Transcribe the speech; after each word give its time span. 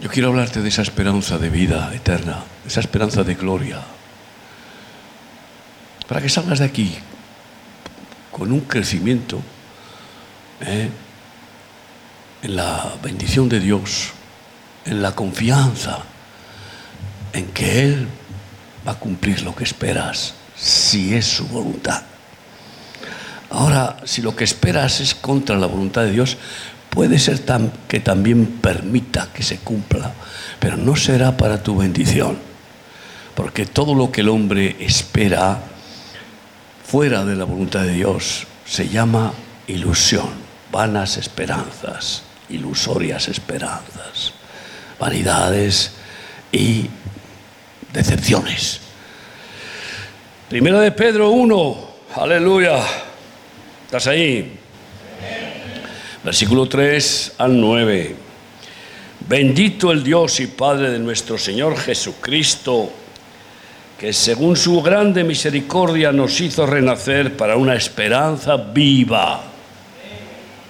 Yo 0.00 0.10
quiero 0.10 0.28
hablarte 0.28 0.60
de 0.60 0.68
esa 0.68 0.82
esperanza 0.82 1.38
de 1.38 1.48
vida 1.48 1.90
eterna, 1.94 2.44
esa 2.66 2.80
esperanza 2.80 3.24
de 3.24 3.34
gloria. 3.34 3.80
Para 6.06 6.20
que 6.20 6.28
salgas 6.28 6.58
de 6.58 6.66
aquí 6.66 6.94
con 8.30 8.52
un 8.52 8.60
crecimiento 8.60 9.40
¿eh? 10.60 10.90
en 12.42 12.56
la 12.56 12.92
bendición 13.02 13.48
de 13.48 13.58
Dios, 13.58 14.10
en 14.84 15.00
la 15.00 15.12
confianza 15.12 16.00
en 17.32 17.46
que 17.48 17.84
Él 17.84 18.08
va 18.86 18.92
a 18.92 18.98
cumplir 18.98 19.42
lo 19.42 19.54
que 19.54 19.64
esperas, 19.64 20.34
si 20.54 21.14
es 21.14 21.26
su 21.26 21.48
voluntad. 21.48 22.02
Ahora, 23.50 23.96
si 24.04 24.20
lo 24.22 24.36
que 24.36 24.44
esperas 24.44 25.00
es 25.00 25.14
contra 25.14 25.56
la 25.56 25.66
voluntad 25.66 26.02
de 26.02 26.12
Dios, 26.12 26.36
puede 26.96 27.18
ser 27.18 27.42
que 27.86 28.00
también 28.00 28.46
permita 28.46 29.28
que 29.34 29.42
se 29.42 29.58
cumpla, 29.58 30.14
pero 30.58 30.78
no 30.78 30.96
será 30.96 31.36
para 31.36 31.62
tu 31.62 31.76
bendición, 31.76 32.38
porque 33.34 33.66
todo 33.66 33.94
lo 33.94 34.10
que 34.10 34.22
el 34.22 34.30
hombre 34.30 34.76
espera 34.80 35.60
fuera 36.86 37.22
de 37.26 37.36
la 37.36 37.44
voluntad 37.44 37.82
de 37.82 37.92
Dios 37.92 38.46
se 38.64 38.88
llama 38.88 39.34
ilusión, 39.66 40.30
vanas 40.72 41.18
esperanzas, 41.18 42.22
ilusorias 42.48 43.28
esperanzas, 43.28 44.32
vanidades 44.98 45.92
y 46.50 46.86
decepciones. 47.92 48.80
Primero 50.48 50.80
de 50.80 50.92
Pedro 50.92 51.28
1, 51.28 51.90
aleluya. 52.14 52.78
¿Estás 53.84 54.06
ahí? 54.06 54.55
Versículo 56.26 56.66
3 56.66 57.34
al 57.38 57.60
9. 57.60 58.16
Bendito 59.28 59.92
el 59.92 60.02
Dios 60.02 60.40
y 60.40 60.48
Padre 60.48 60.90
de 60.90 60.98
nuestro 60.98 61.38
Señor 61.38 61.76
Jesucristo, 61.78 62.90
que 63.96 64.12
según 64.12 64.56
su 64.56 64.82
grande 64.82 65.22
misericordia 65.22 66.10
nos 66.10 66.40
hizo 66.40 66.66
renacer 66.66 67.36
para 67.36 67.56
una 67.56 67.76
esperanza 67.76 68.56
viva. 68.56 69.40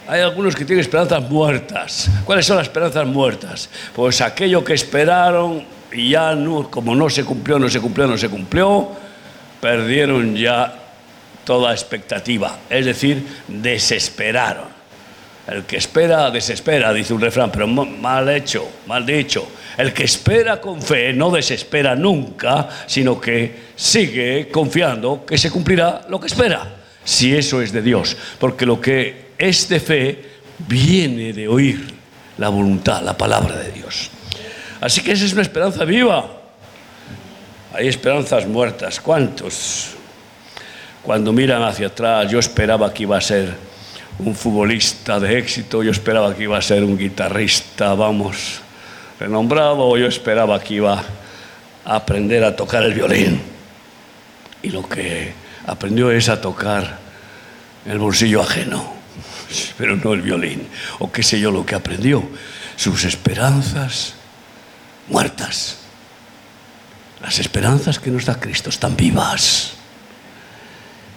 Hay 0.06 0.20
algunos 0.20 0.54
que 0.54 0.66
tienen 0.66 0.82
esperanzas 0.82 1.22
muertas. 1.30 2.10
¿Cuáles 2.26 2.44
son 2.44 2.58
las 2.58 2.66
esperanzas 2.66 3.06
muertas? 3.06 3.70
Pues 3.94 4.20
aquello 4.20 4.62
que 4.62 4.74
esperaron 4.74 5.64
y 5.90 6.10
ya 6.10 6.36
como 6.68 6.94
no 6.94 7.08
se 7.08 7.24
cumplió, 7.24 7.58
no 7.58 7.70
se 7.70 7.80
cumplió, 7.80 8.06
no 8.06 8.18
se 8.18 8.28
cumplió, 8.28 8.90
perdieron 9.62 10.36
ya 10.36 10.82
toda 11.46 11.72
expectativa. 11.72 12.58
Es 12.68 12.84
decir, 12.84 13.26
desesperaron. 13.48 14.75
El 15.48 15.64
que 15.64 15.76
espera, 15.76 16.30
desespera, 16.30 16.92
dice 16.92 17.14
un 17.14 17.20
refrán, 17.20 17.52
pero 17.52 17.68
mal 17.68 18.28
hecho, 18.28 18.68
mal 18.86 19.06
dicho. 19.06 19.46
El 19.76 19.92
que 19.92 20.04
espera 20.04 20.60
con 20.60 20.82
fe 20.82 21.12
no 21.12 21.30
desespera 21.30 21.94
nunca, 21.94 22.68
sino 22.86 23.20
que 23.20 23.66
sigue 23.76 24.48
confiando 24.48 25.24
que 25.24 25.38
se 25.38 25.50
cumplirá 25.50 26.02
lo 26.08 26.18
que 26.18 26.26
espera, 26.26 26.66
si 27.04 27.36
eso 27.36 27.62
es 27.62 27.72
de 27.72 27.82
Dios. 27.82 28.16
Porque 28.40 28.66
lo 28.66 28.80
que 28.80 29.26
es 29.38 29.68
de 29.68 29.78
fe 29.78 30.24
viene 30.66 31.32
de 31.32 31.46
oír 31.46 31.94
la 32.38 32.48
voluntad, 32.48 33.02
la 33.02 33.16
palabra 33.16 33.56
de 33.56 33.70
Dios. 33.70 34.10
Así 34.80 35.00
que 35.02 35.12
esa 35.12 35.24
es 35.24 35.32
una 35.32 35.42
esperanza 35.42 35.84
viva. 35.84 36.28
Hay 37.72 37.86
esperanzas 37.86 38.46
muertas. 38.46 39.00
¿Cuántos? 39.00 39.90
Cuando 41.02 41.32
miran 41.32 41.62
hacia 41.62 41.86
atrás, 41.86 42.30
yo 42.30 42.38
esperaba 42.38 42.92
que 42.92 43.04
iba 43.04 43.16
a 43.16 43.20
ser 43.20 43.54
un 44.18 44.34
futbolista 44.34 45.20
de 45.20 45.38
éxito, 45.38 45.82
yo 45.82 45.90
esperaba 45.90 46.34
que 46.34 46.44
iba 46.44 46.56
a 46.56 46.62
ser 46.62 46.82
un 46.82 46.96
guitarrista, 46.96 47.94
vamos, 47.94 48.60
renombrado, 49.20 49.96
yo 49.96 50.06
esperaba 50.06 50.60
que 50.60 50.74
iba 50.74 51.02
a 51.84 51.94
aprender 51.96 52.44
a 52.44 52.56
tocar 52.56 52.82
el 52.82 52.94
violín. 52.94 53.40
Y 54.62 54.70
lo 54.70 54.88
que 54.88 55.32
aprendió 55.66 56.10
es 56.10 56.28
a 56.28 56.40
tocar 56.40 56.98
el 57.84 57.98
bolsillo 57.98 58.40
ajeno, 58.40 58.94
pero 59.78 59.96
no 59.96 60.14
el 60.14 60.22
violín, 60.22 60.66
o 60.98 61.12
qué 61.12 61.22
sé 61.22 61.38
yo 61.38 61.50
lo 61.50 61.66
que 61.66 61.74
aprendió, 61.74 62.26
sus 62.76 63.04
esperanzas 63.04 64.14
muertas. 65.08 65.78
Las 67.22 67.38
esperanzas 67.38 67.98
que 67.98 68.10
nos 68.10 68.24
da 68.24 68.38
Cristo 68.38 68.70
están 68.70 68.96
vivas 68.96 69.75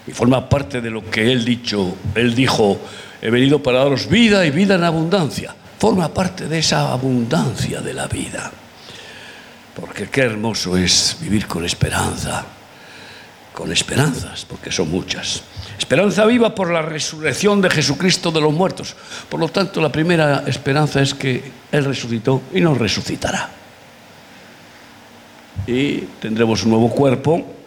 y 0.08 0.12
forma 0.12 0.48
parte 0.48 0.82
de 0.82 0.90
lo 0.90 1.10
que 1.10 1.32
él 1.32 1.46
dicho, 1.46 1.96
él 2.16 2.34
dijo, 2.34 2.80
he 3.22 3.30
venido 3.30 3.62
para 3.62 3.80
daros 3.80 4.08
vida 4.08 4.46
y 4.46 4.52
vida 4.52 4.76
en 4.76 4.84
abundancia. 4.84 5.56
Forma 5.78 6.14
parte 6.14 6.48
de 6.48 6.60
esa 6.60 6.92
abundancia 6.92 7.82
de 7.82 7.94
la 7.94 8.08
vida. 8.08 8.52
Porque 9.76 10.10
qué 10.10 10.22
hermoso 10.22 10.76
es 10.76 11.18
vivir 11.22 11.48
con 11.48 11.64
esperanza, 11.64 12.44
con 13.54 13.72
esperanzas, 13.72 14.46
porque 14.46 14.72
son 14.72 14.90
muchas. 14.90 15.44
Esperanza 15.78 16.26
viva 16.26 16.54
por 16.54 16.72
la 16.72 16.82
resurrección 16.82 17.62
de 17.62 17.70
Jesucristo 17.70 18.32
de 18.32 18.42
los 18.42 18.54
muertos. 18.54 18.96
Por 19.30 19.40
lo 19.40 19.48
tanto, 19.48 19.80
la 19.80 19.92
primera 19.92 20.44
esperanza 20.48 21.02
es 21.02 21.14
que 21.14 21.52
Él 21.72 21.86
resucitó 21.86 22.42
y 22.54 22.60
nos 22.60 22.78
resucitará. 22.78 23.50
Y 25.66 26.00
tendremos 26.20 26.64
un 26.64 26.72
nuevo 26.72 26.90
cuerpo 26.90 27.59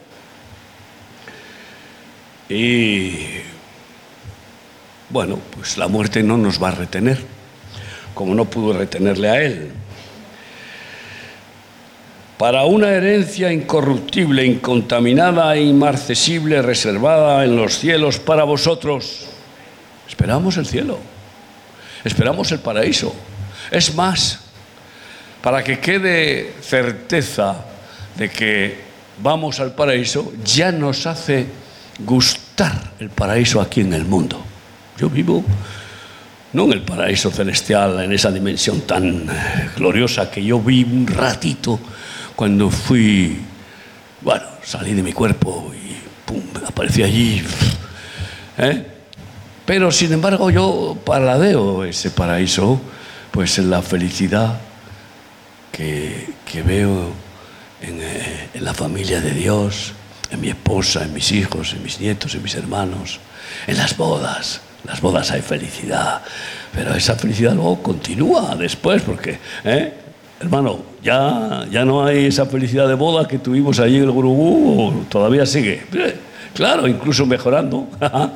y 2.53 3.43
bueno, 5.09 5.39
pues 5.55 5.77
la 5.77 5.89
muerte 5.89 6.23
no 6.23 6.39
nos 6.39 6.63
va 6.63 6.69
a 6.69 6.73
retener, 6.73 7.19
como 8.15 8.35
no 8.35 8.47
pudo 8.47 8.73
retenerle 8.73 9.29
a 9.29 9.43
él. 9.43 9.71
Para 12.39 12.65
una 12.65 12.89
herencia 12.89 13.53
incorruptible, 13.53 14.45
incontaminada 14.45 15.55
e 15.55 15.63
inmarcesible, 15.63 16.63
reservada 16.63 17.45
en 17.45 17.57
los 17.57 17.79
cielos 17.79 18.19
para 18.19 18.45
vosotros. 18.45 19.27
Esperamos 20.09 20.57
el 20.57 20.67
cielo, 20.67 20.99
esperamos 22.05 22.51
el 22.53 22.61
paraíso. 22.61 23.15
Es 23.71 23.95
más, 23.95 24.41
para 25.43 25.63
que 25.63 25.79
quede 25.79 26.55
certeza 26.63 27.65
de 28.17 28.31
que 28.31 28.81
vamos 29.23 29.61
al 29.61 29.75
paraíso, 29.75 30.33
ya 30.45 30.73
nos 30.73 31.07
hace 31.07 31.47
gustar 32.01 32.42
el 32.99 33.11
paraíso 33.11 33.61
aquí 33.61 33.81
en 33.81 33.93
el 33.93 34.05
mundo. 34.05 34.43
Yo 34.99 35.09
vivo 35.09 35.45
no 36.53 36.65
en 36.65 36.73
el 36.73 36.83
paraíso 36.83 37.31
celestial, 37.31 38.01
en 38.01 38.13
esa 38.13 38.31
dimensión 38.31 38.83
tan 38.83 39.29
eh, 39.29 39.71
gloriosa 39.77 40.31
que 40.31 40.45
yo 40.45 40.61
vi 40.61 40.85
un 40.85 41.07
ratito 41.07 41.81
cuando 42.37 42.71
fui, 42.71 43.39
bueno, 44.21 44.45
salí 44.63 44.93
de 44.93 45.03
mi 45.03 45.13
cuerpo 45.13 45.73
y 45.75 45.97
pum, 46.27 46.43
aparecí 46.67 47.03
allí. 47.03 47.43
¿eh? 48.59 48.87
Pero 49.65 49.91
sin 49.91 50.13
embargo 50.13 50.51
yo 50.51 50.99
paladeo 51.05 51.85
ese 51.85 52.11
paraíso, 52.11 52.81
pues 53.31 53.59
en 53.59 53.71
la 53.71 53.81
felicidad 53.81 54.61
que, 55.71 56.35
veo 56.67 57.13
eh, 57.81 58.49
en 58.53 58.65
la 58.65 58.75
familia 58.75 59.23
de 59.23 59.31
Dios, 59.31 59.95
en 60.33 60.41
mi 60.41 60.49
esposa, 60.49 61.05
en 61.05 61.13
mis 61.13 61.31
hijos, 61.33 61.75
en 61.75 61.83
mis 61.83 62.01
nietos, 62.01 62.35
en 62.35 62.43
mis 62.43 62.55
hermanos, 62.55 63.21
en 63.67 63.77
las 63.77 63.97
bodas. 63.97 64.61
Las 64.85 65.01
bodas 65.01 65.31
hay 65.31 65.43
felicidad, 65.43 66.23
pero 66.75 66.95
esa 66.95 67.15
felicidad 67.15 67.55
luego 67.55 67.83
continúa 67.83 68.57
después, 68.57 69.03
porque, 69.03 69.39
¿eh? 69.65 69.93
hermano, 70.41 70.81
ya, 71.03 71.65
ya 71.71 71.85
no 71.85 72.05
hay 72.05 72.27
esa 72.27 72.47
felicidad 72.47 72.89
de 72.89 72.95
boda 72.95 73.29
que 73.29 73.39
tuvimos 73.39 73.79
allí 73.79 73.97
en 73.97 74.05
el 74.05 74.11
Gurugú, 74.11 75.05
todavía 75.09 75.47
sigue. 75.47 75.85
Eh, 75.93 76.17
claro, 76.53 76.89
incluso 76.89 77.25
mejorando. 77.27 77.89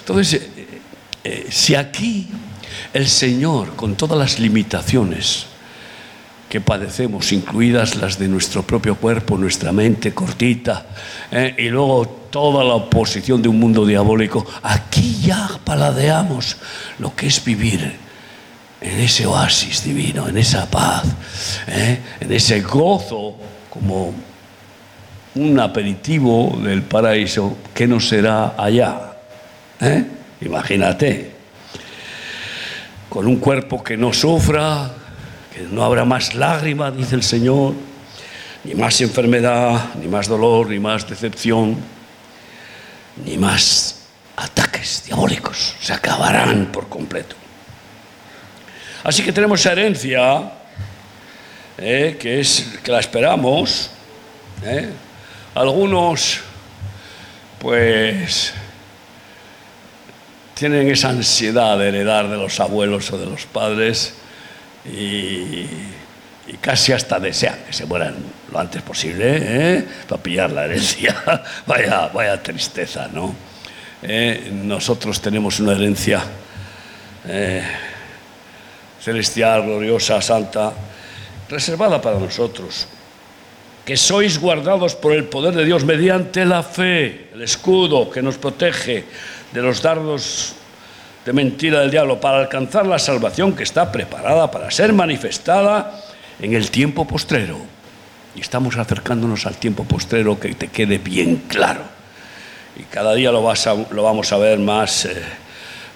Entonces, 0.00 0.48
eh, 1.22 1.46
si 1.50 1.76
aquí 1.76 2.26
el 2.92 3.06
Señor, 3.06 3.76
con 3.76 3.94
todas 3.94 4.18
las 4.18 4.40
limitaciones, 4.40 5.46
que 6.54 6.60
padecemos, 6.60 7.32
incluidas 7.32 7.96
las 7.96 8.16
de 8.16 8.28
nuestro 8.28 8.62
propio 8.62 8.94
cuerpo, 8.94 9.36
nuestra 9.36 9.72
mente 9.72 10.14
cortita, 10.14 10.86
¿eh? 11.32 11.52
y 11.58 11.68
luego 11.68 12.06
toda 12.30 12.62
la 12.62 12.74
oposición 12.74 13.42
de 13.42 13.48
un 13.48 13.58
mundo 13.58 13.84
diabólico, 13.84 14.46
aquí 14.62 15.20
ya 15.20 15.48
paladeamos 15.64 16.56
lo 17.00 17.12
que 17.16 17.26
es 17.26 17.44
vivir 17.44 17.96
en 18.80 19.00
ese 19.00 19.26
oasis 19.26 19.82
divino, 19.82 20.28
en 20.28 20.38
esa 20.38 20.70
paz, 20.70 21.02
¿eh? 21.66 21.98
en 22.20 22.32
ese 22.32 22.60
gozo 22.60 23.34
como 23.68 24.14
un 25.34 25.58
aperitivo 25.58 26.56
del 26.62 26.82
paraíso 26.82 27.56
que 27.74 27.88
no 27.88 27.98
será 27.98 28.54
allá. 28.56 29.16
¿eh? 29.80 30.04
Imagínate, 30.42 31.32
con 33.08 33.26
un 33.26 33.38
cuerpo 33.38 33.82
que 33.82 33.96
no 33.96 34.12
sufra, 34.12 35.02
no 35.70 35.84
habrá 35.84 36.04
más 36.04 36.34
lágrimas, 36.34 36.96
dice 36.96 37.14
el 37.14 37.22
Señor, 37.22 37.74
ni 38.64 38.74
más 38.74 39.00
enfermedad, 39.00 39.94
ni 40.00 40.08
más 40.08 40.26
dolor, 40.26 40.68
ni 40.68 40.78
más 40.78 41.08
decepción, 41.08 41.76
ni 43.24 43.36
más 43.38 44.06
ataques 44.36 45.04
diabólicos. 45.06 45.76
Se 45.80 45.92
acabarán 45.92 46.66
por 46.72 46.88
completo. 46.88 47.36
Así 49.04 49.22
que 49.22 49.32
tenemos 49.32 49.60
esa 49.60 49.72
herencia 49.72 50.52
eh, 51.78 52.16
que 52.18 52.40
es 52.40 52.78
que 52.82 52.90
la 52.90 53.00
esperamos. 53.00 53.90
eh. 54.64 54.90
Algunos, 55.54 56.40
pues, 57.60 58.52
tienen 60.54 60.88
esa 60.90 61.10
ansiedad 61.10 61.78
de 61.78 61.88
heredar 61.88 62.28
de 62.28 62.36
los 62.36 62.58
abuelos 62.58 63.12
o 63.12 63.18
de 63.18 63.26
los 63.26 63.46
padres 63.46 64.14
y, 64.84 65.66
casi 66.60 66.92
hasta 66.92 67.18
desean 67.18 67.58
que 67.66 67.72
se 67.72 67.86
mueran 67.86 68.14
lo 68.52 68.58
antes 68.58 68.82
posible 68.82 69.38
¿eh? 69.40 69.84
para 70.08 70.22
pillar 70.22 70.52
la 70.52 70.66
herencia. 70.66 71.42
vaya, 71.66 72.08
vaya 72.08 72.42
tristeza, 72.42 73.08
¿no? 73.12 73.34
Eh, 74.02 74.50
nosotros 74.52 75.20
tenemos 75.20 75.60
una 75.60 75.72
herencia 75.72 76.22
eh, 77.26 77.62
celestial, 79.00 79.62
gloriosa, 79.62 80.20
santa, 80.20 80.72
reservada 81.48 82.00
para 82.00 82.18
nosotros, 82.18 82.86
que 83.84 83.96
sois 83.96 84.38
guardados 84.38 84.94
por 84.94 85.12
el 85.12 85.24
poder 85.24 85.54
de 85.54 85.64
Dios 85.64 85.84
mediante 85.84 86.44
la 86.44 86.62
fe, 86.62 87.30
el 87.32 87.42
escudo 87.42 88.10
que 88.10 88.22
nos 88.22 88.36
protege 88.36 89.04
de 89.52 89.62
los 89.62 89.80
dardos 89.80 90.54
de 91.24 91.32
mentira 91.32 91.80
del 91.80 91.90
diablo, 91.90 92.20
para 92.20 92.38
alcanzar 92.38 92.86
la 92.86 92.98
salvación 92.98 93.54
que 93.54 93.62
está 93.62 93.90
preparada 93.90 94.50
para 94.50 94.70
ser 94.70 94.92
manifestada 94.92 95.98
en 96.40 96.54
el 96.54 96.70
tiempo 96.70 97.06
postrero. 97.06 97.58
Y 98.36 98.40
estamos 98.40 98.76
acercándonos 98.76 99.46
al 99.46 99.56
tiempo 99.56 99.84
postrero 99.84 100.38
que 100.38 100.54
te 100.54 100.68
quede 100.68 100.98
bien 100.98 101.44
claro. 101.48 101.82
Y 102.76 102.82
cada 102.82 103.14
día 103.14 103.30
lo, 103.30 103.42
vas 103.42 103.68
lo 103.90 104.02
vamos 104.02 104.32
a 104.32 104.36
ver 104.36 104.58
más, 104.58 105.06
eh, 105.06 105.22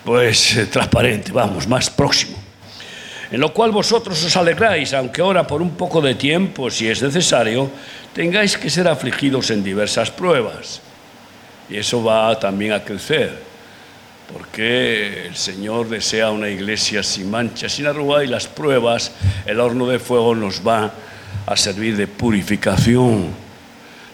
pues, 0.04 0.56
eh, 0.56 0.66
transparente, 0.66 1.32
vamos, 1.32 1.66
más 1.66 1.90
próximo. 1.90 2.38
En 3.30 3.40
lo 3.40 3.52
cual 3.52 3.72
vosotros 3.72 4.24
os 4.24 4.36
alegráis, 4.36 4.94
aunque 4.94 5.20
ahora 5.20 5.46
por 5.46 5.60
un 5.60 5.72
poco 5.72 6.00
de 6.00 6.14
tiempo, 6.14 6.70
si 6.70 6.88
es 6.88 7.02
necesario, 7.02 7.70
tengáis 8.14 8.56
que 8.56 8.70
ser 8.70 8.88
afligidos 8.88 9.50
en 9.50 9.62
diversas 9.62 10.10
pruebas. 10.10 10.80
Y 11.68 11.76
eso 11.76 12.02
va 12.02 12.38
también 12.38 12.72
a 12.72 12.82
crecer, 12.82 13.47
porque 14.32 15.26
el 15.26 15.36
Señor 15.36 15.88
desea 15.88 16.30
una 16.30 16.48
iglesia 16.48 17.02
sin 17.02 17.30
mancha, 17.30 17.68
sin 17.68 17.86
arruga, 17.86 18.24
y 18.24 18.26
las 18.26 18.46
pruebas, 18.46 19.12
el 19.46 19.60
horno 19.60 19.86
de 19.86 19.98
fuego 19.98 20.34
nos 20.34 20.66
va 20.66 20.92
a 21.46 21.56
servir 21.56 21.96
de 21.96 22.06
purificación 22.06 23.28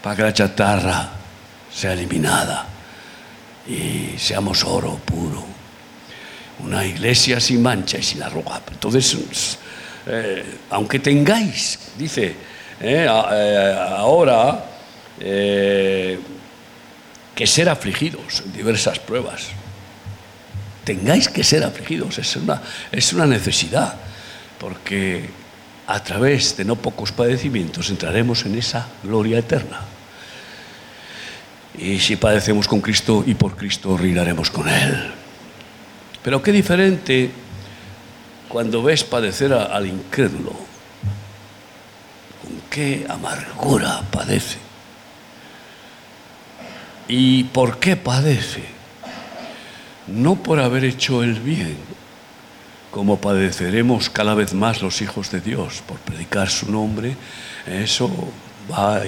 para 0.01 0.15
que 0.15 0.21
la 0.23 0.33
chatarra 0.33 1.09
sea 1.73 1.93
eliminada 1.93 2.67
y 3.67 4.17
seamos 4.17 4.63
oro 4.63 4.99
puro. 5.03 5.43
Una 6.59 6.85
iglesia 6.85 7.39
sin 7.39 7.61
mancha 7.61 7.97
y 7.97 8.03
sin 8.03 8.23
arruga. 8.23 8.61
Entonces, 8.71 9.57
eh, 10.07 10.43
aunque 10.69 10.99
tengáis, 10.99 11.79
dice, 11.97 12.35
eh, 12.79 13.07
eh, 13.07 13.77
ahora 13.97 14.65
eh, 15.19 16.19
que 17.33 17.47
ser 17.47 17.69
afligidos 17.69 18.41
en 18.45 18.53
diversas 18.53 18.99
pruebas. 18.99 19.47
Tengáis 20.85 21.27
que 21.27 21.43
ser 21.43 21.63
afligidos, 21.63 22.19
es 22.19 22.35
una, 22.35 22.61
es 22.91 23.11
una 23.11 23.25
necesidad, 23.25 23.95
porque 24.59 25.29
a 25.87 26.03
través 26.03 26.55
de 26.55 26.63
no 26.63 26.75
pocos 26.75 27.11
padecimientos 27.11 27.89
entraremos 27.89 28.45
en 28.45 28.55
esa 28.55 28.87
gloria 29.03 29.39
eterna. 29.39 29.81
Y 31.77 31.99
si 31.99 32.15
padecemos 32.15 32.67
con 32.67 32.81
Cristo 32.81 33.23
y 33.25 33.33
por 33.33 33.55
Cristo 33.57 33.97
reinaremos 33.97 34.49
con 34.49 34.69
Él. 34.69 35.11
Pero 36.23 36.41
qué 36.41 36.51
diferente 36.51 37.31
cuando 38.47 38.81
ves 38.81 39.03
padecer 39.03 39.53
al 39.53 39.85
incrédulo. 39.85 40.51
Con 42.41 42.61
qué 42.69 43.05
amargura 43.09 44.03
padece. 44.11 44.59
¿Y 47.07 47.43
por 47.45 47.79
qué 47.79 47.95
padece? 47.95 48.74
No 50.07 50.35
por 50.35 50.59
haber 50.59 50.83
hecho 50.83 51.23
el 51.23 51.39
bien, 51.39 51.77
como 52.91 53.19
padeceremos 53.19 54.09
cada 54.09 54.35
vez 54.35 54.53
más 54.53 54.81
los 54.81 55.01
hijos 55.01 55.31
de 55.31 55.41
Dios 55.41 55.81
por 55.85 55.97
predicar 55.97 56.49
su 56.49 56.71
nombre, 56.71 57.15
eso 57.67 58.09
va 58.71 59.01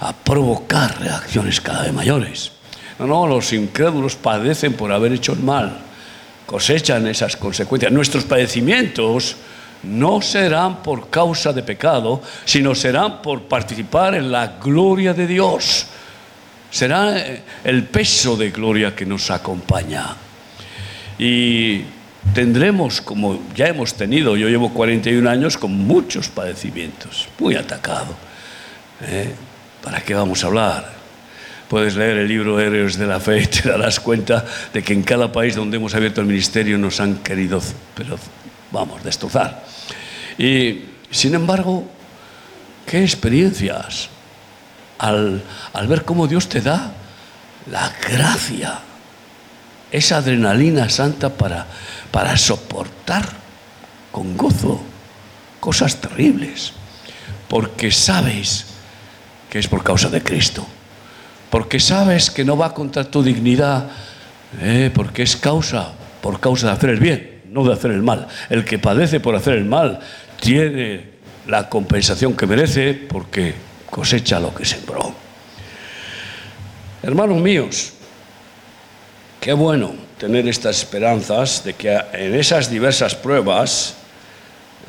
a 0.00 0.12
provocar 0.12 1.00
reacciones 1.00 1.60
cada 1.60 1.82
vez 1.82 1.92
mayores. 1.92 2.52
No, 2.98 3.06
no, 3.06 3.26
los 3.26 3.52
incrédulos 3.52 4.14
padecen 4.16 4.74
por 4.74 4.92
haber 4.92 5.12
hecho 5.12 5.32
el 5.32 5.40
mal, 5.40 5.78
cosechan 6.46 7.06
esas 7.06 7.36
consecuencias. 7.36 7.92
Nuestros 7.92 8.24
padecimientos 8.24 9.36
no 9.82 10.22
serán 10.22 10.82
por 10.82 11.10
causa 11.10 11.52
de 11.52 11.62
pecado, 11.62 12.22
sino 12.44 12.74
serán 12.74 13.20
por 13.20 13.42
participar 13.42 14.14
en 14.14 14.32
la 14.32 14.58
gloria 14.62 15.12
de 15.12 15.26
Dios. 15.26 15.86
Será 16.70 17.18
eh, 17.18 17.42
el 17.64 17.84
peso 17.84 18.36
de 18.36 18.50
gloria 18.50 18.94
que 18.94 19.06
nos 19.06 19.30
acompaña. 19.30 20.16
Y 21.18 21.82
tendremos, 22.34 23.00
como 23.00 23.42
ya 23.54 23.68
hemos 23.68 23.94
tenido, 23.94 24.36
yo 24.36 24.48
llevo 24.48 24.72
41 24.72 25.28
años 25.28 25.56
con 25.56 25.72
muchos 25.72 26.28
padecimientos, 26.28 27.28
muy 27.38 27.54
atacado. 27.56 28.14
¿eh? 29.02 29.34
¿Para 29.82 30.00
qué 30.00 30.14
vamos 30.14 30.42
a 30.44 30.48
hablar? 30.48 30.96
Puedes 31.68 31.96
leer 31.96 32.18
el 32.18 32.28
libro 32.28 32.60
Héroes 32.60 32.96
de 32.96 33.06
la 33.06 33.20
Fe 33.20 33.42
y 33.42 33.46
te 33.46 33.68
darás 33.68 34.00
cuenta 34.00 34.44
de 34.72 34.82
que 34.82 34.92
en 34.92 35.02
cada 35.02 35.32
país 35.32 35.56
donde 35.56 35.76
hemos 35.76 35.94
abierto 35.94 36.20
el 36.20 36.26
ministerio 36.26 36.78
nos 36.78 37.00
han 37.00 37.16
querido, 37.16 37.60
pero 37.94 38.18
vamos, 38.70 39.02
destrozar. 39.02 39.64
Y 40.38 40.84
sin 41.10 41.34
embargo, 41.34 41.88
qué 42.86 43.02
experiencias 43.02 44.08
al, 44.98 45.42
al 45.72 45.88
ver 45.88 46.04
cómo 46.04 46.26
Dios 46.26 46.48
te 46.48 46.60
da 46.60 46.92
la 47.70 47.92
gracia, 48.08 48.78
esa 49.90 50.18
adrenalina 50.18 50.88
santa 50.88 51.30
para, 51.30 51.66
para 52.10 52.36
soportar 52.36 53.24
con 54.10 54.36
gozo 54.36 54.82
cosas 55.60 56.00
terribles, 56.00 56.72
porque 57.48 57.90
sabes 57.90 58.66
que 59.50 59.58
es 59.58 59.68
por 59.68 59.82
causa 59.82 60.08
de 60.08 60.22
Cristo, 60.22 60.66
porque 61.50 61.80
sabes 61.80 62.30
que 62.30 62.44
no 62.44 62.56
va 62.56 62.74
contra 62.74 63.04
tu 63.04 63.22
dignidad, 63.22 63.88
eh, 64.60 64.90
porque 64.94 65.22
es 65.22 65.36
causa, 65.36 65.92
por 66.20 66.40
causa 66.40 66.68
de 66.68 66.72
hacer 66.72 66.90
el 66.90 67.00
bien, 67.00 67.42
no 67.50 67.64
de 67.64 67.72
hacer 67.72 67.90
el 67.90 68.02
mal. 68.02 68.28
El 68.48 68.64
que 68.64 68.78
padece 68.78 69.20
por 69.20 69.34
hacer 69.34 69.54
el 69.54 69.64
mal 69.64 70.00
tiene 70.40 71.16
la 71.46 71.68
compensación 71.68 72.36
que 72.36 72.46
merece 72.46 72.94
porque 72.94 73.54
cosecha 73.90 74.40
lo 74.40 74.54
que 74.54 74.64
sembró. 74.64 75.14
Hermanos 77.02 77.40
míos, 77.40 77.92
qué 79.46 79.52
bueno 79.52 79.94
tener 80.18 80.48
estas 80.48 80.78
esperanzas 80.78 81.62
de 81.62 81.74
que 81.74 81.96
en 82.14 82.34
esas 82.34 82.68
diversas 82.68 83.14
pruebas, 83.14 83.94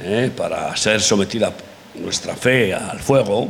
eh, 0.02 0.32
para 0.36 0.76
ser 0.76 1.00
sometida 1.00 1.54
nuestra 1.94 2.36
fe 2.36 2.74
al 2.74 3.00
fuego, 3.00 3.50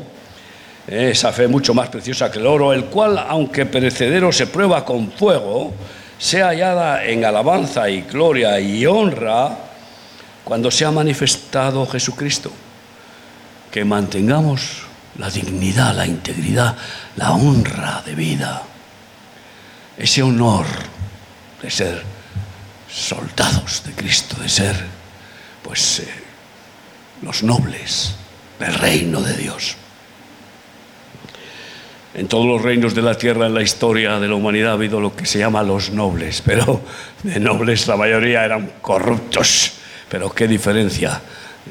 eh, 0.86 1.12
esa 1.14 1.32
fe 1.32 1.48
mucho 1.48 1.74
más 1.74 1.88
preciosa 1.88 2.30
que 2.30 2.40
el 2.40 2.46
oro, 2.46 2.74
el 2.74 2.88
cual, 2.88 3.18
aunque 3.20 3.66
perecedero, 3.66 4.34
se 4.34 4.48
prueba 4.48 4.84
con 4.84 5.10
fuego, 5.14 5.74
sea 6.20 6.48
hallada 6.48 7.06
en 7.06 7.24
alabanza 7.24 7.90
y 7.90 8.02
gloria 8.02 8.60
y 8.60 8.86
honra 8.86 9.58
cuando 10.44 10.70
sea 10.70 10.92
manifestado 10.92 11.88
Jesucristo. 11.88 12.52
Que 13.72 13.86
mantengamos 13.86 14.82
la 15.18 15.30
dignidad, 15.30 15.96
la 15.96 16.06
integridad, 16.06 16.76
la 17.16 17.32
honra 17.32 18.04
de 18.06 18.14
vida, 18.14 18.62
ese 19.98 20.22
honor 20.22 20.97
de 21.62 21.70
ser 21.70 22.04
soldados 22.90 23.84
de 23.86 23.94
Cristo, 23.94 24.38
de 24.42 24.50
ser, 24.50 24.76
pues, 25.64 26.00
eh, 26.00 26.08
los 27.22 27.44
nobles 27.44 28.16
del 28.60 28.74
reino 28.74 29.22
de 29.22 29.34
Dios. 29.36 29.76
En 32.14 32.28
todos 32.28 32.48
los 32.48 32.62
reinos 32.62 32.96
de 32.96 33.04
la 33.04 33.16
tierra, 33.16 33.46
en 33.46 33.54
la 33.54 33.62
historia 33.62 34.20
de 34.20 34.28
la 34.28 34.36
humanidad, 34.36 34.72
ha 34.72 34.74
habido 34.74 35.00
lo 35.00 35.16
que 35.16 35.26
se 35.26 35.38
llama 35.38 35.62
los 35.62 35.92
nobles, 35.92 36.42
pero 36.44 36.82
de 37.24 37.40
nobles 37.40 37.88
la 37.88 37.96
mayoría 37.96 38.44
eran 38.44 38.72
corruptos. 38.82 39.74
Pero 40.10 40.32
qué 40.32 40.48
diferencia. 40.48 41.22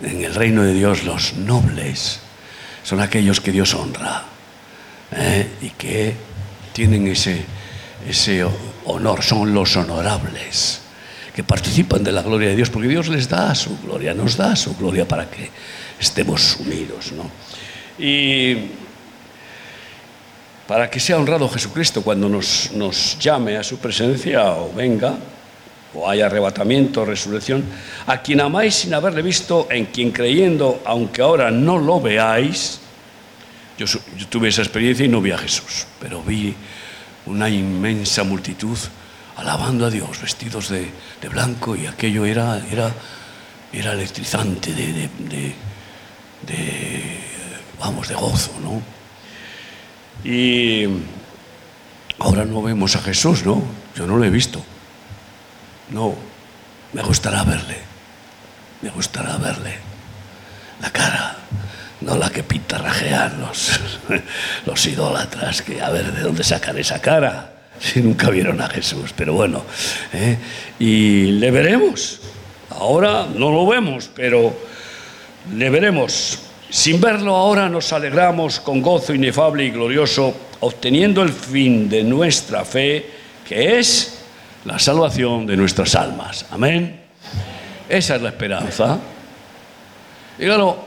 En 0.02 0.22
el 0.22 0.34
reino 0.34 0.62
de 0.62 0.74
Dios 0.74 1.04
los 1.04 1.34
nobles 1.34 2.20
son 2.82 3.00
aquellos 3.00 3.40
que 3.40 3.50
Dios 3.50 3.74
honra 3.74 4.24
¿eh? 5.10 5.48
y 5.62 5.70
que 5.70 6.14
tienen 6.72 7.08
ese, 7.08 7.44
ese 8.08 8.44
honor, 8.84 9.22
son 9.22 9.52
los 9.52 9.76
honorables, 9.76 10.80
que 11.34 11.44
participan 11.44 12.02
de 12.02 12.12
la 12.12 12.22
gloria 12.22 12.48
de 12.48 12.56
Dios, 12.56 12.70
porque 12.70 12.88
Dios 12.88 13.08
les 13.08 13.28
da 13.28 13.54
su 13.54 13.78
gloria, 13.80 14.14
nos 14.14 14.36
da 14.36 14.56
su 14.56 14.76
gloria 14.76 15.06
para 15.06 15.28
que 15.28 15.50
estemos 15.98 16.56
unidos. 16.56 17.12
¿no? 17.12 17.30
Y 17.98 18.56
para 20.66 20.90
que 20.90 20.98
sea 20.98 21.18
honrado 21.18 21.48
Jesucristo 21.48 22.02
cuando 22.02 22.28
nos, 22.28 22.72
nos 22.72 23.18
llame 23.18 23.56
a 23.56 23.62
su 23.62 23.78
presencia 23.78 24.52
o 24.52 24.72
venga, 24.72 25.14
o 25.94 26.08
hay 26.08 26.20
arrebatamiento, 26.20 27.04
resurrección, 27.04 27.64
a 28.06 28.20
quien 28.20 28.40
amáis 28.40 28.74
sin 28.74 28.94
haberle 28.94 29.22
visto, 29.22 29.68
en 29.70 29.86
quien 29.86 30.10
creyendo, 30.10 30.82
aunque 30.84 31.22
ahora 31.22 31.50
no 31.50 31.78
lo 31.78 32.00
veáis, 32.00 32.80
yo, 33.78 33.86
tuve 34.28 34.48
esa 34.48 34.62
experiencia 34.62 35.04
y 35.04 35.08
no 35.08 35.20
vi 35.20 35.30
a 35.32 35.38
Jesús, 35.38 35.86
pero 36.00 36.22
vi 36.22 36.54
una 37.26 37.48
inmensa 37.48 38.24
multitud 38.24 38.78
alabando 39.36 39.86
a 39.86 39.90
Dios, 39.90 40.20
vestidos 40.20 40.68
de, 40.70 40.90
blanco, 41.28 41.76
y 41.76 41.86
aquello 41.86 42.24
era, 42.24 42.64
era, 42.70 42.92
era 43.72 43.92
electrizante 43.92 44.72
de, 44.72 45.10
de, 46.46 47.20
vamos, 47.78 48.08
de 48.08 48.14
gozo, 48.14 48.52
¿no? 48.62 48.80
Y 50.24 50.86
ahora 52.18 52.44
no 52.44 52.62
vemos 52.62 52.96
a 52.96 53.00
Jesús, 53.00 53.44
¿no? 53.44 53.62
Yo 53.94 54.06
no 54.06 54.16
lo 54.16 54.24
he 54.24 54.30
visto. 54.30 54.64
No, 55.90 56.14
me 56.92 57.02
gustará 57.02 57.44
verle, 57.44 57.78
me 58.82 58.90
gustará 58.90 59.36
verle. 59.36 59.78
La 60.80 60.90
cara, 60.90 61.35
no 62.00 62.16
la 62.16 62.30
que 62.30 62.42
pintarrajean 62.42 63.40
los, 63.40 63.80
los 64.66 64.86
idólatras, 64.86 65.62
que 65.62 65.80
a 65.80 65.90
ver 65.90 66.12
de 66.12 66.22
dónde 66.22 66.44
sacan 66.44 66.78
esa 66.78 67.00
cara, 67.00 67.52
si 67.80 68.00
nunca 68.00 68.30
vieron 68.30 68.60
a 68.60 68.68
Jesús, 68.68 69.12
pero 69.14 69.34
bueno, 69.34 69.64
¿eh? 70.12 70.36
y 70.78 71.32
le 71.32 71.50
veremos. 71.50 72.20
Ahora 72.70 73.26
no 73.34 73.50
lo 73.50 73.66
vemos, 73.66 74.10
pero 74.14 74.54
le 75.54 75.70
veremos. 75.70 76.38
Sin 76.68 77.00
verlo 77.00 77.34
ahora 77.34 77.68
nos 77.68 77.92
alegramos 77.92 78.60
con 78.60 78.82
gozo 78.82 79.14
inefable 79.14 79.64
y 79.64 79.70
glorioso, 79.70 80.34
obteniendo 80.60 81.22
el 81.22 81.30
fin 81.30 81.88
de 81.88 82.02
nuestra 82.02 82.64
fe, 82.64 83.06
que 83.46 83.78
es 83.78 84.18
la 84.64 84.78
salvación 84.78 85.46
de 85.46 85.56
nuestras 85.56 85.94
almas. 85.94 86.44
Amén. 86.50 87.00
Esa 87.88 88.16
es 88.16 88.22
la 88.22 88.30
esperanza. 88.30 88.98
Y 90.38 90.44
claro, 90.44 90.85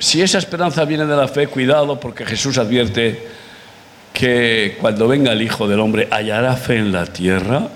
si 0.00 0.22
esa 0.22 0.38
esperanza 0.38 0.84
viene 0.86 1.04
de 1.04 1.14
la 1.14 1.28
fe, 1.28 1.46
cuidado 1.46 2.00
porque 2.00 2.24
Jesús 2.24 2.56
advierte 2.56 3.28
que 4.14 4.78
cuando 4.80 5.06
venga 5.06 5.32
el 5.32 5.42
Hijo 5.42 5.68
del 5.68 5.78
Hombre 5.78 6.08
hallará 6.10 6.56
fe 6.56 6.76
en 6.76 6.90
la 6.90 7.04
tierra. 7.04 7.68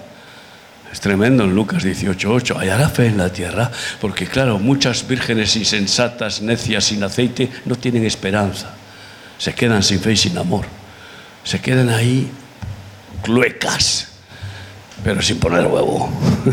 Es 0.90 1.00
tremendo 1.00 1.44
en 1.44 1.54
Lucas 1.54 1.84
18:8, 1.84 2.56
hallará 2.58 2.88
fe 2.88 3.06
en 3.06 3.18
la 3.18 3.30
tierra, 3.30 3.70
porque 4.00 4.26
claro, 4.26 4.58
muchas 4.58 5.06
vírgenes 5.06 5.54
insensatas, 5.54 6.40
necias, 6.40 6.84
sin 6.84 7.04
aceite, 7.04 7.50
no 7.66 7.76
tienen 7.76 8.06
esperanza. 8.06 8.74
Se 9.36 9.54
quedan 9.54 9.82
sin 9.82 10.00
fe 10.00 10.12
y 10.12 10.16
sin 10.16 10.38
amor. 10.38 10.64
Se 11.44 11.60
quedan 11.60 11.90
ahí 11.90 12.30
cluecas 13.22 14.08
pero 15.04 15.20
sin 15.20 15.38
poner 15.38 15.66
huevo. 15.66 16.10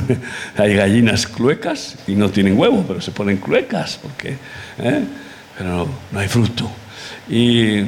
Hay 0.57 0.75
gallinas 0.75 1.25
cluecas 1.25 1.95
y 2.05 2.15
no 2.15 2.29
tienen 2.29 2.59
huevo, 2.59 2.83
pero 2.85 2.99
se 2.99 3.11
ponen 3.11 3.37
cluecas, 3.37 3.97
porque, 4.01 4.35
¿eh? 4.77 5.03
No, 5.63 5.87
hay 6.15 6.27
fruto. 6.27 6.69
Y 7.29 7.83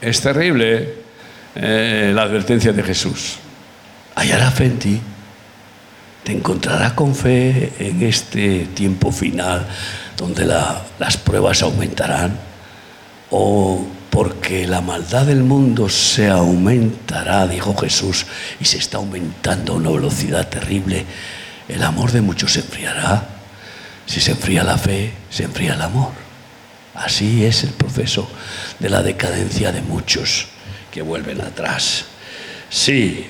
es 0.00 0.20
terrible 0.20 0.94
eh, 1.54 2.12
la 2.14 2.22
advertencia 2.22 2.72
de 2.72 2.82
Jesús. 2.82 3.36
Hallará 4.14 4.50
fe 4.50 4.64
en 4.66 4.78
ti, 4.78 5.00
te 6.24 6.32
encontrará 6.32 6.94
con 6.94 7.14
fe 7.14 7.72
en 7.78 8.02
este 8.02 8.66
tiempo 8.74 9.12
final, 9.12 9.66
donde 10.16 10.44
las 10.44 11.16
pruebas 11.18 11.62
aumentarán, 11.62 12.38
o 13.30 13.86
porque 14.10 14.66
la 14.66 14.80
maldad 14.80 15.26
del 15.26 15.42
mundo 15.42 15.88
se 15.90 16.30
aumentará, 16.30 17.46
dijo 17.46 17.76
Jesús, 17.76 18.26
y 18.58 18.64
se 18.64 18.78
está 18.78 18.96
aumentando 18.96 19.74
a 19.74 19.76
una 19.76 19.90
velocidad 19.90 20.48
terrible. 20.48 21.04
El 21.68 21.82
amor 21.82 22.12
de 22.12 22.22
muchos 22.22 22.54
se 22.54 22.60
enfriará. 22.60 23.28
Si 24.06 24.20
se 24.20 24.30
enfría 24.30 24.64
la 24.64 24.78
fe, 24.78 25.12
se 25.30 25.44
enfría 25.44 25.74
el 25.74 25.82
amor. 25.82 26.25
Así 26.96 27.44
es 27.44 27.62
el 27.64 27.70
proceso 27.70 28.28
de 28.78 28.88
la 28.88 29.02
decadencia 29.02 29.70
de 29.70 29.82
muchos 29.82 30.46
que 30.90 31.02
vuelven 31.02 31.42
atrás. 31.42 32.06
Sí, 32.70 33.26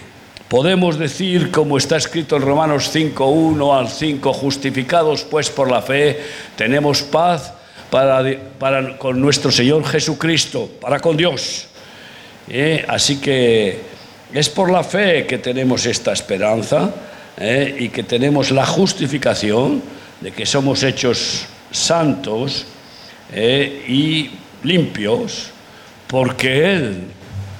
podemos 0.49 0.99
decir, 0.99 1.51
como 1.51 1.77
está 1.77 1.97
escrito 1.97 2.37
en 2.37 2.43
Romanos 2.43 2.91
5, 2.93 3.27
1 3.27 3.75
al 3.75 3.89
5, 3.89 4.33
justificados 4.33 5.25
pues 5.25 5.51
por 5.51 5.69
la 5.69 5.83
fe, 5.83 6.21
tenemos 6.57 7.03
paz 7.03 7.55
para, 7.91 8.97
con 8.99 9.21
nuestro 9.21 9.51
Señor 9.51 9.85
Jesucristo, 9.85 10.71
para 10.81 11.01
con 11.01 11.17
Dios. 11.17 11.67
¿Eh? 12.49 12.85
Así 12.87 13.17
que 13.21 13.81
es 14.33 14.49
por 14.49 14.71
la 14.71 14.85
fe 14.85 15.27
que 15.27 15.39
tenemos 15.39 15.87
esta 15.87 16.13
esperanza 16.13 16.91
¿eh? 17.37 17.75
y 17.81 17.89
que 17.89 18.05
tenemos 18.05 18.53
la 18.53 18.65
justificación 18.65 19.83
de 20.21 20.31
que 20.31 20.47
somos 20.47 20.85
hechos 20.85 21.47
santos 21.73 22.67
¿eh? 23.33 23.85
y 23.89 24.31
limpios, 24.63 25.51
porque 26.07 26.73
Él 26.73 27.03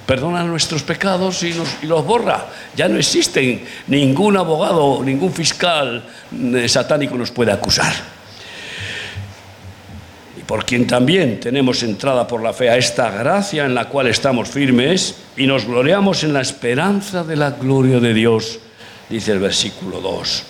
perdona 0.05 0.43
nuestros 0.43 0.83
pecados 0.83 1.43
y, 1.43 1.53
y, 1.81 1.85
los 1.85 2.05
borra. 2.05 2.45
Ya 2.75 2.87
no 2.87 2.97
existen 2.97 3.63
ningún 3.87 4.37
abogado, 4.37 5.03
ningún 5.03 5.33
fiscal 5.33 6.03
satánico 6.67 7.17
nos 7.17 7.31
puede 7.31 7.51
acusar 7.51 7.93
por 10.47 10.65
quien 10.65 10.87
también 10.87 11.41
tenemos 11.41 11.83
entrada 11.83 12.25
por 12.25 12.41
la 12.41 12.53
fe 12.53 12.69
a 12.69 12.77
esta 12.77 13.11
gracia 13.11 13.65
en 13.65 13.75
la 13.75 13.89
cual 13.89 14.07
estamos 14.07 14.49
firmes 14.49 15.15
y 15.35 15.45
nos 15.45 15.65
gloriamos 15.65 16.23
en 16.23 16.33
la 16.33 16.41
esperanza 16.41 17.25
de 17.25 17.35
la 17.35 17.51
gloria 17.51 17.99
de 17.99 18.13
Dios, 18.13 18.59
dice 19.09 19.33
el 19.33 19.39
versículo 19.39 19.99
2. 19.99 20.43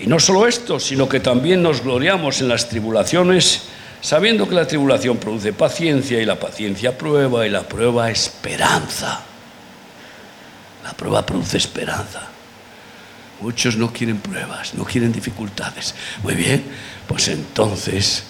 Y 0.00 0.06
no 0.06 0.20
solo 0.20 0.46
esto, 0.46 0.78
sino 0.78 1.08
que 1.08 1.20
también 1.20 1.62
nos 1.62 1.82
gloriamos 1.82 2.40
en 2.40 2.48
las 2.48 2.68
tribulaciones, 2.68 3.62
sabiendo 4.00 4.48
que 4.48 4.54
la 4.54 4.66
tribulación 4.66 5.18
produce 5.18 5.52
paciencia 5.52 6.20
y 6.20 6.24
la 6.24 6.38
paciencia 6.38 6.96
prueba 6.96 7.46
y 7.46 7.50
la 7.50 7.62
prueba 7.62 8.10
esperanza. 8.10 9.22
La 10.84 10.92
prueba 10.92 11.26
produce 11.26 11.56
esperanza. 11.56 12.28
Muchos 13.40 13.76
no 13.76 13.92
quieren 13.92 14.18
pruebas, 14.18 14.74
no 14.74 14.84
quieren 14.84 15.12
dificultades. 15.12 15.94
Muy 16.22 16.34
bien, 16.34 16.64
pues 17.06 17.28
entonces 17.28 18.24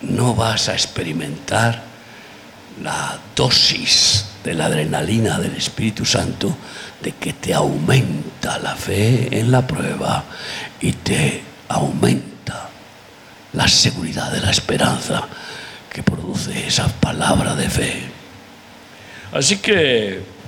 no 0.00 0.34
vas 0.34 0.68
a 0.68 0.74
experimentar 0.74 1.82
la 2.82 3.18
dosis 3.34 4.26
de 4.44 4.54
la 4.54 4.66
adrenalina 4.66 5.38
del 5.38 5.56
Espíritu 5.56 6.04
Santo 6.04 6.56
de 7.02 7.12
que 7.12 7.32
te 7.32 7.54
aumenta 7.54 8.58
la 8.58 8.74
fe 8.74 9.28
en 9.38 9.50
la 9.50 9.66
prueba 9.66 10.24
y 10.80 10.92
te 10.92 11.42
aumenta 11.68 12.68
la 13.52 13.68
seguridad 13.68 14.32
de 14.32 14.40
la 14.40 14.50
esperanza 14.50 15.26
que 15.90 16.02
produce 16.02 16.66
esa 16.66 16.88
palabra 16.88 17.54
de 17.54 17.70
fe. 17.70 18.02
Así 19.32 19.58
que 19.58 20.38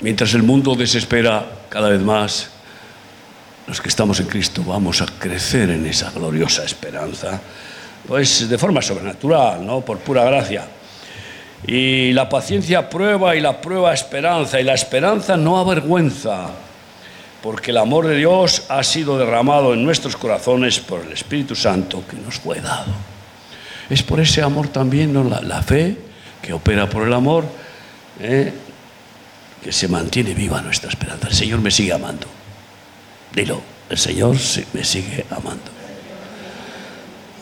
Mientras 0.00 0.32
el 0.34 0.44
mundo 0.44 0.76
desespera 0.76 1.44
cada 1.68 1.88
vez 1.88 2.00
más, 2.00 2.50
los 3.66 3.80
que 3.80 3.88
estamos 3.88 4.20
en 4.20 4.26
Cristo 4.26 4.62
vamos 4.64 5.02
a 5.02 5.06
crecer 5.06 5.70
en 5.70 5.84
esa 5.86 6.12
gloriosa 6.12 6.62
esperanza, 6.64 7.40
pues 8.06 8.48
de 8.48 8.58
forma 8.58 8.80
sobrenatural, 8.80 9.66
¿no? 9.66 9.80
Por 9.80 9.98
pura 9.98 10.22
gracia. 10.22 10.66
Y 11.66 12.12
la 12.12 12.28
paciencia 12.28 12.88
prueba 12.88 13.34
y 13.34 13.40
la 13.40 13.60
prueba 13.60 13.92
esperanza, 13.92 14.60
y 14.60 14.64
la 14.64 14.74
esperanza 14.74 15.36
no 15.36 15.58
avergüenza, 15.58 16.50
porque 17.42 17.72
el 17.72 17.78
amor 17.78 18.06
de 18.06 18.16
Dios 18.16 18.64
ha 18.68 18.82
sido 18.82 19.18
derramado 19.18 19.74
en 19.74 19.84
nuestros 19.84 20.16
corazones 20.16 20.78
por 20.78 21.00
el 21.00 21.12
Espíritu 21.12 21.56
Santo 21.56 22.04
que 22.08 22.16
nos 22.16 22.36
fue 22.36 22.60
dado. 22.60 22.92
Es 23.90 24.02
por 24.02 24.20
ese 24.20 24.42
amor 24.42 24.68
también, 24.68 25.12
¿no? 25.12 25.24
la, 25.24 25.62
fe 25.62 25.96
que 26.42 26.52
opera 26.52 26.88
por 26.88 27.06
el 27.06 27.12
amor, 27.12 27.44
¿eh? 28.20 28.52
que 29.62 29.72
se 29.72 29.88
mantiene 29.88 30.34
viva 30.34 30.60
nuestra 30.60 30.90
esperanza. 30.90 31.28
El 31.28 31.34
Señor 31.34 31.60
me 31.60 31.70
sigue 31.70 31.92
amando. 31.92 32.26
Dilo, 33.34 33.60
el 33.88 33.98
Señor 33.98 34.36
me 34.72 34.84
sigue 34.84 35.24
amando. 35.30 35.70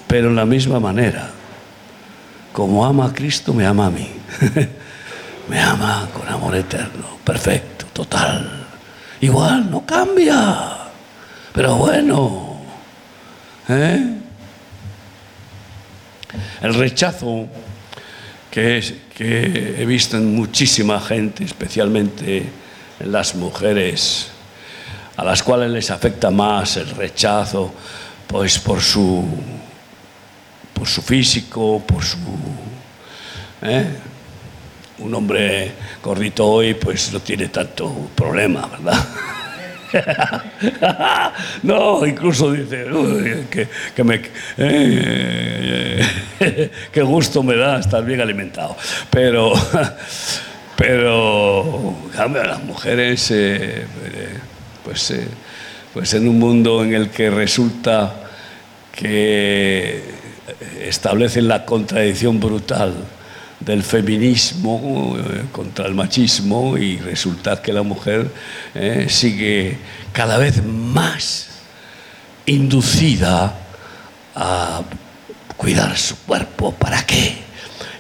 Pero 0.06 0.28
en 0.28 0.36
la 0.36 0.46
misma 0.46 0.78
manera, 0.78 1.30
como 2.56 2.86
ama 2.86 3.04
a 3.04 3.12
Cristo, 3.12 3.52
me 3.52 3.66
ama 3.66 3.88
a 3.88 3.90
mí. 3.90 4.08
me 5.50 5.60
ama 5.60 6.08
con 6.10 6.26
amor 6.26 6.56
eterno, 6.56 7.18
perfecto, 7.22 7.84
total. 7.92 8.66
Igual, 9.20 9.70
no 9.70 9.84
cambia. 9.84 10.88
Pero 11.52 11.76
bueno, 11.76 12.62
¿eh? 13.68 14.20
el 16.62 16.74
rechazo 16.74 17.46
que, 18.50 19.02
que 19.14 19.82
he 19.82 19.84
visto 19.84 20.16
en 20.16 20.34
muchísima 20.34 20.98
gente, 20.98 21.44
especialmente 21.44 22.48
en 22.98 23.12
las 23.12 23.34
mujeres, 23.34 24.28
a 25.14 25.24
las 25.24 25.42
cuales 25.42 25.70
les 25.70 25.90
afecta 25.90 26.30
más 26.30 26.78
el 26.78 26.88
rechazo, 26.88 27.74
pues 28.26 28.58
por 28.58 28.80
su, 28.80 29.26
por 30.76 30.86
su 30.86 31.00
físico, 31.00 31.82
por 31.86 32.04
su... 32.04 32.18
¿eh? 33.62 33.86
un 34.98 35.14
hombre 35.14 35.72
gordito 36.02 36.46
hoy 36.46 36.74
pues 36.74 37.12
no 37.12 37.20
tiene 37.20 37.48
tanto 37.48 38.10
problema, 38.14 38.66
¿verdad? 38.66 39.04
no, 41.62 42.06
incluso 42.06 42.52
dice, 42.52 42.86
que, 43.94 44.04
me, 44.04 44.20
eh, 44.58 46.02
qué 46.92 47.02
gusto 47.02 47.42
me 47.42 47.56
da 47.56 47.78
estar 47.78 48.04
bien 48.04 48.20
alimentado. 48.20 48.76
Pero, 49.10 49.52
pero, 50.76 51.94
cambio, 52.14 52.44
las 52.44 52.62
mujeres, 52.62 53.30
eh, 53.30 53.86
pues, 54.84 55.14
pues 55.94 56.14
en 56.14 56.28
un 56.28 56.38
mundo 56.38 56.84
en 56.84 56.92
el 56.94 57.08
que 57.10 57.30
resulta 57.30 58.14
que 58.92 60.25
establecen 60.80 61.48
la 61.48 61.64
contradicción 61.64 62.38
brutal 62.40 62.94
del 63.60 63.82
feminismo 63.82 65.16
eh, 65.18 65.44
contra 65.50 65.86
el 65.86 65.94
machismo 65.94 66.76
y 66.76 66.98
resulta 66.98 67.62
que 67.62 67.72
la 67.72 67.82
mujer 67.82 68.30
eh, 68.74 69.06
sigue 69.08 69.78
cada 70.12 70.38
vez 70.38 70.62
más 70.64 71.48
inducida 72.44 73.54
a 74.34 74.82
cuidar 75.56 75.96
su 75.96 76.16
cuerpo. 76.18 76.72
¿Para 76.72 77.04
qué? 77.04 77.38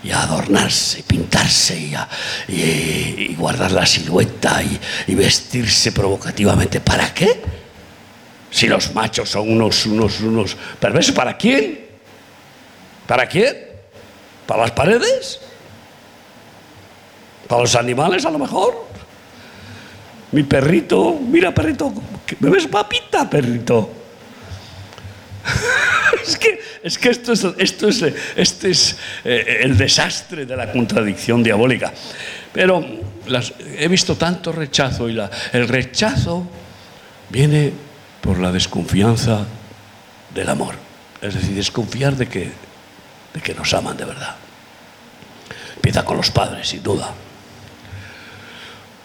Y 0.04 0.10
a 0.10 0.22
adornarse, 0.22 1.02
pintarse 1.02 1.92
y, 2.48 3.34
guardar 3.34 3.72
la 3.72 3.84
silueta 3.86 4.62
y, 4.62 4.78
y, 5.08 5.14
vestirse 5.14 5.90
provocativamente. 5.90 6.80
¿Para 6.80 7.12
qué? 7.12 7.42
Si 8.50 8.68
los 8.68 8.94
machos 8.94 9.30
son 9.30 9.50
unos, 9.50 9.84
unos, 9.86 10.20
unos 10.20 10.56
perversos, 10.78 11.14
¿para 11.14 11.36
quién? 11.36 11.85
¿Para 13.06 13.26
quién? 13.26 13.56
¿Para 14.46 14.62
las 14.62 14.72
paredes? 14.72 15.40
Para 17.48 17.62
los 17.62 17.74
animales 17.74 18.24
a 18.24 18.30
lo 18.30 18.38
mejor. 18.38 18.86
Mi 20.32 20.42
perrito, 20.42 21.18
mira 21.20 21.54
perrito, 21.54 21.92
¿me 22.40 22.50
ves 22.50 22.66
papita, 22.66 23.30
perrito? 23.30 23.90
es, 26.26 26.36
que, 26.36 26.60
es 26.82 26.98
que 26.98 27.10
esto 27.10 27.32
es, 27.32 27.46
esto 27.56 27.88
es, 27.88 28.04
este 28.34 28.70
es 28.70 28.96
eh, 29.24 29.60
el 29.62 29.76
desastre 29.76 30.44
de 30.44 30.56
la 30.56 30.72
contradicción 30.72 31.42
diabólica. 31.42 31.92
Pero 32.52 32.84
he 33.78 33.88
visto 33.88 34.16
tanto 34.16 34.50
rechazo 34.50 35.08
y 35.08 35.18
el 35.52 35.68
rechazo 35.68 36.46
viene 37.28 37.72
por 38.20 38.38
la 38.40 38.50
desconfianza 38.50 39.46
del 40.34 40.48
amor. 40.48 40.74
Es 41.20 41.34
decir, 41.34 41.54
desconfiar 41.54 42.16
de 42.16 42.28
que, 42.28 42.50
de 43.36 43.42
que 43.42 43.54
nos 43.54 43.72
aman 43.74 43.96
de 43.96 44.06
verdad. 44.06 44.34
Empieza 45.76 46.04
con 46.04 46.16
los 46.16 46.30
padres, 46.30 46.68
sin 46.68 46.82
duda. 46.82 47.10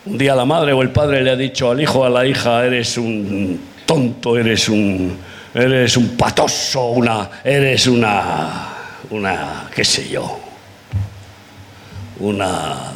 Un 0.05 0.17
día 0.17 0.33
la 0.33 0.45
madre 0.45 0.71
o 0.71 0.81
el 0.81 0.89
padre 0.89 1.21
le 1.21 1.31
ha 1.31 1.35
dicho 1.35 1.69
al 1.69 1.81
hijo 1.81 2.00
o 2.00 2.05
a 2.05 2.09
la 2.09 2.25
hija, 2.25 2.65
eres 2.65 2.97
un 2.97 3.59
tonto, 3.85 4.38
eres 4.38 4.69
un, 4.69 5.17
eres 5.53 5.97
un 5.97 6.15
patoso, 6.15 6.91
una, 6.91 7.29
eres 7.43 7.88
una, 7.88 8.69
una, 9.09 9.69
qué 9.75 9.83
sé 9.83 10.07
yo, 10.07 10.39
una 12.19 12.93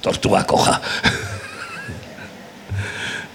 tortuga 0.00 0.46
coja. 0.46 0.80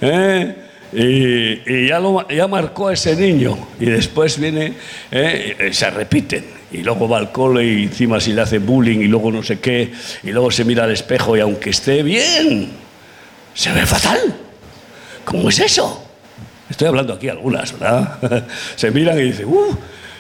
¿Eh? 0.01 0.66
Y, 0.94 1.88
ya, 1.88 2.00
lo, 2.00 2.27
ya, 2.29 2.48
marcó 2.48 2.88
a 2.88 2.94
ese 2.94 3.15
niño 3.15 3.58
y 3.79 3.86
después 3.86 4.39
viene, 4.39 4.74
¿eh? 5.12 5.70
se 5.72 5.89
repiten 5.89 6.46
y 6.72 6.77
luego 6.77 7.08
va 7.08 7.17
al 7.17 7.32
cole 7.32 7.65
y 7.65 7.84
encima 7.84 8.20
si 8.20 8.34
le 8.34 8.41
hace 8.41 8.60
bullying 8.60 9.00
y 9.00 9.08
luego 9.08 9.32
no 9.32 9.44
sé 9.44 9.60
qué 9.60 9.91
y 10.24 10.32
luego 10.32 10.51
se 10.51 10.65
mira 10.65 10.84
al 10.84 10.91
espejo 10.91 11.36
y 11.38 11.39
aunque 11.39 11.72
esté 11.72 12.03
bien, 12.03 12.72
se 13.53 13.72
ve 13.72 13.86
fatal. 13.86 14.36
¿Cómo 15.25 15.50
es 15.50 15.60
eso? 15.60 16.03
Estoy 16.70 16.88
hablando 16.88 17.13
aquí 17.13 17.29
algunas, 17.29 17.77
¿verdad? 17.77 18.46
Se 18.75 18.91
miran 18.91 19.17
y 19.20 19.24
dicen, 19.24 19.46
uh, 19.48 19.75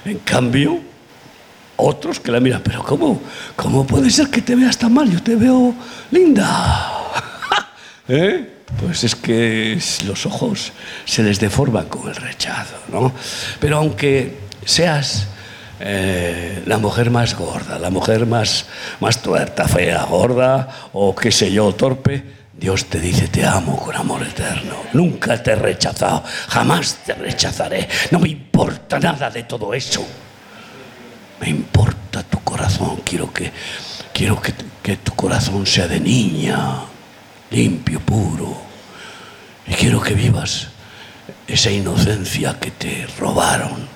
en 0.05 0.19
cambio, 0.19 0.79
otros 1.77 2.19
que 2.19 2.31
la 2.31 2.39
miran, 2.39 2.61
pero 2.63 2.83
¿cómo? 2.83 3.21
¿Cómo 3.55 3.85
puede 3.85 4.09
ser 4.09 4.29
que 4.29 4.41
te 4.41 4.55
veas 4.55 4.77
tan 4.77 4.93
mal? 4.93 5.09
Yo 5.09 5.21
te 5.21 5.35
veo 5.35 5.73
linda. 6.11 7.13
¿Eh? 8.07 8.56
Pues 8.81 9.03
es 9.03 9.15
que 9.15 9.79
los 10.05 10.25
ojos 10.25 10.73
se 11.05 11.23
les 11.23 11.39
deforman 11.39 11.87
con 11.87 12.09
el 12.09 12.15
rechazo, 12.15 12.75
¿no? 12.91 13.13
Pero 13.59 13.77
aunque 13.77 14.39
seas 14.65 15.27
eh, 15.79 16.63
la 16.65 16.77
mujer 16.77 17.09
más 17.09 17.35
gorda, 17.35 17.79
la 17.79 17.89
mujer 17.89 18.25
más, 18.25 18.65
más 18.99 19.21
tuerta, 19.21 19.67
fea, 19.67 20.03
gorda 20.03 20.67
o 20.93 21.15
qué 21.15 21.31
sé 21.31 21.51
yo, 21.51 21.73
torpe, 21.73 22.23
Dios 22.53 22.85
te 22.85 22.99
dice, 22.99 23.27
te 23.27 23.45
amo 23.45 23.77
con 23.77 23.95
amor 23.95 24.23
eterno. 24.23 24.75
Nunca 24.93 25.41
te 25.41 25.51
he 25.51 25.55
rechazado, 25.55 26.23
jamás 26.49 26.97
te 27.05 27.13
rechazaré. 27.13 27.87
No 28.11 28.19
me 28.19 28.29
importa 28.29 28.99
nada 28.99 29.29
de 29.29 29.43
todo 29.43 29.73
eso. 29.73 30.05
Me 31.39 31.49
importa 31.49 32.23
tu 32.23 32.39
corazón. 32.39 33.01
Quiero 33.05 33.31
que, 33.31 33.51
quiero 34.11 34.41
que, 34.41 34.53
que 34.81 34.97
tu 34.97 35.13
corazón 35.13 35.67
sea 35.67 35.87
de 35.87 35.99
niña, 35.99 36.79
limpio, 37.51 37.99
puro. 37.99 38.55
Y 39.67 39.73
quiero 39.73 40.01
que 40.01 40.13
vivas 40.13 40.67
esa 41.47 41.71
inocencia 41.71 42.59
que 42.59 42.71
te 42.71 43.07
robaron, 43.19 43.87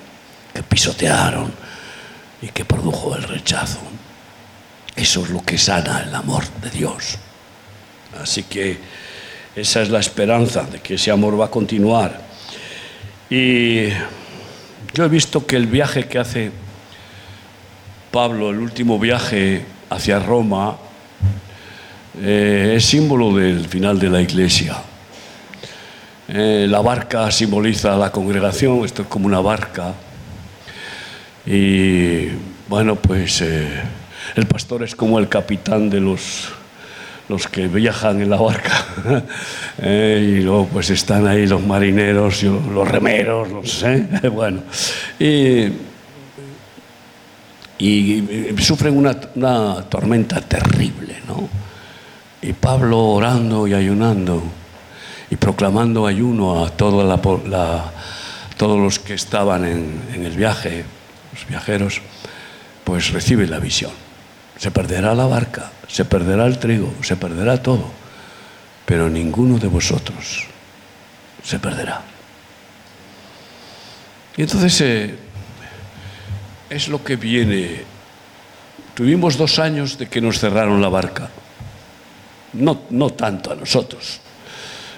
que 0.54 0.64
pisotearon 0.64 1.52
y 2.42 2.48
que 2.48 2.66
produjo 2.66 3.16
el 3.16 3.24
rechazo. 3.24 3.80
Eso 4.96 5.24
es 5.24 5.30
lo 5.30 5.44
que 5.44 5.58
sana 5.58 6.04
el 6.04 6.14
amor 6.14 6.44
de 6.62 6.70
Dios. 6.70 7.18
Así 8.22 8.44
que 8.44 8.78
esa 9.56 9.82
es 9.82 9.90
la 9.90 10.00
esperanza 10.00 10.64
de 10.64 10.80
que 10.80 10.96
ese 10.96 11.12
amor 11.12 11.40
va 11.40 11.46
a 11.46 11.52
continuar. 11.52 12.22
Y 13.30 13.90
yo 14.94 15.06
he 15.06 15.10
visto 15.10 15.46
que 15.46 15.56
el 15.56 15.68
viaje 15.68 16.08
que 16.08 16.20
hace 16.20 16.52
Pablo, 18.12 18.50
el 18.50 18.60
último 18.60 19.00
viaje 19.00 19.66
hacia 19.90 20.20
Roma, 20.20 20.78
eh, 22.20 22.74
es 22.78 22.86
símbolo 22.86 23.36
del 23.36 23.68
final 23.68 24.00
de 24.00 24.10
la 24.10 24.22
iglesia. 24.22 24.78
Eh, 26.28 26.66
la 26.70 26.82
barca 26.82 27.30
simboliza 27.32 27.96
la 27.98 28.12
congregación, 28.12 28.86
esto 28.86 29.04
es 29.04 29.08
como 29.08 29.28
una 29.28 29.42
barca. 29.42 29.94
Y 31.46 32.28
bueno, 32.68 32.96
pues 32.96 33.42
eh, 33.42 33.82
el 34.36 34.46
pastor 34.46 34.84
es 34.84 34.96
como 34.96 35.20
el 35.20 35.28
capitán 35.28 35.90
de 35.90 36.00
los 36.00 36.50
los 37.32 37.48
que 37.48 37.68
viajan 37.68 38.22
en 38.22 38.30
la 38.30 38.38
barca. 38.38 38.86
Y 39.82 40.42
luego 40.42 40.68
pues 40.68 40.92
están 40.92 41.26
ahí 41.26 41.48
los 41.48 41.66
marineros, 41.66 42.44
los 42.44 42.88
remeros, 42.88 43.50
los, 43.50 43.84
eh, 43.84 44.30
bueno. 44.32 44.62
Y, 45.18 45.72
sufren 48.60 48.96
una, 48.96 49.82
tormenta 49.90 50.40
terrible, 50.42 51.16
¿no? 51.28 51.50
Y 52.42 52.54
Pablo 52.54 53.00
orando 53.00 53.68
y 53.68 53.74
ayunando 53.74 54.44
y 55.30 55.36
proclamando 55.36 56.08
ayuno 56.08 56.66
a 56.66 56.70
todos 56.72 57.08
los 58.58 59.00
que 59.00 59.14
estaban 59.14 59.66
en, 59.66 60.02
en 60.14 60.26
el 60.26 60.36
viaje, 60.36 60.84
los 61.34 61.48
viajeros, 61.48 62.02
pues 62.84 63.12
recibe 63.12 63.48
la 63.48 63.60
visión. 63.60 63.92
Se 64.58 64.72
perderá 64.72 65.16
la 65.16 65.26
barca, 65.26 65.72
se 65.88 66.06
perderá 66.06 66.46
el 66.46 66.60
trigo, 66.60 66.94
se 67.02 67.16
perderá 67.16 67.62
todo, 67.62 67.86
pero 68.86 69.10
ninguno 69.10 69.58
de 69.58 69.68
vosotros 69.68 70.48
se 71.44 71.60
perderá. 71.60 72.02
Y 74.38 74.44
entonces 74.44 74.82
eh, 74.82 75.16
es 76.70 76.88
lo 76.88 77.04
que 77.04 77.16
viene. 77.16 77.84
Tuvimos 78.94 79.38
dos 79.38 79.60
años 79.60 79.98
de 79.98 80.08
que 80.08 80.22
nos 80.22 80.40
cerraron 80.40 80.82
la 80.82 80.90
barca. 80.90 81.30
No, 82.54 82.82
no 82.90 83.10
tanto 83.12 83.52
a 83.52 83.56
nosotros. 83.56 84.20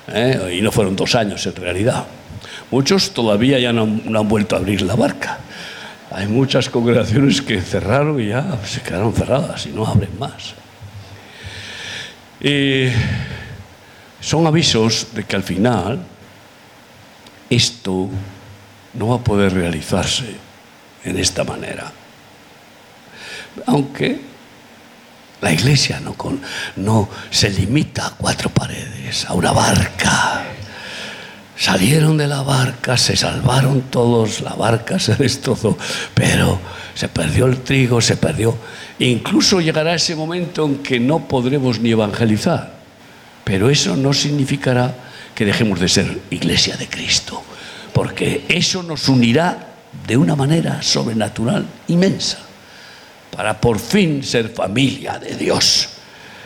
¿eh? 0.07 0.55
Y 0.57 0.61
no 0.61 0.71
fueron 0.71 0.95
dos 0.95 1.15
años 1.15 1.45
en 1.45 1.55
realidad. 1.55 2.05
Muchos 2.71 3.11
todavía 3.11 3.59
ya 3.59 3.71
no 3.71 3.83
han 3.83 4.27
vuelto 4.27 4.55
a 4.55 4.59
abrir 4.59 4.81
la 4.81 4.95
barca. 4.95 5.39
Hay 6.11 6.27
muchas 6.27 6.69
congregaciones 6.69 7.41
que 7.41 7.61
cerraron 7.61 8.19
y 8.21 8.27
ya 8.27 8.59
se 8.65 8.81
quedaron 8.81 9.13
cerradas 9.13 9.65
y 9.65 9.69
no 9.69 9.85
abren 9.85 10.17
más. 10.19 10.53
Y 12.39 12.89
son 14.19 14.45
avisos 14.45 15.07
de 15.13 15.23
que 15.23 15.35
al 15.35 15.43
final 15.43 15.99
esto 17.49 18.09
no 18.93 19.07
va 19.07 19.15
a 19.15 19.23
poder 19.23 19.53
realizarse 19.53 20.35
en 21.03 21.17
esta 21.17 21.43
manera. 21.43 21.91
Aunque 23.65 24.19
la 25.43 25.51
iglesia 25.51 26.01
no, 26.75 27.09
se 27.29 27.49
limita 27.49 28.07
a 28.07 28.11
cuatro 28.11 28.49
paredes, 28.49 29.25
a 29.25 29.33
una 29.33 29.51
barca 29.51 30.53
Salieron 31.55 32.17
de 32.17 32.27
la 32.27 32.41
barca, 32.41 32.97
se 32.97 33.15
salvaron 33.15 33.83
todos, 33.83 34.41
la 34.41 34.53
barca 34.53 34.99
se 34.99 35.15
destrozó, 35.15 35.77
pero 36.13 36.59
se 36.95 37.07
perdió 37.07 37.45
el 37.45 37.59
trigo, 37.59 38.01
se 38.01 38.17
perdió. 38.17 38.57
Incluso 38.99 39.61
llegará 39.61 39.93
ese 39.93 40.15
momento 40.15 40.65
en 40.65 40.79
que 40.79 40.99
no 40.99 41.27
podremos 41.27 41.79
ni 41.79 41.91
evangelizar. 41.91 42.73
Pero 43.43 43.69
eso 43.69 43.95
no 43.95 44.13
significará 44.13 44.95
que 45.35 45.45
dejemos 45.45 45.79
de 45.79 45.89
ser 45.89 46.21
iglesia 46.31 46.75
de 46.75 46.87
Cristo, 46.87 47.43
porque 47.93 48.45
eso 48.49 48.81
nos 48.83 49.07
unirá 49.07 49.75
de 50.07 50.17
una 50.17 50.35
manera 50.35 50.81
sobrenatural 50.81 51.65
inmensa, 51.87 52.39
para 53.35 53.59
por 53.59 53.79
fin 53.79 54.23
ser 54.23 54.49
familia 54.49 55.17
de 55.19 55.35
Dios. 55.35 55.89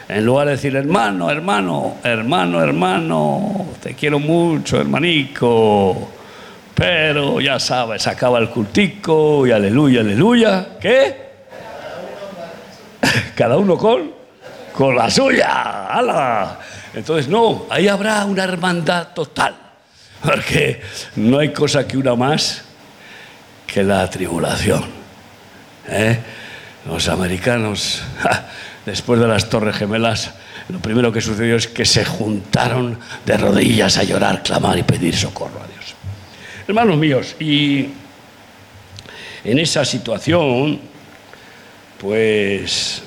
En 0.08 0.26
lugar 0.26 0.48
de 0.48 0.54
decir, 0.54 0.76
hermano, 0.76 1.30
hermano, 1.30 1.98
hermano, 2.02 2.64
hermano, 2.64 3.68
te 3.82 3.94
quiero 3.94 4.20
mucho, 4.20 4.80
hermanico, 4.80 6.12
pero 6.74 7.42
ya 7.42 7.60
sabes, 7.60 8.08
acaba 8.08 8.40
el 8.40 8.50
cultico 8.50 9.46
y 9.46 9.52
aleluya, 9.52 10.00
aleluya, 10.00 10.68
¿qué? 10.80 11.28
Cada 13.36 13.58
uno 13.58 13.78
con, 13.78 14.12
con 14.72 14.96
la 14.96 15.10
suya, 15.12 15.88
¡Hala! 15.88 16.60
Entonces, 16.94 17.28
no, 17.28 17.66
ahí 17.70 17.90
habrá 17.90 18.24
una 18.24 18.46
hermandad 18.46 19.10
total, 19.14 19.56
porque 20.24 20.82
no 21.18 21.40
hay 21.40 21.52
cosa 21.52 21.86
que 21.86 21.98
una 21.98 22.16
más 22.16 22.64
que 23.68 23.84
la 23.84 24.10
tribulación. 24.10 24.86
¿eh? 25.90 26.20
Los 26.88 27.10
americanos, 27.10 28.02
después 28.86 29.20
de 29.20 29.28
las 29.28 29.50
Torres 29.50 29.76
Gemelas, 29.76 30.34
lo 30.70 30.80
primero 30.80 31.12
que 31.12 31.20
sucedió 31.20 31.58
es 31.58 31.68
que 31.68 31.86
se 31.86 32.06
juntaron 32.06 32.98
de 33.26 33.38
rodillas 33.38 33.98
a 33.98 34.04
llorar, 34.04 34.42
clamar 34.42 34.78
y 34.78 34.84
pedir 34.84 35.16
socorro 35.16 35.62
a 35.62 35.68
Dios. 35.68 35.96
Hermanos 36.66 36.98
míos, 36.98 37.36
y 37.42 37.90
en 39.44 39.60
esa 39.60 39.84
situación, 39.84 40.80
pues 41.98 43.04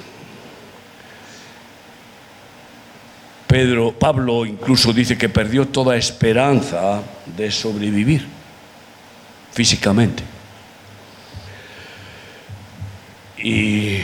Pedro, 3.47 3.93
Pablo 3.99 4.45
incluso 4.45 4.93
dice 4.93 5.17
que 5.17 5.29
perdió 5.31 5.69
toda 5.69 5.97
esperanza 5.97 7.03
de 7.37 7.51
sobrevivir 7.51 8.27
físicamente. 9.53 10.40
Y 13.43 14.01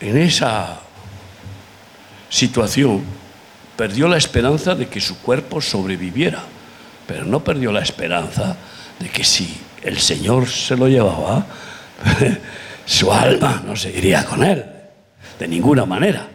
en 0.00 0.16
esa 0.18 0.80
situación 2.28 3.02
perdió 3.76 4.06
la 4.08 4.18
esperanza 4.18 4.74
de 4.74 4.86
que 4.86 5.00
su 5.00 5.18
cuerpo 5.20 5.60
sobreviviera, 5.60 6.42
pero 7.06 7.24
no 7.24 7.42
perdió 7.42 7.72
la 7.72 7.80
esperanza 7.80 8.56
de 8.98 9.08
que 9.08 9.24
si 9.24 9.58
el 9.82 9.98
Señor 9.98 10.46
se 10.46 10.76
lo 10.76 10.88
llevaba, 10.88 11.46
su 12.84 13.10
alma 13.10 13.62
no 13.66 13.74
seguiría 13.76 14.24
con 14.26 14.44
él, 14.44 14.64
de 15.38 15.48
ninguna 15.48 15.86
manera. 15.86 16.28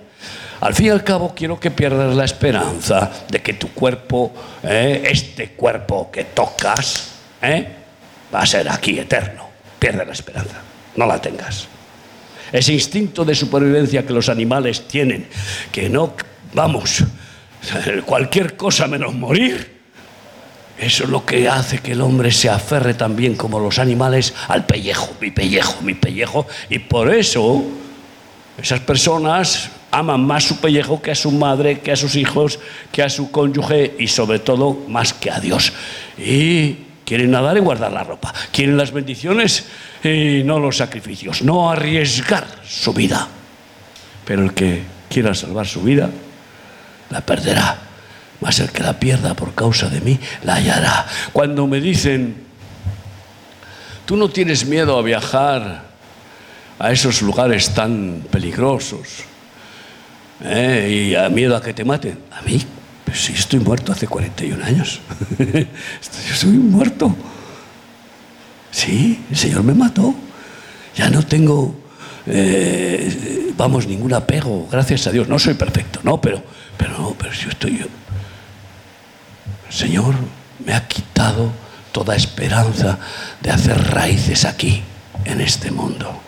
Al 0.62 0.74
fin 0.74 0.88
y 0.88 0.90
al 0.90 1.04
cabo 1.04 1.34
quiero 1.36 1.60
que 1.60 1.70
pierdas 1.70 2.16
la 2.16 2.26
esperanza 2.26 3.12
de 3.30 3.42
que 3.42 3.54
tu 3.54 3.72
cuerpo, 3.72 4.34
eh, 4.64 5.04
este 5.06 5.50
cuerpo 5.50 6.10
que 6.10 6.24
tocas, 6.24 7.12
eh, 7.42 7.68
va 8.34 8.42
a 8.42 8.46
ser 8.48 8.68
aquí 8.68 8.98
eterno. 8.98 9.48
Pierde 9.78 10.04
la 10.04 10.14
esperanza, 10.14 10.56
no 10.96 11.06
la 11.06 11.22
tengas 11.22 11.68
ese 12.60 12.74
instinto 12.74 13.26
de 13.26 13.36
supervivencia 13.36 14.06
que 14.06 14.13
los 14.13 14.30
animales 14.30 14.88
tienen, 14.88 15.28
que 15.72 15.89
no, 15.89 16.13
vamos, 16.54 17.04
cualquier 18.06 18.56
cosa 18.56 18.88
menos 18.88 19.13
morir. 19.13 19.76
Eso 20.78 21.06
es 21.06 21.10
lo 21.10 21.26
que 21.26 21.48
hace 21.48 21.80
que 21.80 21.94
el 21.94 22.02
hombre 22.02 22.32
se 22.32 22.50
aferre 22.50 22.94
también 22.96 23.36
como 23.36 23.60
los 23.60 23.80
animales 23.80 24.34
al 24.50 24.65
pellejo, 24.65 25.15
mi 25.22 25.32
pellejo, 25.32 25.82
mi 25.82 25.94
pellejo. 25.94 26.48
Y 26.70 26.80
por 26.80 27.13
eso 27.13 27.63
esas 28.62 28.82
personas 28.82 29.70
aman 29.91 30.26
más 30.26 30.44
su 30.44 30.58
pellejo 30.58 31.02
que 31.02 31.12
a 31.12 31.15
su 31.15 31.32
madre, 31.32 31.80
que 31.80 31.94
a 31.94 31.96
sus 31.96 32.15
hijos, 32.15 32.60
que 32.91 33.04
a 33.04 33.10
su 33.10 33.32
cónyuge 33.32 33.96
y 34.00 34.08
sobre 34.08 34.39
todo 34.39 34.78
más 34.89 35.13
que 35.13 35.32
a 35.32 35.39
Dios. 35.39 35.72
Y 36.18 36.76
quieren 37.06 37.32
nadar 37.32 37.56
y 37.58 37.62
guardar 37.62 37.91
la 37.91 38.04
ropa. 38.04 38.34
Quieren 38.52 38.78
las 38.78 38.91
bendiciones 38.91 39.68
y 40.04 40.41
no 40.44 40.60
los 40.60 40.78
sacrificios, 40.78 41.41
no 41.44 41.70
arriesgar 41.72 42.46
su 42.68 42.94
vida. 42.94 43.28
Pero 44.26 44.44
el 44.44 44.54
que 44.54 44.84
quiera 45.08 45.34
salvar 45.34 45.68
su 45.68 45.82
vida, 45.82 46.10
la 47.10 47.22
perderá. 47.22 47.78
Mas 48.41 48.60
el 48.60 48.72
que 48.72 48.84
la 48.84 49.00
pierda 49.00 49.34
por 49.34 49.54
causa 49.54 49.88
de 49.88 50.02
mí, 50.02 50.20
la 50.44 50.56
hallará. 50.56 51.06
Cuando 51.32 51.68
me 51.68 51.80
dicen, 51.80 52.36
tú 54.06 54.18
no 54.18 54.30
tienes 54.30 54.65
miedo 54.65 54.98
a 54.98 55.02
viajar 55.02 55.86
a 56.78 56.91
esos 56.91 57.22
lugares 57.22 57.74
tan 57.74 58.26
peligrosos 58.30 59.24
¿eh? 60.44 61.08
y 61.10 61.15
a 61.15 61.30
miedo 61.30 61.56
a 61.56 61.62
que 61.62 61.74
te 61.74 61.86
maten, 61.86 62.20
a 62.32 62.41
mí, 62.41 62.60
pues 63.06 63.24
sí, 63.24 63.34
estoy 63.34 63.60
muerto 63.60 63.91
hace 63.91 64.08
41 64.08 64.65
años. 64.65 65.00
estoy 66.32 66.52
muerto. 66.52 67.15
Sí, 68.72 69.24
el 69.30 69.38
Señor 69.38 69.63
me 69.63 69.74
mató. 69.74 70.13
Ya 70.96 71.10
no 71.10 71.24
tengo, 71.24 71.76
eh, 72.26 73.54
vamos, 73.56 73.88
ningún 73.88 74.13
apego, 74.13 74.68
gracias 74.72 75.08
a 75.08 75.12
Dios. 75.12 75.28
No 75.28 75.38
soy 75.39 75.54
perfecto, 75.54 76.00
no, 76.04 76.20
pero, 76.20 76.41
pero, 76.78 77.15
pero 77.18 77.32
yo 77.32 77.50
estoy 77.50 77.78
yo. 77.78 77.86
El 79.70 79.74
Señor 79.74 80.15
me 80.65 80.74
ha 80.74 80.88
quitado 80.88 81.52
toda 81.91 82.15
esperanza 82.15 82.98
de 83.41 83.52
hacer 83.52 83.78
raíces 83.91 84.46
aquí, 84.46 84.82
en 85.26 85.41
este 85.41 85.72
mundo. 85.72 86.20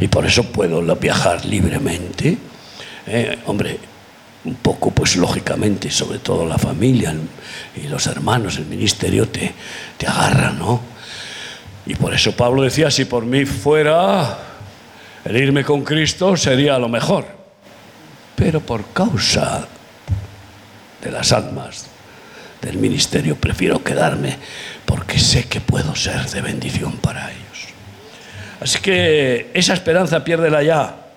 Y 0.00 0.08
por 0.08 0.26
eso 0.26 0.44
puedo 0.44 0.82
viajar 0.96 1.44
libremente. 1.44 2.38
Eh, 3.06 3.38
hombre, 3.46 3.78
un 4.48 4.56
poco, 4.56 4.90
pues 4.90 5.16
lógicamente, 5.16 5.90
sobre 5.90 6.18
todo 6.18 6.46
la 6.46 6.58
familia 6.58 7.14
y 7.76 7.86
los 7.86 8.06
hermanos, 8.06 8.56
el 8.56 8.66
ministerio 8.66 9.28
te, 9.28 9.52
te 9.96 10.06
agarran, 10.06 10.58
¿no? 10.58 10.80
Y 11.86 11.94
por 11.94 12.12
eso 12.12 12.32
Pablo 12.32 12.62
decía, 12.62 12.90
si 12.90 13.04
por 13.04 13.24
mí 13.24 13.44
fuera 13.44 14.38
el 15.24 15.36
irme 15.36 15.64
con 15.64 15.84
Cristo 15.84 16.36
sería 16.36 16.78
lo 16.78 16.88
mejor. 16.88 17.26
Pero 18.34 18.60
por 18.60 18.92
causa 18.92 19.66
de 21.02 21.10
las 21.10 21.32
almas 21.32 21.86
del 22.62 22.78
ministerio 22.78 23.36
prefiero 23.36 23.82
quedarme 23.82 24.36
porque 24.84 25.18
sé 25.18 25.44
que 25.44 25.60
puedo 25.60 25.94
ser 25.94 26.26
de 26.30 26.40
bendición 26.40 26.96
para 26.98 27.30
ellos. 27.30 27.68
Así 28.60 28.78
que 28.80 29.50
esa 29.54 29.74
esperanza 29.74 30.24
piérdela 30.24 30.62
ya. 30.62 31.07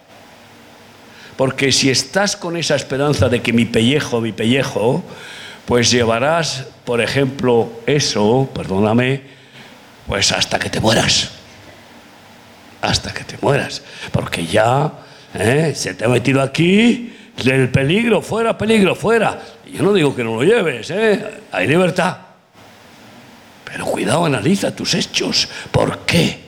Porque 1.41 1.71
si 1.71 1.89
estás 1.89 2.35
con 2.35 2.55
esa 2.55 2.75
esperanza 2.75 3.27
de 3.27 3.41
que 3.41 3.51
mi 3.51 3.65
pellejo, 3.65 4.21
mi 4.21 4.31
pellejo, 4.31 5.03
pues 5.65 5.89
llevarás, 5.89 6.67
por 6.85 7.01
ejemplo, 7.01 7.81
eso, 7.87 8.47
perdóname, 8.53 9.23
pues 10.07 10.31
hasta 10.33 10.59
que 10.59 10.69
te 10.69 10.79
mueras. 10.79 11.31
Hasta 12.79 13.11
que 13.11 13.23
te 13.23 13.39
mueras. 13.41 13.81
Porque 14.11 14.45
ya 14.45 14.93
¿eh? 15.33 15.73
se 15.75 15.95
te 15.95 16.05
ha 16.05 16.09
metido 16.09 16.43
aquí 16.43 17.11
el 17.43 17.69
peligro, 17.69 18.21
fuera, 18.21 18.55
peligro, 18.55 18.93
fuera. 18.93 19.41
Yo 19.65 19.81
no 19.81 19.93
digo 19.93 20.15
que 20.15 20.23
no 20.23 20.35
lo 20.35 20.43
lleves, 20.43 20.91
¿eh? 20.91 21.41
hay 21.51 21.67
libertad. 21.67 22.17
Pero 23.65 23.87
cuidado, 23.87 24.25
analiza 24.25 24.75
tus 24.75 24.93
hechos. 24.93 25.49
¿Por 25.71 26.05
qué? 26.05 26.39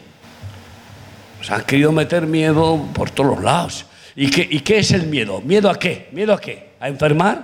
Nos 1.40 1.50
han 1.50 1.64
querido 1.64 1.92
meter 1.92 2.28
miedo 2.28 2.90
por 2.94 3.10
todos 3.10 3.32
los 3.38 3.44
lados. 3.44 3.88
¿Y 4.16 4.30
qué, 4.30 4.48
¿Y 4.50 4.60
qué 4.60 4.80
es 4.80 4.92
el 4.92 5.08
miedo? 5.08 5.42
¿Miedo 5.42 5.70
a 5.70 5.78
qué? 5.78 6.10
¿Miedo 6.12 6.34
a 6.34 6.40
qué? 6.40 6.72
¿A 6.80 6.88
enfermar? 6.88 7.44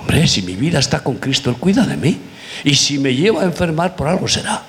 Hombre, 0.00 0.26
si 0.26 0.42
mi 0.42 0.54
vida 0.54 0.78
está 0.78 1.02
con 1.02 1.16
Cristo, 1.16 1.50
Él 1.50 1.56
cuida 1.56 1.86
de 1.86 1.96
mí. 1.96 2.18
Y 2.64 2.74
si 2.74 2.98
me 2.98 3.14
lleva 3.14 3.42
a 3.42 3.44
enfermar, 3.44 3.94
por 3.94 4.08
algo 4.08 4.26
será 4.28 4.62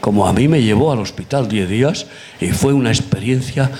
como 0.00 0.26
a 0.26 0.32
mí 0.32 0.48
me 0.48 0.62
llevó 0.62 0.92
al 0.92 0.98
hospital 0.98 1.48
10 1.48 1.68
días 1.68 2.06
y 2.40 2.48
fue 2.48 2.72
una 2.72 2.90
experiencia, 2.90 3.70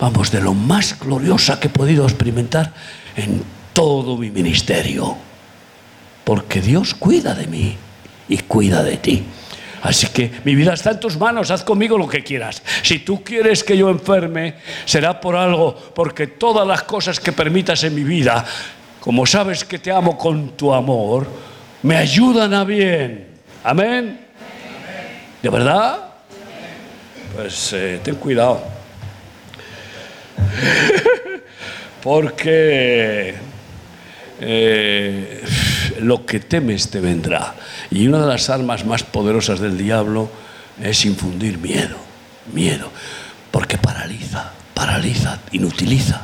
vamos, 0.00 0.30
de 0.30 0.40
lo 0.40 0.54
más 0.54 0.98
gloriosa 0.98 1.60
que 1.60 1.68
he 1.68 1.70
podido 1.70 2.04
experimentar 2.04 2.72
en 3.16 3.42
todo 3.72 4.16
mi 4.16 4.30
ministerio. 4.30 5.16
Porque 6.24 6.60
Dios 6.60 6.94
cuida 6.94 7.34
de 7.34 7.46
mí 7.46 7.76
y 8.28 8.38
cuida 8.38 8.82
de 8.82 8.96
ti. 8.96 9.24
Así 9.82 10.08
que 10.08 10.30
mi 10.44 10.54
vida 10.54 10.74
está 10.74 10.90
en 10.90 11.00
tus 11.00 11.16
manos, 11.16 11.50
haz 11.50 11.62
conmigo 11.62 11.96
lo 11.96 12.08
que 12.08 12.22
quieras. 12.22 12.62
Si 12.82 13.00
tú 13.00 13.22
quieres 13.22 13.62
que 13.62 13.76
yo 13.76 13.90
enferme, 13.90 14.54
será 14.84 15.20
por 15.20 15.36
algo, 15.36 15.74
porque 15.94 16.26
todas 16.26 16.66
las 16.66 16.82
cosas 16.82 17.20
que 17.20 17.32
permitas 17.32 17.84
en 17.84 17.94
mi 17.94 18.02
vida, 18.02 18.44
como 19.00 19.24
sabes 19.26 19.64
que 19.64 19.78
te 19.78 19.92
amo 19.92 20.18
con 20.18 20.56
tu 20.56 20.72
amor, 20.74 21.26
me 21.82 21.96
ayudan 21.96 22.54
a 22.54 22.64
bien. 22.64 23.28
Amén. 23.62 24.20
¿De 25.42 25.48
verdad? 25.48 26.08
Pues 27.36 27.72
eh, 27.72 28.00
ten 28.02 28.16
cuidado. 28.16 28.60
Porque 32.02 33.34
eh, 34.40 35.42
lo 36.00 36.24
que 36.26 36.40
temes 36.40 36.90
te 36.90 37.00
vendrá. 37.00 37.54
Y 37.90 38.06
una 38.06 38.20
de 38.20 38.26
las 38.26 38.50
armas 38.50 38.84
más 38.84 39.02
poderosas 39.02 39.60
del 39.60 39.78
diablo 39.78 40.30
es 40.80 41.04
infundir 41.04 41.58
miedo, 41.58 41.96
miedo, 42.52 42.90
porque 43.50 43.78
paraliza, 43.78 44.52
paraliza, 44.74 45.40
inutiliza. 45.52 46.22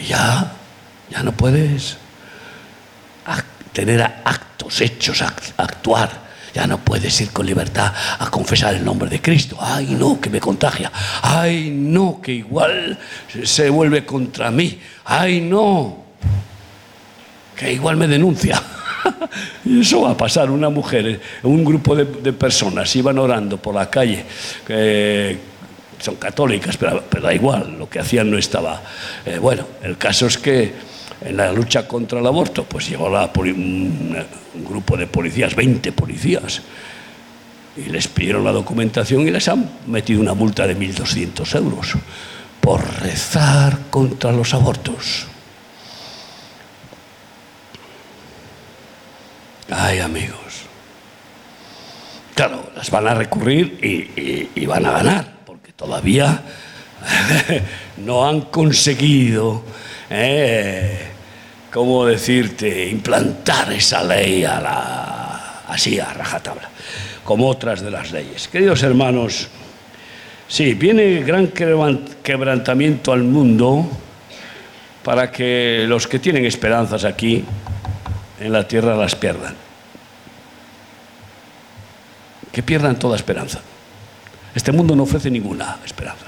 Y 0.00 0.06
ya, 0.06 0.52
ya 1.10 1.22
no 1.22 1.32
puedes 1.32 1.98
tener 3.78 4.02
actos, 4.02 4.80
hechos, 4.80 5.22
actuar. 5.56 6.28
Ya 6.52 6.66
no 6.66 6.78
puedes 6.78 7.20
ir 7.20 7.30
con 7.30 7.46
libertad 7.46 7.92
a 8.18 8.28
confesar 8.30 8.74
el 8.74 8.84
nombre 8.84 9.08
de 9.08 9.20
Cristo. 9.20 9.56
Ay, 9.60 9.94
no, 9.96 10.20
que 10.20 10.30
me 10.30 10.40
contagia. 10.40 10.90
Ay, 11.22 11.70
no, 11.70 12.20
que 12.20 12.32
igual 12.32 12.98
se 13.44 13.70
vuelve 13.70 14.04
contra 14.04 14.50
mí. 14.50 14.80
Ay, 15.04 15.40
no, 15.40 16.04
que 17.58 17.72
igual 17.72 17.96
me 17.96 18.06
denuncia. 18.06 18.62
Y 19.64 19.80
eso 19.80 20.02
va 20.02 20.10
a 20.10 20.16
pasar. 20.16 20.50
Una 20.50 20.70
mujer, 20.70 21.20
un 21.42 21.64
grupo 21.64 21.94
de, 21.94 22.32
personas 22.32 22.94
iban 22.96 23.18
orando 23.18 23.56
por 23.56 23.74
la 23.74 23.88
calle, 23.88 24.24
son 26.00 26.16
católicas, 26.16 26.76
pero, 26.76 27.02
da 27.20 27.34
igual, 27.34 27.76
lo 27.78 27.88
que 27.88 27.98
hacían 27.98 28.30
no 28.30 28.38
estaba. 28.38 28.82
Eh, 29.24 29.38
bueno, 29.38 29.66
el 29.82 29.96
caso 29.96 30.26
es 30.26 30.38
que 30.38 30.72
en 31.20 31.36
la 31.36 31.52
lucha 31.52 31.86
contra 31.86 32.20
el 32.20 32.26
aborto, 32.26 32.64
pues 32.64 32.88
llegó 32.88 33.06
un, 33.06 34.16
grupo 34.68 34.96
de 34.96 35.06
policías, 35.06 35.54
20 35.54 35.92
policías, 35.92 36.62
y 37.76 37.90
les 37.90 38.08
pidieron 38.08 38.44
la 38.44 38.52
documentación 38.52 39.26
y 39.26 39.30
les 39.30 39.48
han 39.48 39.68
metido 39.86 40.20
una 40.20 40.34
multa 40.34 40.66
de 40.66 40.76
1.200 40.76 41.56
euros 41.56 41.94
por 42.60 42.82
rezar 43.00 43.78
contra 43.90 44.32
los 44.32 44.54
abortos. 44.54 45.26
Ay, 49.70 49.98
amigos. 49.98 50.62
Claro, 52.34 52.70
las 52.74 52.90
van 52.90 53.06
a 53.08 53.14
recurrir 53.14 53.78
y, 54.54 54.64
van 54.64 54.86
a 54.86 54.92
ganar, 54.92 55.38
porque 55.44 55.72
todavía 55.72 56.42
no 57.98 58.26
han 58.26 58.42
conseguido, 58.42 59.62
eh, 60.08 61.08
¿cómo 61.72 62.06
decirte?, 62.06 62.88
implantar 62.88 63.72
esa 63.72 64.02
ley 64.04 64.44
a 64.44 64.60
la, 64.60 65.62
así 65.68 65.98
a 65.98 66.14
rajatabla, 66.14 66.70
como 67.24 67.48
otras 67.48 67.80
de 67.82 67.90
las 67.90 68.12
leyes. 68.12 68.48
Queridos 68.48 68.82
hermanos, 68.82 69.48
sí, 70.46 70.74
viene 70.74 71.22
gran 71.22 71.48
quebrantamiento 71.48 73.12
al 73.12 73.24
mundo 73.24 73.86
para 75.02 75.30
que 75.30 75.84
los 75.88 76.06
que 76.06 76.20
tienen 76.20 76.44
esperanzas 76.44 77.04
aquí 77.04 77.44
en 78.40 78.52
la 78.52 78.66
tierra 78.66 78.96
las 78.96 79.14
pierdan. 79.14 79.54
Que 82.52 82.62
pierdan 82.62 82.98
toda 82.98 83.16
esperanza. 83.16 83.60
Este 84.54 84.72
mundo 84.72 84.96
no 84.96 85.04
ofrece 85.04 85.30
ninguna 85.30 85.78
esperanza. 85.84 86.26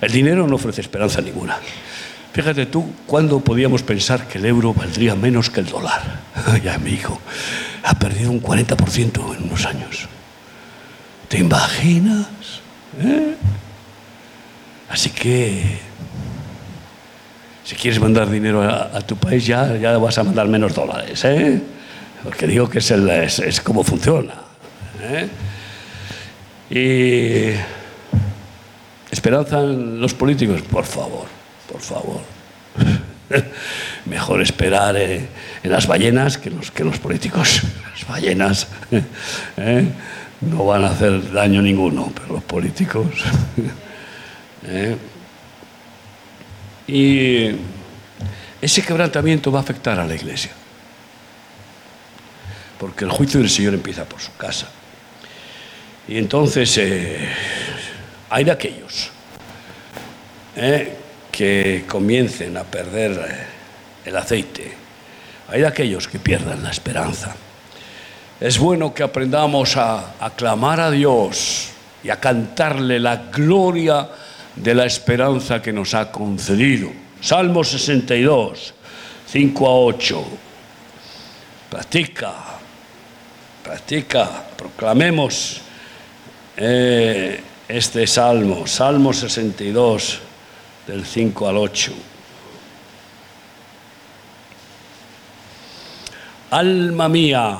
El 0.00 0.12
dinero 0.12 0.46
no 0.46 0.56
ofrece 0.56 0.80
esperanza 0.80 1.20
ninguna. 1.20 1.58
Fíjate 2.32 2.66
tú, 2.66 2.92
¿cuándo 3.06 3.40
podíamos 3.40 3.82
pensar 3.82 4.26
que 4.28 4.38
el 4.38 4.46
euro 4.46 4.72
valdría 4.72 5.14
menos 5.14 5.50
que 5.50 5.60
el 5.60 5.66
dólar? 5.66 6.20
Ay, 6.46 6.68
amigo, 6.68 7.20
ha 7.82 7.98
perdido 7.98 8.30
un 8.30 8.42
40% 8.42 9.36
en 9.36 9.44
unos 9.44 9.66
años. 9.66 10.08
¿Te 11.28 11.38
imaginas? 11.38 12.26
¿Eh? 13.00 13.34
Así 14.88 15.10
que 15.10 15.78
si 17.70 17.76
quieres 17.76 18.00
mandar 18.00 18.28
dinero 18.28 18.62
a, 18.62 19.00
tu 19.02 19.14
país, 19.14 19.46
ya, 19.46 19.76
ya 19.76 19.96
vas 19.96 20.18
a 20.18 20.24
mandar 20.24 20.48
menos 20.48 20.74
dólares, 20.74 21.24
¿eh? 21.24 21.60
Porque 22.24 22.48
digo 22.48 22.68
que 22.68 22.80
es, 22.80 22.90
es, 22.90 23.60
como 23.60 23.84
funciona. 23.84 24.34
¿eh? 25.00 25.28
Y 26.68 27.54
esperanza 29.12 29.60
en 29.60 30.00
los 30.00 30.14
políticos, 30.14 30.62
por 30.62 30.84
favor, 30.84 31.28
por 31.70 31.80
favor. 31.80 32.20
Mejor 34.06 34.42
esperar 34.42 34.96
eh, 34.96 35.28
en 35.62 35.70
las 35.70 35.86
ballenas 35.86 36.38
que 36.38 36.50
los, 36.50 36.72
que 36.72 36.82
los 36.82 36.98
políticos. 36.98 37.62
Las 37.92 38.08
ballenas 38.08 38.66
¿eh? 39.56 39.84
no 40.40 40.64
van 40.64 40.82
a 40.82 40.90
hacer 40.90 41.30
daño 41.30 41.62
ninguno, 41.62 42.10
pero 42.16 42.34
los 42.34 42.42
políticos. 42.42 43.06
Y 46.92 47.54
ese 48.60 48.82
quebrantamiento 48.82 49.52
va 49.52 49.60
a 49.60 49.62
afectar 49.62 50.00
a 50.00 50.04
la 50.04 50.14
iglesia. 50.16 50.50
Porque 52.80 53.04
el 53.04 53.12
juicio 53.12 53.38
del 53.38 53.48
Señor 53.48 53.74
empieza 53.74 54.04
por 54.04 54.20
su 54.20 54.36
casa. 54.36 54.68
Y 56.08 56.18
entonces 56.18 56.76
eh, 56.78 57.28
hay 58.28 58.42
de 58.42 58.50
aquellos 58.50 59.10
eh, 60.56 60.96
que 61.30 61.84
comiencen 61.86 62.56
a 62.56 62.64
perder 62.64 63.12
eh, 63.12 64.08
el 64.08 64.16
aceite. 64.16 64.74
Hay 65.48 65.60
de 65.60 65.68
aquellos 65.68 66.08
que 66.08 66.18
pierdan 66.18 66.64
la 66.64 66.70
esperanza. 66.70 67.36
Es 68.40 68.58
bueno 68.58 68.92
que 68.92 69.04
aprendamos 69.04 69.76
a 69.76 70.14
aclamar 70.18 70.80
a 70.80 70.90
Dios 70.90 71.68
y 72.02 72.10
a 72.10 72.18
cantarle 72.18 72.98
la 72.98 73.28
gloria 73.30 74.08
de 74.56 74.74
la 74.74 74.84
esperanza 74.84 75.62
que 75.62 75.72
nos 75.72 75.94
ha 75.94 76.10
concedido. 76.10 76.90
Salmo 77.20 77.64
62, 77.64 78.74
5 79.26 79.66
a 79.66 79.74
8. 79.74 80.24
Practica, 81.70 82.34
practica, 83.62 84.44
proclamemos 84.56 85.60
eh, 86.56 87.40
este 87.68 88.06
salmo, 88.06 88.66
Salmo 88.66 89.12
62, 89.12 90.18
del 90.86 91.04
5 91.04 91.48
al 91.48 91.56
8. 91.56 91.92
Alma 96.50 97.08
mía, 97.08 97.58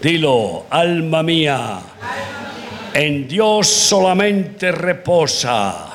dilo, 0.00 0.66
alma 0.70 1.22
mía 1.24 1.80
en 2.94 3.28
Dios 3.28 3.66
solamente 3.66 4.72
reposa. 4.72 5.88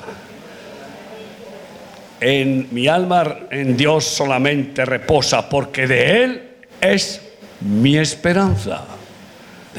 En 2.19 2.67
mi 2.71 2.87
alma, 2.87 3.41
en 3.51 3.77
Dios 3.77 4.05
solamente 4.05 4.83
reposa, 4.85 5.47
porque 5.47 5.85
de 5.85 6.23
Él 6.23 6.43
es 6.81 7.21
mi 7.61 7.97
esperanza. 7.97 8.85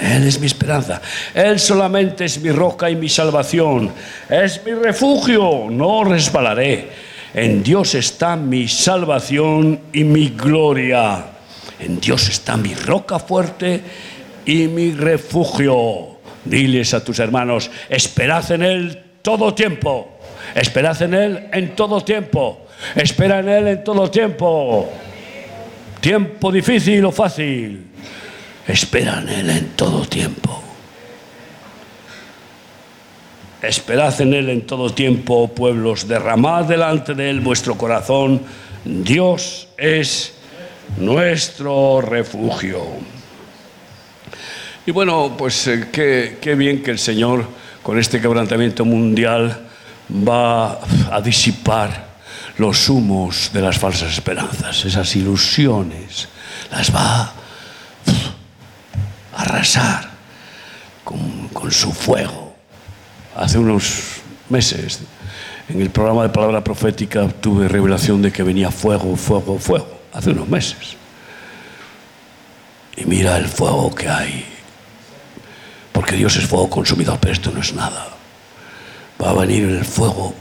Él 0.00 0.24
es 0.24 0.38
mi 0.38 0.46
esperanza. 0.46 1.00
Él 1.34 1.58
solamente 1.58 2.24
es 2.24 2.40
mi 2.40 2.50
roca 2.50 2.88
y 2.88 2.94
mi 2.94 3.08
salvación. 3.08 3.92
Es 4.28 4.64
mi 4.64 4.72
refugio. 4.72 5.66
No 5.68 6.04
resbalaré. 6.04 6.88
En 7.34 7.62
Dios 7.62 7.94
está 7.96 8.36
mi 8.36 8.68
salvación 8.68 9.80
y 9.92 10.04
mi 10.04 10.30
gloria. 10.30 11.24
En 11.80 12.00
Dios 12.00 12.28
está 12.28 12.56
mi 12.56 12.74
roca 12.74 13.18
fuerte 13.18 13.80
y 14.46 14.68
mi 14.68 14.92
refugio. 14.92 16.17
Diles 16.48 16.94
a 16.94 17.04
tus 17.04 17.18
hermanos, 17.18 17.70
esperad 17.88 18.50
en 18.52 18.62
Él 18.62 19.02
todo 19.22 19.54
tiempo. 19.54 20.18
Esperad 20.54 21.00
en 21.02 21.14
Él 21.14 21.48
en 21.52 21.76
todo 21.76 22.02
tiempo. 22.02 22.66
Espera 22.94 23.40
en 23.40 23.48
Él 23.48 23.68
en 23.68 23.84
todo 23.84 24.10
tiempo. 24.10 24.88
Tiempo 26.00 26.52
difícil 26.52 27.04
o 27.04 27.12
fácil. 27.12 27.86
Espera 28.66 29.20
en 29.20 29.28
Él 29.28 29.50
en 29.50 29.68
todo 29.70 30.06
tiempo. 30.06 30.62
Esperad 33.60 34.20
en 34.20 34.34
Él 34.34 34.50
en 34.50 34.66
todo 34.66 34.90
tiempo, 34.90 35.48
pueblos, 35.48 36.06
derramad 36.06 36.66
delante 36.66 37.14
de 37.14 37.28
Él 37.28 37.40
vuestro 37.40 37.76
corazón. 37.76 38.40
Dios 38.84 39.68
es 39.76 40.34
nuestro 40.96 42.00
refugio. 42.00 43.17
Y 44.88 44.90
bueno, 44.90 45.34
pues 45.36 45.66
eh, 45.66 45.88
qué, 45.92 46.54
bien 46.54 46.82
que 46.82 46.90
el 46.90 46.98
Señor 46.98 47.44
con 47.82 47.98
este 47.98 48.22
quebrantamiento 48.22 48.86
mundial 48.86 49.68
va 50.26 50.80
a 51.12 51.20
disipar 51.20 52.06
los 52.56 52.88
humos 52.88 53.50
de 53.52 53.60
las 53.60 53.76
falsas 53.76 54.10
esperanzas, 54.10 54.86
esas 54.86 55.14
ilusiones, 55.14 56.30
las 56.70 56.94
va 56.94 57.20
a 57.20 57.32
arrasar 59.36 60.08
con, 61.04 61.48
con, 61.48 61.70
su 61.70 61.92
fuego. 61.92 62.54
Hace 63.36 63.58
unos 63.58 64.22
meses 64.48 65.02
en 65.68 65.82
el 65.82 65.90
programa 65.90 66.22
de 66.22 66.30
palabra 66.30 66.64
profética 66.64 67.28
tuve 67.28 67.68
revelación 67.68 68.22
de 68.22 68.32
que 68.32 68.42
venía 68.42 68.70
fuego, 68.70 69.14
fuego, 69.16 69.58
fuego, 69.58 70.00
hace 70.14 70.30
unos 70.30 70.48
meses. 70.48 70.96
Y 72.96 73.04
mira 73.04 73.36
el 73.36 73.48
fuego 73.48 73.94
que 73.94 74.08
hay 74.08 74.57
porque 75.98 76.14
Dios 76.14 76.36
es 76.36 76.46
fuego 76.46 76.70
consumidor, 76.70 77.18
pero 77.20 77.32
esto 77.32 77.50
no 77.50 77.60
es 77.60 77.74
nada. 77.74 78.06
Va 79.20 79.30
a 79.30 79.32
venir 79.32 79.64
el 79.64 79.84
fuego 79.84 80.32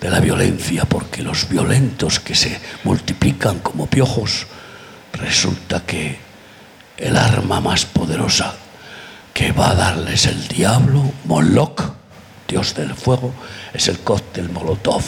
de 0.00 0.08
la 0.08 0.20
violencia, 0.20 0.84
porque 0.84 1.20
los 1.20 1.48
violentos 1.48 2.20
que 2.20 2.36
se 2.36 2.60
multiplican 2.84 3.58
como 3.58 3.88
piojos 3.88 4.46
resulta 5.14 5.84
que 5.84 6.16
el 6.96 7.16
arma 7.16 7.60
más 7.60 7.86
poderosa 7.86 8.54
que 9.34 9.50
va 9.50 9.70
a 9.70 9.74
darles 9.74 10.26
el 10.26 10.46
diablo, 10.46 11.02
Moloch, 11.24 11.82
Dios 12.46 12.76
del 12.76 12.94
fuego, 12.94 13.34
es 13.74 13.88
el 13.88 13.98
cóctel 13.98 14.48
Molotov, 14.50 15.02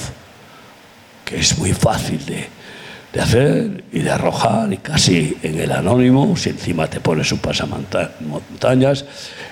que 1.24 1.38
es 1.38 1.56
muy 1.58 1.74
fácil 1.74 2.26
de, 2.26 2.48
de 3.12 3.20
hacer 3.20 3.84
y 3.92 4.00
de 4.00 4.10
arrojar 4.10 4.72
y 4.72 4.78
casi 4.78 5.36
en 5.42 5.58
el 5.58 5.70
anónimo, 5.70 6.34
si 6.36 6.48
encima 6.50 6.88
te 6.88 7.00
pones 7.00 7.30
un 7.30 7.38
pasamontañas 7.38 9.04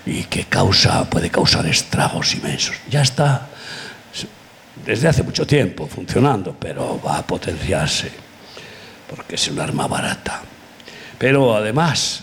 y 0.07 0.25
que 0.25 0.45
causa, 0.45 1.05
puede 1.05 1.29
causar 1.31 1.67
estragos 1.67 2.35
inmensos. 2.35 2.77
Ya 2.89 3.03
está 3.03 3.49
desde 4.85 5.09
hace 5.09 5.23
mucho 5.23 5.47
tiempo 5.47 5.87
funcionando, 5.87 6.57
pero 6.59 7.01
va 7.05 7.19
a 7.19 7.27
potenciarse 7.27 8.11
porque 9.09 9.35
es 9.35 9.49
un 9.49 9.61
arma 9.61 9.87
barata. 9.87 10.41
Pero 11.19 11.55
además, 11.55 12.23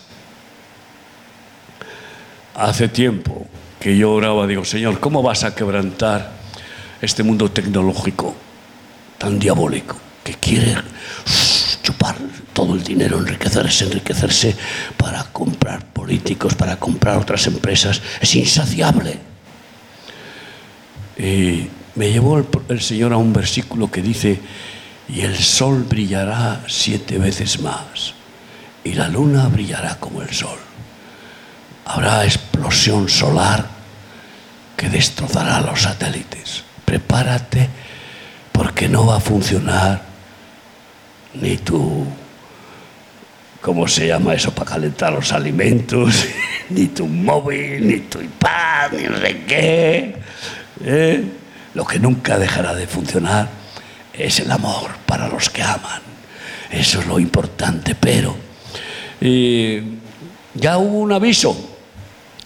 hace 2.55 2.87
tiempo 2.87 3.45
que 3.79 3.95
yo 3.95 4.13
oraba, 4.13 4.47
digo, 4.47 4.65
Señor, 4.65 4.99
¿cómo 4.99 5.21
vas 5.21 5.43
a 5.43 5.53
quebrantar 5.53 6.31
este 6.99 7.21
mundo 7.21 7.51
tecnológico 7.51 8.33
tan 9.19 9.37
diabólico 9.37 10.06
que 10.27 10.33
quiere 10.33 10.75
chupar 11.81 12.17
todo 12.51 12.73
el 12.73 12.83
dinero, 12.83 13.17
enriquecerse, 13.17 13.85
enriquecerse 13.85 14.53
para 14.97 15.23
comprar 15.23 15.85
políticos, 15.85 16.53
para 16.53 16.75
comprar 16.75 17.17
otras 17.17 17.47
empresas? 17.47 18.01
Es 18.19 18.35
insaciable. 18.35 19.17
Y 21.17 21.69
me 21.95 22.11
llevó 22.11 22.45
el, 22.67 22.81
Señor 22.81 23.13
a 23.13 23.17
un 23.17 23.31
versículo 23.31 23.89
que 23.89 24.01
dice, 24.01 24.41
y 25.07 25.21
el 25.21 25.37
sol 25.37 25.85
brillará 25.87 26.65
siete 26.67 27.17
veces 27.17 27.61
más, 27.61 28.13
y 28.83 28.95
la 28.95 29.07
luna 29.07 29.47
brillará 29.47 29.95
como 29.95 30.21
el 30.21 30.33
sol. 30.33 30.59
Habrá 31.85 32.25
explosión 32.25 33.07
solar 33.07 33.65
que 34.75 34.89
destrozará 34.89 35.61
los 35.61 35.83
satélites. 35.83 36.63
Prepárate 36.83 37.69
porque 38.51 38.89
no 38.89 39.05
va 39.05 39.17
a 39.17 39.21
funcionar 39.21 40.06
ni 41.41 41.57
tu, 41.57 42.05
¿cómo 43.61 43.87
se 43.87 44.07
llama 44.07 44.33
eso 44.33 44.53
para 44.53 44.71
calentar 44.71 45.13
los 45.13 45.31
alimentos? 45.31 46.25
ni 46.69 46.87
tu 46.87 47.07
móvil, 47.07 47.87
ni 47.87 47.99
tu 48.01 48.21
iPad, 48.21 48.91
ni 48.93 49.03
no 49.03 49.17
sé 49.19 49.43
qué. 49.47 50.15
¿eh? 50.83 51.23
Lo 51.73 51.85
que 51.85 51.99
nunca 51.99 52.37
dejará 52.37 52.73
de 52.73 52.87
funcionar 52.87 53.47
es 54.13 54.39
el 54.39 54.51
amor 54.51 54.91
para 55.05 55.27
los 55.27 55.49
que 55.49 55.61
aman. 55.61 56.01
Eso 56.71 56.99
es 56.99 57.07
lo 57.07 57.19
importante, 57.19 57.95
pero 57.95 58.35
ya 59.19 60.77
hubo 60.77 60.99
un 60.99 61.11
aviso. 61.11 61.55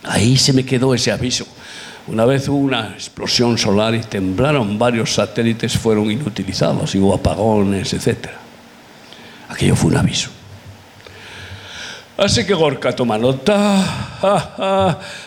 Ahí 0.04 0.38
se 0.38 0.54
me 0.54 0.66
quedó 0.66 0.94
ese 0.94 1.12
aviso. 1.12 1.46
Una 2.08 2.26
vez 2.26 2.48
hubo 2.48 2.58
una 2.58 2.94
explosión 2.94 3.58
solar 3.58 3.94
y 3.96 4.02
temblaron 4.02 4.78
varios 4.78 5.14
satélites, 5.14 5.78
fueron 5.78 6.10
inutilizados, 6.10 6.96
y 6.96 7.00
hubo 7.00 7.14
apagones, 7.14 7.94
etc. 7.94 8.41
Aquello 9.52 9.76
fue 9.76 9.92
un 9.92 9.98
aviso. 9.98 10.30
Así 12.18 12.46
que 12.46 12.54
Gorka 12.54 12.96
toma 12.96 13.18
nota 13.18 13.84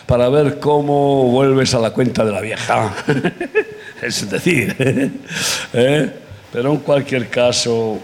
para 0.07 0.29
ver 0.29 0.59
cómo 0.59 1.25
vuelves 1.25 1.73
a 1.75 1.79
la 1.79 1.91
cuenta 1.91 2.25
de 2.25 2.31
la 2.31 2.41
vieja. 2.41 2.93
es 4.01 4.29
decir, 4.29 4.75
¿eh? 5.73 6.19
pero 6.51 6.71
en 6.71 6.77
cualquier 6.77 7.29
caso, 7.29 7.99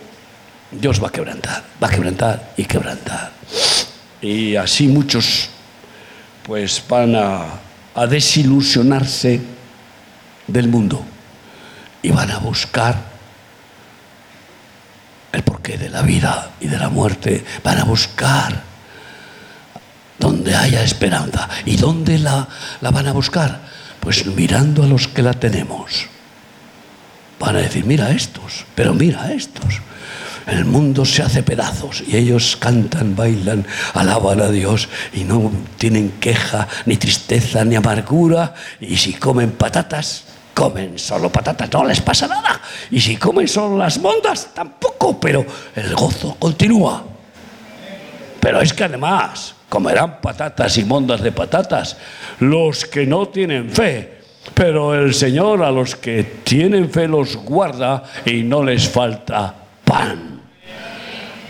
Dios 0.69 1.01
va 1.01 1.07
a 1.07 1.11
quebrantar, 1.11 1.63
va 1.81 1.87
a 1.87 1.89
quebrantar 1.89 2.53
y 2.57 2.65
quebrantar. 2.65 3.31
Y 4.21 4.55
así 4.55 4.87
muchos 4.87 5.49
pues 6.43 6.83
van 6.87 7.15
a, 7.15 7.45
a 7.95 8.07
desilusionarse 8.07 9.41
del 10.47 10.67
mundo 10.67 11.03
y 12.03 12.11
van 12.11 12.29
a 12.29 12.39
buscar 12.39 13.10
el 15.31 15.43
porqué 15.43 15.77
de 15.77 15.89
la 15.89 16.01
vida 16.01 16.51
y 16.59 16.67
de 16.67 16.77
la 16.77 16.89
muerte, 16.89 17.43
van 17.63 17.79
a 17.79 17.83
buscar 17.83 18.63
donde 20.19 20.55
haya 20.55 20.83
esperanza. 20.83 21.49
¿Y 21.65 21.77
dónde 21.77 22.19
la, 22.19 22.47
la 22.81 22.91
van 22.91 23.07
a 23.07 23.13
buscar? 23.13 23.61
Pues 23.99 24.25
mirando 24.25 24.83
a 24.83 24.87
los 24.87 25.07
que 25.07 25.21
la 25.21 25.33
tenemos. 25.33 26.07
Van 27.39 27.55
a 27.55 27.59
decir, 27.59 27.85
mira 27.85 28.05
a 28.05 28.11
estos, 28.11 28.65
pero 28.75 28.93
mira 28.93 29.23
a 29.23 29.33
estos. 29.33 29.81
El 30.47 30.65
mundo 30.65 31.05
se 31.05 31.23
hace 31.23 31.43
pedazos 31.43 32.03
y 32.07 32.17
ellos 32.17 32.57
cantan, 32.59 33.15
bailan, 33.15 33.65
alaban 33.93 34.41
a 34.41 34.49
Dios 34.49 34.89
y 35.13 35.23
no 35.23 35.51
tienen 35.77 36.11
queja, 36.19 36.67
ni 36.85 36.97
tristeza, 36.97 37.63
ni 37.63 37.75
amargura. 37.75 38.53
Y 38.79 38.97
si 38.97 39.13
comen 39.13 39.51
patatas, 39.51 40.23
comen 40.61 40.99
solo 40.99 41.31
patatas, 41.31 41.73
no 41.73 41.83
les 41.85 42.01
pasa 42.01 42.27
nada. 42.27 42.61
Y 42.91 43.01
si 43.01 43.17
comen 43.17 43.47
solo 43.47 43.79
las 43.79 43.97
mondas, 43.97 44.53
tampoco, 44.53 45.19
pero 45.19 45.43
el 45.75 45.95
gozo 45.95 46.35
continúa. 46.37 47.03
Pero 48.39 48.61
es 48.61 48.71
que 48.71 48.83
además, 48.83 49.55
comerán 49.67 50.21
patatas 50.21 50.77
y 50.77 50.85
mondas 50.85 51.23
de 51.23 51.31
patatas 51.31 51.97
los 52.41 52.85
que 52.85 53.07
no 53.07 53.29
tienen 53.29 53.71
fe. 53.71 54.21
Pero 54.53 54.93
el 54.93 55.15
Señor 55.15 55.63
a 55.63 55.71
los 55.71 55.95
que 55.95 56.41
tienen 56.43 56.91
fe 56.91 57.07
los 57.07 57.37
guarda 57.37 58.03
y 58.23 58.43
no 58.43 58.63
les 58.63 58.87
falta 58.87 59.55
pan. 59.83 60.41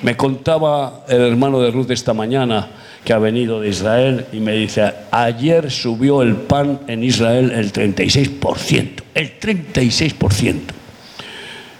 Me 0.04 0.15
contaba 0.15 1.04
el 1.10 1.19
hermano 1.19 1.60
de 1.60 1.69
Ruth 1.69 1.91
esta 1.91 2.13
mañana 2.13 2.81
que 3.04 3.14
ha 3.14 3.18
venido 3.18 3.60
de 3.60 3.70
Israel 3.70 4.28
y 4.32 4.40
me 4.40 4.54
dice, 4.54 4.94
ayer 5.12 5.72
subió 5.72 6.22
el 6.22 6.36
pan 6.36 6.82
en 6.88 7.04
Israel 7.04 7.52
el 7.52 7.74
36%, 7.74 9.04
el 9.16 9.40
36%. 9.40 10.60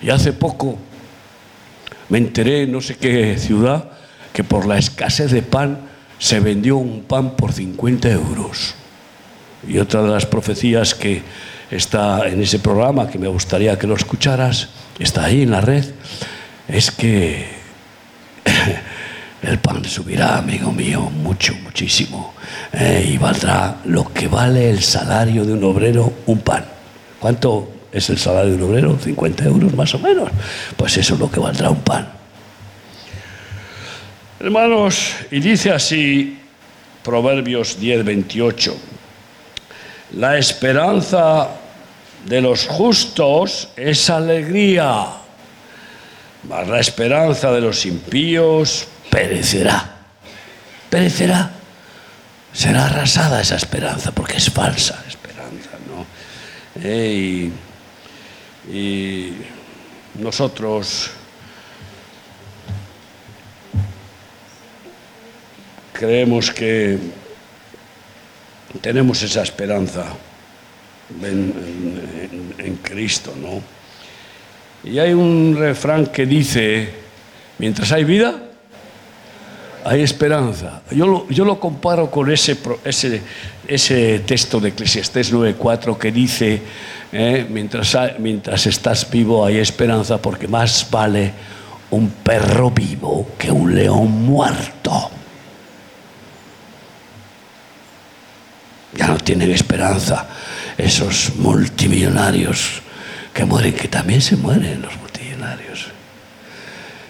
Y 0.02 0.10
hace 0.10 0.34
poco 0.34 0.80
me 2.10 2.18
enteré, 2.18 2.66
no 2.66 2.82
sé 2.82 2.96
qué 2.98 3.38
ciudad, 3.38 3.92
que 4.34 4.44
por 4.44 4.66
la 4.66 4.78
escasez 4.78 5.32
de 5.32 5.44
pan 5.44 5.78
se 6.18 6.40
vendió 6.40 6.78
un 6.78 7.04
pan 7.04 7.36
por 7.36 7.54
50 7.54 8.10
euros. 8.10 8.76
Y 9.68 9.78
otra 9.78 10.02
de 10.02 10.10
las 10.10 10.26
profecías 10.26 10.96
que 10.96 11.22
está 11.70 12.28
en 12.28 12.42
ese 12.42 12.60
programa, 12.60 13.10
que 13.10 13.20
me 13.20 13.28
gustaría 13.28 13.78
que 13.78 13.86
lo 13.88 13.96
escucharas, 13.96 14.70
está 14.98 15.26
ahí 15.26 15.44
en 15.44 15.52
la 15.52 15.62
red, 15.62 15.86
es 16.68 16.90
que 16.90 17.61
el 19.42 19.58
pan 19.60 19.84
subirá, 19.86 20.38
amigo 20.38 20.72
mío, 20.72 21.02
mucho, 21.02 21.56
muchísimo, 21.64 22.34
eh, 22.74 23.12
y 23.14 23.18
valdrá 23.18 23.78
lo 23.86 24.14
que 24.14 24.28
vale 24.28 24.70
el 24.70 24.82
salario 24.82 25.44
de 25.44 25.54
un 25.54 25.64
obrero, 25.64 26.14
un 26.28 26.40
pan. 26.40 26.64
¿Cuánto 27.20 27.72
es 27.92 28.10
el 28.10 28.18
salario 28.18 28.56
de 28.56 28.64
un 28.64 28.70
obrero? 28.70 29.00
50 29.00 29.44
euros 29.46 29.74
más 29.74 29.94
o 29.96 30.00
menos. 30.00 30.30
Pues 30.78 30.96
eso 30.98 31.16
es 31.16 31.20
lo 31.20 31.32
que 31.32 31.40
valdrá 31.40 31.70
un 31.70 31.82
pan. 31.82 32.08
Hermanos, 34.40 35.14
y 35.32 35.40
dice 35.40 35.72
así 35.72 36.40
Proverbios 37.04 37.80
10, 37.80 38.06
28, 38.06 38.76
la 40.18 40.38
esperanza 40.38 41.50
de 42.26 42.42
los 42.42 42.68
justos 42.68 43.70
es 43.76 44.10
alegría, 44.10 45.08
mas 46.48 46.68
la 46.68 46.80
esperanza 46.80 47.52
de 47.52 47.62
los 47.62 47.86
impíos 47.86 48.88
perecerá. 49.12 49.98
Perecerá. 50.90 51.52
Será 52.54 52.86
arrasada 52.86 53.40
esa 53.42 53.56
esperanza, 53.56 54.12
porque 54.12 54.38
es 54.38 54.50
falsa 54.50 55.04
esperanza, 55.08 55.70
¿no? 55.88 56.06
Eh, 56.84 57.50
y 58.72 59.34
nosotros 60.16 61.12
creemos 65.94 66.52
que 66.52 66.98
tenemos 68.82 69.22
esa 69.22 69.44
esperanza 69.44 70.06
en, 71.24 72.80
Cristo, 72.84 73.34
¿no? 73.40 73.62
Y 74.84 75.00
hay 75.00 75.14
un 75.14 75.56
refrán 75.58 76.08
que 76.08 76.26
dice, 76.26 76.90
mientras 77.60 77.92
hay 77.92 78.04
vida, 78.04 78.51
hay 79.86 80.02
esperanza. 80.02 80.82
Yo 80.92 81.26
lo, 81.28 81.60
comparo 81.60 82.10
con 82.10 82.32
ese, 82.32 82.56
texto 84.26 84.60
de 84.60 84.70
Eclesiastés 84.70 85.34
9.4 85.34 85.98
que 85.98 86.12
dice, 86.12 86.62
eh, 87.12 87.46
mientras, 87.50 87.98
mientras 88.20 88.68
estás 88.68 89.10
vivo 89.10 89.46
hay 89.46 89.58
esperanza 89.58 90.22
porque 90.22 90.48
más 90.48 90.88
vale 90.90 91.34
un 91.92 92.10
perro 92.10 92.72
vivo 92.72 93.28
que 93.38 93.52
un 93.52 93.76
león 93.76 94.26
muerto. 94.26 95.12
ya 98.94 99.08
no 99.08 99.18
tienen 99.18 99.52
esperanza 99.52 100.28
esos 100.78 101.36
multimillonarios 101.36 102.82
que 103.34 103.46
mueren, 103.46 103.74
que 103.74 103.88
también 103.88 104.22
se 104.22 104.36
mueren 104.36 104.82
los 104.82 104.96
multimillonarios. 104.98 105.88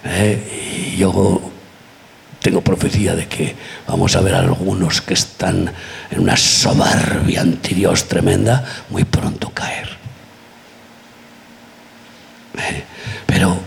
Eh, 0.04 0.92
y 0.94 0.98
yo 0.98 1.42
tengo 2.42 2.62
profecía 2.62 3.16
de 3.16 3.28
que 3.28 3.56
vamos 3.88 4.16
a 4.16 4.22
ver 4.22 4.34
a 4.34 4.40
algunos 4.40 5.02
que 5.02 5.14
están 5.14 5.72
en 6.10 6.20
una 6.20 6.36
soberbia 6.36 7.42
anti 7.42 7.76
Dios 7.76 8.08
tremenda, 8.08 8.66
muy 8.90 9.04
pronto 9.04 9.52
caer. 9.52 9.90
Eh, 12.58 12.84
pero 13.28 13.58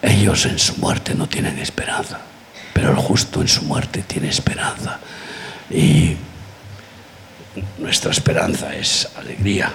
ellos 0.00 0.46
en 0.46 0.58
su 0.58 0.76
muerte 0.76 1.14
no 1.14 1.28
tienen 1.28 1.58
esperanza, 1.58 2.20
pero 2.72 2.90
el 2.90 2.96
justo 2.96 3.40
en 3.40 3.48
su 3.48 3.62
muerte 3.62 4.04
tiene 4.06 4.28
esperanza. 4.28 5.00
Y 5.70 6.16
nuestra 7.78 8.12
esperanza 8.12 8.74
es 8.74 9.08
alegría. 9.16 9.72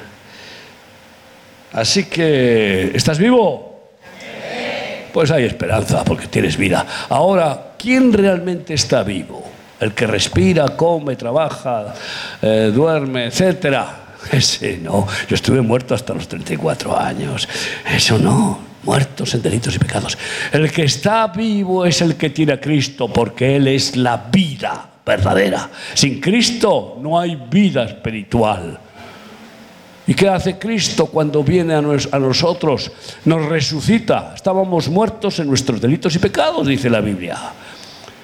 Así 1.73 2.05
que, 2.05 2.91
¿estás 2.95 3.19
vivo? 3.19 3.68
Pues 5.11 5.31
hay 5.31 5.45
esperanza 5.45 6.03
porque 6.03 6.27
tienes 6.27 6.57
vida. 6.57 6.85
Ahora, 7.09 7.73
¿quién 7.77 8.13
realmente 8.13 8.73
está 8.73 9.03
vivo? 9.03 9.43
El 9.79 9.93
que 9.93 10.07
respira, 10.07 10.67
come, 10.75 11.15
trabaja, 11.15 11.93
eh, 12.41 12.71
duerme, 12.73 13.25
etcétera. 13.25 14.09
Ese 14.31 14.77
no. 14.77 15.07
Yo 15.27 15.35
estuve 15.35 15.61
muerto 15.61 15.95
hasta 15.95 16.13
los 16.13 16.27
34 16.27 16.97
años. 16.99 17.47
Eso 17.89 18.17
no. 18.17 18.69
Muertos 18.83 19.33
en 19.33 19.41
delitos 19.41 19.75
y 19.75 19.79
pecados. 19.79 20.17
El 20.51 20.71
que 20.71 20.83
está 20.83 21.27
vivo 21.27 21.85
es 21.85 22.01
el 22.01 22.15
que 22.15 22.29
tiene 22.29 22.53
a 22.53 22.61
Cristo 22.61 23.07
porque 23.11 23.57
Él 23.57 23.67
es 23.67 23.97
la 23.97 24.17
vida 24.31 24.89
verdadera. 25.05 25.69
Sin 25.93 26.21
Cristo 26.21 26.97
no 27.01 27.19
hay 27.19 27.35
vida 27.49 27.83
espiritual. 27.83 28.79
¿Y 30.09 30.15
qué 30.15 30.27
hace 30.27 30.57
Cristo 30.57 31.05
cuando 31.05 31.43
viene 31.43 31.75
a, 31.75 31.81
nosotros? 32.19 32.91
Nos 33.25 33.45
resucita. 33.45 34.33
Estábamos 34.35 34.89
muertos 34.89 35.37
en 35.37 35.45
nuestros 35.45 35.79
delitos 35.79 36.15
y 36.15 36.17
pecados, 36.17 36.65
dice 36.65 36.89
la 36.89 36.99
Biblia. 36.99 37.37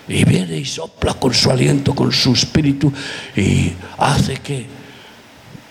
Y 0.08 0.26
viene 0.26 0.58
y 0.58 0.66
sopla 0.66 1.14
con 1.14 1.32
su 1.32 1.52
aliento, 1.52 1.94
con 1.94 2.12
su 2.12 2.34
espíritu, 2.34 2.92
y 3.36 3.72
hace 4.00 4.38
que 4.38 4.66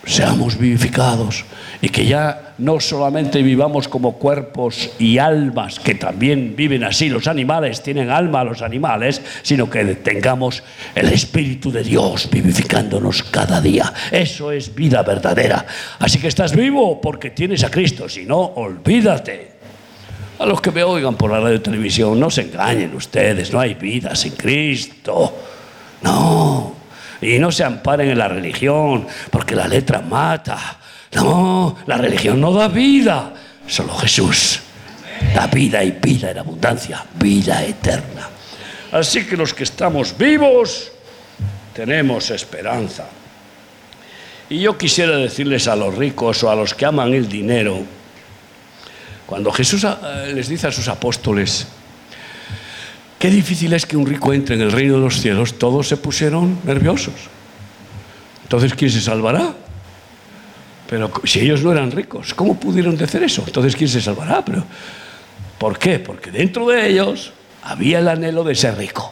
seamos 0.06 0.58
vivificados 0.58 1.44
y 1.80 1.88
que 1.88 2.06
ya 2.06 2.54
no 2.58 2.80
solamente 2.80 3.42
vivamos 3.42 3.88
como 3.88 4.14
cuerpos 4.14 4.90
y 4.98 5.18
almas, 5.18 5.80
que 5.80 5.94
también 5.94 6.54
viven 6.56 6.84
así, 6.84 7.08
los 7.08 7.26
animales 7.26 7.82
tienen 7.82 8.10
alma 8.10 8.44
los 8.44 8.62
animales, 8.62 9.20
sino 9.42 9.68
que 9.68 9.84
tengamos 9.96 10.62
el 10.94 11.08
Espíritu 11.12 11.70
de 11.72 11.82
Dios 11.82 12.28
vivificándonos 12.30 13.22
cada 13.24 13.60
día. 13.60 13.92
Eso 14.10 14.52
es 14.52 14.74
vida 14.74 15.02
verdadera. 15.02 15.66
Así 15.98 16.18
que 16.18 16.28
estás 16.28 16.54
vivo 16.54 17.00
porque 17.00 17.30
tienes 17.30 17.64
a 17.64 17.70
Cristo, 17.70 18.08
si 18.08 18.24
no, 18.24 18.40
olvídate. 18.40 19.54
A 20.38 20.46
los 20.46 20.60
que 20.60 20.72
me 20.72 20.82
oigan 20.82 21.14
por 21.16 21.30
la 21.30 21.40
radio 21.40 21.56
y 21.56 21.60
televisión, 21.60 22.18
no 22.18 22.28
se 22.30 22.42
engañen 22.42 22.94
ustedes, 22.94 23.52
no 23.52 23.60
hay 23.60 23.74
vida 23.74 24.14
sin 24.14 24.32
Cristo. 24.32 25.32
No, 26.02 26.73
y 27.24 27.38
no 27.38 27.50
se 27.50 27.64
amparen 27.64 28.10
en 28.10 28.18
la 28.18 28.28
religión, 28.28 29.06
porque 29.30 29.56
la 29.56 29.66
letra 29.66 30.02
mata. 30.02 30.78
No, 31.14 31.78
la 31.86 31.96
religión 31.96 32.40
no 32.40 32.52
da 32.52 32.68
vida, 32.68 33.32
solo 33.66 33.94
Jesús. 33.96 34.60
Da 35.34 35.46
vida 35.46 35.82
y 35.82 35.92
vida 35.92 36.30
en 36.30 36.38
abundancia, 36.38 37.04
vida 37.14 37.64
eterna. 37.64 38.28
Así 38.92 39.24
que 39.24 39.36
los 39.36 39.54
que 39.54 39.64
estamos 39.64 40.16
vivos 40.18 40.92
tenemos 41.72 42.30
esperanza. 42.30 43.06
Y 44.50 44.60
yo 44.60 44.76
quisiera 44.76 45.16
decirles 45.16 45.66
a 45.66 45.76
los 45.76 45.94
ricos 45.94 46.42
o 46.44 46.50
a 46.50 46.54
los 46.54 46.74
que 46.74 46.84
aman 46.84 47.14
el 47.14 47.28
dinero, 47.28 47.82
cuando 49.24 49.50
Jesús 49.50 49.84
eh, 49.84 50.32
les 50.34 50.48
dice 50.48 50.66
a 50.66 50.72
sus 50.72 50.88
apóstoles, 50.88 51.66
Qué 53.24 53.30
difícil 53.30 53.72
es 53.72 53.86
que 53.86 53.96
un 53.96 54.04
rico 54.04 54.34
entre 54.34 54.54
en 54.54 54.60
el 54.60 54.70
reino 54.70 54.96
de 54.96 55.00
los 55.00 55.18
cielos. 55.18 55.58
Todos 55.58 55.88
se 55.88 55.96
pusieron 55.96 56.58
nerviosos. 56.62 57.14
Entonces, 58.42 58.74
¿quién 58.74 58.90
se 58.90 59.00
salvará? 59.00 59.54
Pero 60.90 61.10
si 61.24 61.40
ellos 61.40 61.62
no 61.62 61.72
eran 61.72 61.90
ricos, 61.90 62.34
¿cómo 62.34 62.60
pudieron 62.60 62.98
decir 62.98 63.22
eso? 63.22 63.42
Entonces, 63.46 63.76
¿quién 63.76 63.88
se 63.88 64.02
salvará? 64.02 64.44
Pero, 64.44 64.66
¿Por 65.56 65.78
qué? 65.78 66.00
Porque 66.00 66.30
dentro 66.30 66.68
de 66.68 66.86
ellos 66.86 67.32
había 67.62 68.00
el 68.00 68.08
anhelo 68.08 68.44
de 68.44 68.54
ser 68.54 68.76
rico. 68.76 69.10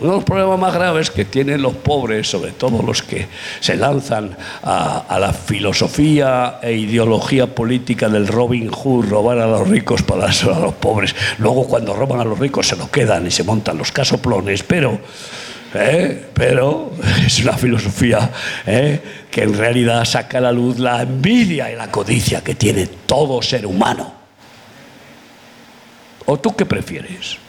Uno 0.00 0.10
de 0.10 0.16
los 0.18 0.24
problemas 0.24 0.60
más 0.60 0.74
graves 0.74 1.10
que 1.10 1.24
tienen 1.24 1.60
los 1.60 1.74
pobres, 1.74 2.30
sobre 2.30 2.52
todo 2.52 2.82
los 2.82 3.02
que 3.02 3.26
se 3.58 3.76
lanzan 3.76 4.36
a, 4.62 5.18
la 5.18 5.32
filosofía 5.32 6.60
e 6.62 6.72
ideología 6.74 7.52
política 7.52 8.08
del 8.08 8.28
Robin 8.28 8.70
Hood, 8.70 9.08
robar 9.08 9.38
a 9.38 9.46
los 9.48 9.68
ricos 9.68 10.02
para 10.02 10.26
a 10.26 10.60
los 10.60 10.74
pobres. 10.74 11.16
Luego 11.38 11.66
cuando 11.66 11.94
roban 11.94 12.20
a 12.20 12.24
los 12.24 12.38
ricos 12.38 12.68
se 12.68 12.76
lo 12.76 12.88
quedan 12.88 13.26
y 13.26 13.32
se 13.32 13.42
montan 13.42 13.78
los 13.78 13.90
casoplones, 13.90 14.62
pero... 14.62 15.00
¿eh? 15.74 16.26
pero 16.32 16.92
es 17.26 17.40
una 17.40 17.54
filosofía 17.54 18.30
¿eh? 18.66 19.00
que 19.30 19.42
en 19.42 19.54
realidad 19.54 20.04
saca 20.04 20.38
a 20.38 20.42
la 20.42 20.52
luz 20.52 20.78
la 20.78 21.02
envidia 21.02 21.70
y 21.72 21.76
la 21.76 21.90
codicia 21.90 22.42
que 22.42 22.54
tiene 22.54 22.86
todo 22.86 23.42
ser 23.42 23.66
humano. 23.66 24.12
¿O 26.26 26.38
tú 26.38 26.54
qué 26.54 26.66
prefieres? 26.66 27.47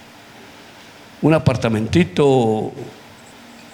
Un 1.21 1.33
apartamentito 1.33 2.27
o 2.27 2.73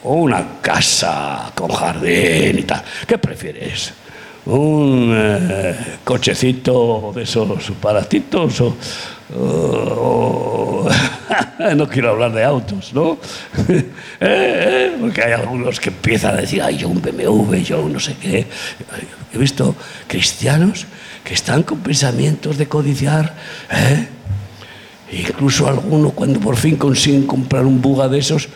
una 0.03 0.59
casa 0.61 1.51
con 1.53 1.71
jardín 1.71 2.59
y 2.59 2.63
tal. 2.63 2.83
¿Qué 3.07 3.17
prefieres? 3.17 3.93
¿Un 4.45 5.11
eh, 5.15 5.75
cochecito 6.03 7.11
de 7.15 7.23
esos 7.23 7.81
baratitos 7.81 8.61
o, 8.61 8.75
no 11.75 11.89
quiero 11.89 12.11
hablar 12.11 12.31
de 12.31 12.43
autos, 12.43 12.93
¿no? 12.93 13.17
Eh, 14.17 14.21
eh, 14.21 14.97
porque 14.99 15.21
hay 15.21 15.33
algunos 15.33 15.77
que 15.77 15.89
empiezan 15.89 16.35
a 16.35 16.41
decir, 16.41 16.61
ay, 16.61 16.77
yo 16.77 16.87
un 16.87 17.01
BMW, 17.01 17.55
yo 17.57 17.89
no 17.89 17.99
sé 17.99 18.15
qué. 18.15 18.47
He 19.33 19.37
visto 19.37 19.75
cristianos 20.07 20.85
que 21.21 21.33
están 21.33 21.63
con 21.63 21.79
pensamientos 21.79 22.57
de 22.57 22.67
codiciar. 22.67 23.35
Incluso 25.16 25.68
algunos 25.68 26.11
cuando 26.11 26.41
por 26.41 26.57
fin 26.57 26.76
consiguen 26.76 27.26
comprar 27.26 27.66
un 27.66 27.82
buga 27.82 28.09
de 28.09 28.20
esos, 28.20 28.49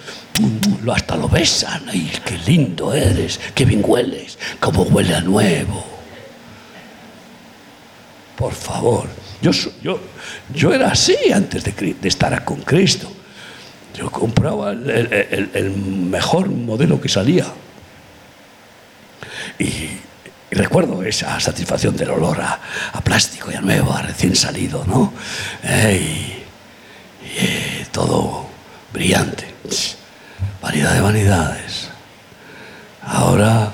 lo 0.84 0.92
hasta 0.92 1.16
lo 1.16 1.30
besan. 1.30 1.88
¡Ay, 1.88 2.12
qué 2.26 2.38
lindo 2.40 2.94
eres! 2.94 3.40
¡Qué 3.56 3.64
bien 3.64 3.82
hueles! 3.86 4.38
¡Cómo 4.60 4.84
huele 4.84 5.16
a 5.16 5.22
nuevo! 5.22 5.86
Por 8.36 8.54
favor. 8.54 9.08
Yo, 9.42 9.52
yo, 9.82 10.02
yo 10.54 10.74
era 10.74 10.92
así 10.92 11.16
antes 11.34 11.64
de, 11.64 11.96
estar 12.04 12.44
con 12.44 12.62
Cristo. 12.62 13.10
Yo 13.98 14.12
compraba 14.12 14.72
el, 14.72 15.74
mejor 15.78 16.50
modelo 16.50 17.00
que 17.00 17.08
salía. 17.08 17.46
Y, 19.58 19.92
recuerdo 20.52 21.04
esa 21.04 21.40
satisfacción 21.40 21.96
del 21.96 22.10
olor 22.10 22.42
a, 22.42 22.60
plástico 23.02 23.50
y 23.50 23.56
a 23.56 23.62
nuevo, 23.62 23.94
a 23.94 24.02
recién 24.02 24.36
salido, 24.36 24.84
¿no? 24.86 25.14
Todo 27.92 28.48
brillante. 28.94 29.46
Vanidad 30.62 30.94
de 30.94 31.02
vanidades. 31.02 31.90
Ahora 33.02 33.72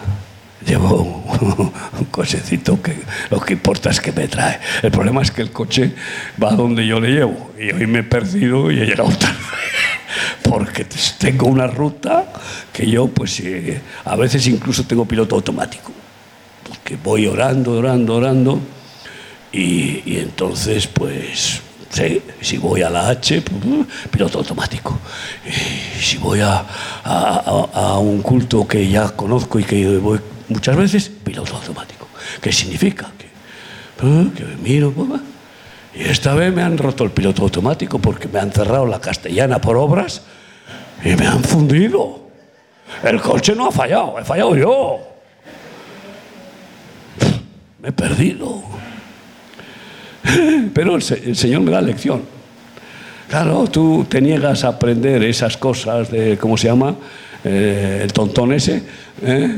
llevo 0.65 1.01
un, 1.99 2.05
cochecito 2.05 2.81
que 2.81 2.95
lo 3.29 3.39
que 3.39 3.53
importa 3.53 3.89
es 3.89 3.99
que 3.99 4.11
me 4.11 4.27
trae. 4.27 4.59
El 4.81 4.91
problema 4.91 5.21
es 5.21 5.31
que 5.31 5.41
el 5.41 5.51
coche 5.51 5.93
va 6.41 6.51
donde 6.51 6.85
yo 6.85 6.99
le 6.99 7.09
llevo. 7.09 7.51
Y 7.59 7.71
hoy 7.71 7.87
me 7.87 7.99
he 7.99 8.03
perdido 8.03 8.71
y 8.71 8.79
he 8.79 8.85
llegado 8.85 9.09
tarde. 9.09 9.35
Porque 10.43 10.85
tengo 11.17 11.47
una 11.47 11.67
ruta 11.67 12.31
que 12.71 12.89
yo, 12.89 13.07
pues, 13.07 13.39
eh, 13.41 13.81
a 14.05 14.15
veces 14.15 14.47
incluso 14.47 14.85
tengo 14.85 15.05
piloto 15.05 15.35
automático. 15.35 15.91
Porque 16.67 16.97
voy 17.03 17.27
orando, 17.27 17.73
orando, 17.73 18.15
orando. 18.15 18.59
Y, 19.51 20.03
y 20.05 20.19
entonces, 20.19 20.87
pues, 20.87 21.61
si 22.41 22.57
voy 22.57 22.81
a 22.81 22.89
la 22.89 23.09
H, 23.09 23.43
piloto 24.11 24.39
automático. 24.39 24.99
Si 25.99 26.17
voy 26.17 26.41
a, 26.41 26.65
a, 27.03 27.97
un 27.99 28.21
culto 28.21 28.67
que 28.67 28.87
ya 28.87 29.09
conozco 29.09 29.59
y 29.59 29.63
que 29.63 29.97
voy 29.97 30.19
muchas 30.49 30.75
veces, 30.75 31.09
piloto 31.09 31.55
automático. 31.55 32.07
¿Qué 32.41 32.51
significa? 32.51 33.11
Que, 33.17 33.27
que 34.35 34.45
miro, 34.61 34.93
y 35.93 36.03
esta 36.03 36.33
vez 36.33 36.53
me 36.53 36.61
han 36.61 36.77
roto 36.77 37.05
el 37.05 37.11
piloto 37.11 37.43
automático 37.43 37.99
porque 37.99 38.27
me 38.27 38.39
han 38.39 38.51
cerrado 38.51 38.85
la 38.85 38.99
castellana 38.99 39.59
por 39.59 39.77
obras 39.77 40.23
y 41.03 41.15
me 41.15 41.25
han 41.25 41.41
fundido. 41.43 42.25
El 43.03 43.21
coche 43.21 43.55
no 43.55 43.67
ha 43.67 43.71
fallado, 43.71 44.19
he 44.19 44.25
fallado 44.25 44.55
yo. 44.55 44.99
Me 47.79 47.89
he 47.89 47.91
perdido. 47.93 48.61
Pero 50.73 50.95
el, 50.95 51.01
Señor 51.35 51.61
me 51.61 51.71
da 51.71 51.81
lección. 51.81 52.23
Claro, 53.29 53.67
tú 53.67 54.05
te 54.07 54.21
niegas 54.21 54.63
a 54.63 54.69
aprender 54.69 55.23
esas 55.23 55.57
cosas 55.57 56.11
de, 56.11 56.37
¿cómo 56.37 56.57
se 56.57 56.67
llama? 56.67 56.95
Eh, 57.43 58.01
el 58.03 58.13
tontón 58.13 58.53
ese. 58.53 58.83
¿eh? 59.21 59.55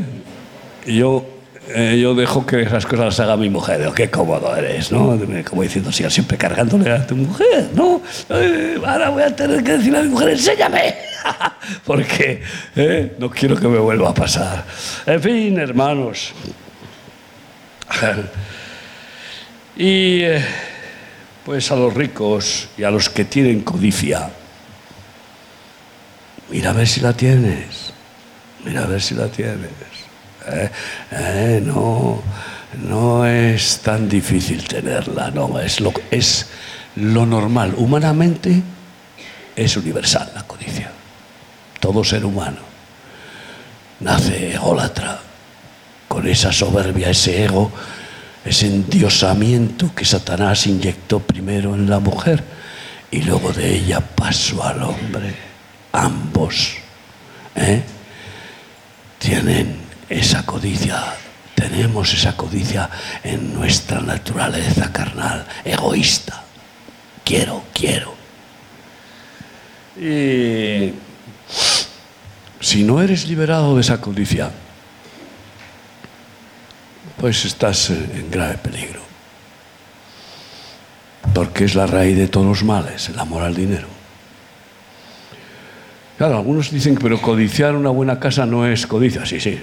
Yo 0.85 1.37
eh, 1.69 1.99
yo 2.01 2.15
dejo 2.15 2.45
que 2.45 2.61
esas 2.61 2.85
cosas 2.85 3.05
las 3.05 3.19
haga 3.19 3.35
mi 3.35 3.49
mujer. 3.49 3.89
qué 3.93 4.09
cómodo 4.09 4.55
eres, 4.55 4.91
¿no? 4.91 5.19
Como 5.49 5.63
diciendo, 5.63 5.91
si 5.91 6.09
siempre 6.09 6.37
cargándole 6.37 6.89
a 6.91 7.05
tu 7.05 7.15
mujer, 7.15 7.69
¿no? 7.73 8.01
Eh, 8.29 8.79
ahora 8.85 9.09
voy 9.09 9.23
a 9.23 9.35
tener 9.35 9.63
que 9.63 9.73
decirle 9.73 9.99
a 9.99 10.01
mi 10.03 10.09
mujer, 10.09 10.29
enséñame. 10.29 10.95
Porque 11.85 12.41
eh, 12.75 13.15
no 13.19 13.29
quiero 13.29 13.57
que 13.57 13.67
me 13.67 13.79
vuelva 13.79 14.09
a 14.09 14.13
pasar. 14.13 14.63
En 15.05 15.21
fin, 15.21 15.59
hermanos. 15.59 16.33
Y 19.77 20.23
pues 21.45 21.71
a 21.71 21.75
los 21.75 21.93
ricos 21.93 22.69
y 22.77 22.83
a 22.83 22.91
los 22.91 23.09
que 23.09 23.25
tienen 23.25 23.61
codicia, 23.61 24.29
mira 26.49 26.71
a 26.71 26.73
ver 26.73 26.87
si 26.87 27.01
la 27.01 27.13
tienes. 27.13 27.93
Mira 28.65 28.83
a 28.83 28.87
ver 28.87 29.01
si 29.01 29.15
la 29.15 29.27
tienes. 29.27 29.69
Eh, 30.47 30.69
eh, 31.11 31.61
no, 31.63 32.21
no 32.87 33.25
es 33.25 33.79
tan 33.79 34.09
difícil 34.09 34.67
tenerla, 34.67 35.31
no, 35.31 35.59
es 35.59 35.79
lo, 35.79 35.93
es 36.11 36.47
lo 36.95 37.25
normal. 37.25 37.73
Humanamente 37.77 38.61
es 39.55 39.77
universal 39.77 40.31
la 40.35 40.43
codicia. 40.43 40.91
Todo 41.79 42.03
ser 42.03 42.25
humano 42.25 42.67
nace 43.99 44.53
ególatra, 44.53 45.19
con 46.07 46.27
esa 46.27 46.51
soberbia, 46.51 47.09
ese 47.09 47.45
ego, 47.45 47.71
ese 48.47 48.67
endiosamiento 48.67 49.93
que 49.93 50.05
Satanás 50.05 50.67
inyectó 50.67 51.19
primero 51.19 51.75
en 51.75 51.89
la 51.89 51.99
mujer 51.99 52.43
y 53.11 53.21
luego 53.21 53.51
de 53.51 53.75
ella 53.75 53.99
pasó 53.99 54.63
al 54.63 54.83
hombre. 54.83 55.35
Ambos 55.91 56.75
¿eh? 57.55 57.83
tienen 59.17 59.77
esa 60.07 60.45
codicia, 60.45 61.03
tenemos 61.55 62.13
esa 62.13 62.37
codicia 62.37 62.89
en 63.23 63.53
nuestra 63.53 63.99
naturaleza 63.99 64.91
carnal, 64.93 65.45
egoísta. 65.65 66.43
Quiero, 67.25 67.63
quiero. 67.73 68.15
Y 69.99 70.93
si 72.61 72.83
no 72.83 73.01
eres 73.01 73.27
liberado 73.27 73.75
de 73.75 73.81
esa 73.81 73.99
codicia, 73.99 74.51
pues 77.19 77.45
estás 77.45 77.89
en 77.89 78.29
grave 78.31 78.57
peligro. 78.57 79.01
Porque 81.33 81.65
es 81.65 81.75
la 81.75 81.87
raíz 81.87 82.17
de 82.17 82.27
todos 82.27 82.45
los 82.45 82.63
males, 82.63 83.09
el 83.09 83.19
amor 83.19 83.43
al 83.43 83.55
dinero. 83.55 83.87
Claro, 86.17 86.37
algunos 86.37 86.71
dicen, 86.71 86.95
pero 86.95 87.21
codiciar 87.21 87.75
una 87.75 87.89
buena 87.89 88.19
casa 88.19 88.45
no 88.45 88.65
es 88.65 88.87
codicia. 88.87 89.25
Sí, 89.25 89.39
sí, 89.39 89.59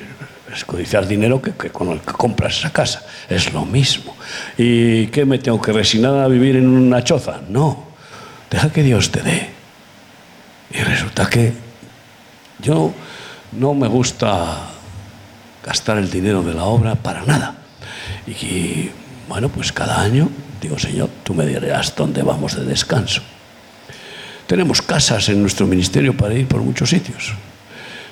es 0.52 0.64
codiciar 0.64 1.06
dinero 1.06 1.42
que, 1.42 1.52
con 1.52 1.88
el 1.88 2.00
que 2.00 2.12
compras 2.12 2.58
esa 2.58 2.72
casa. 2.72 3.04
Es 3.28 3.52
lo 3.52 3.64
mismo. 3.64 4.14
¿Y 4.56 5.08
qué 5.08 5.24
me 5.24 5.38
tengo 5.38 5.60
que 5.60 5.72
resignar 5.72 6.14
a 6.14 6.28
vivir 6.28 6.56
en 6.56 6.68
una 6.68 7.02
choza? 7.02 7.40
No. 7.48 7.88
Deja 8.50 8.70
que 8.70 8.82
Dios 8.84 9.10
te 9.10 9.22
dé. 9.22 9.50
Y 10.70 10.78
resulta 10.78 11.28
que 11.28 11.52
yo 12.60 12.92
no 13.52 13.74
me 13.74 13.88
gusta 13.88 14.73
gastar 15.64 15.98
el 15.98 16.10
dinero 16.10 16.42
de 16.42 16.54
la 16.54 16.64
obra 16.64 16.94
para 16.94 17.24
nada. 17.24 17.56
Y 18.26 18.90
bueno, 19.28 19.48
pues 19.48 19.72
cada 19.72 20.00
año 20.00 20.28
digo, 20.60 20.78
Señor, 20.78 21.10
tú 21.22 21.34
me 21.34 21.46
dirás 21.46 21.94
dónde 21.96 22.22
vamos 22.22 22.56
de 22.56 22.64
descanso. 22.64 23.22
Tenemos 24.46 24.82
casas 24.82 25.28
en 25.28 25.40
nuestro 25.40 25.66
ministerio 25.66 26.16
para 26.16 26.34
ir 26.34 26.46
por 26.46 26.60
muchos 26.60 26.90
sitios. 26.90 27.34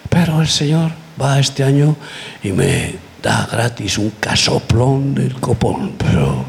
Pero 0.08 0.40
el 0.40 0.48
Señor 0.48 0.92
va 1.20 1.38
este 1.38 1.64
año 1.64 1.96
y 2.42 2.52
me 2.52 2.94
da 3.22 3.48
gratis 3.50 3.98
un 3.98 4.10
casoplón 4.18 5.14
del 5.14 5.34
copón. 5.34 5.92
Pero 5.98 6.44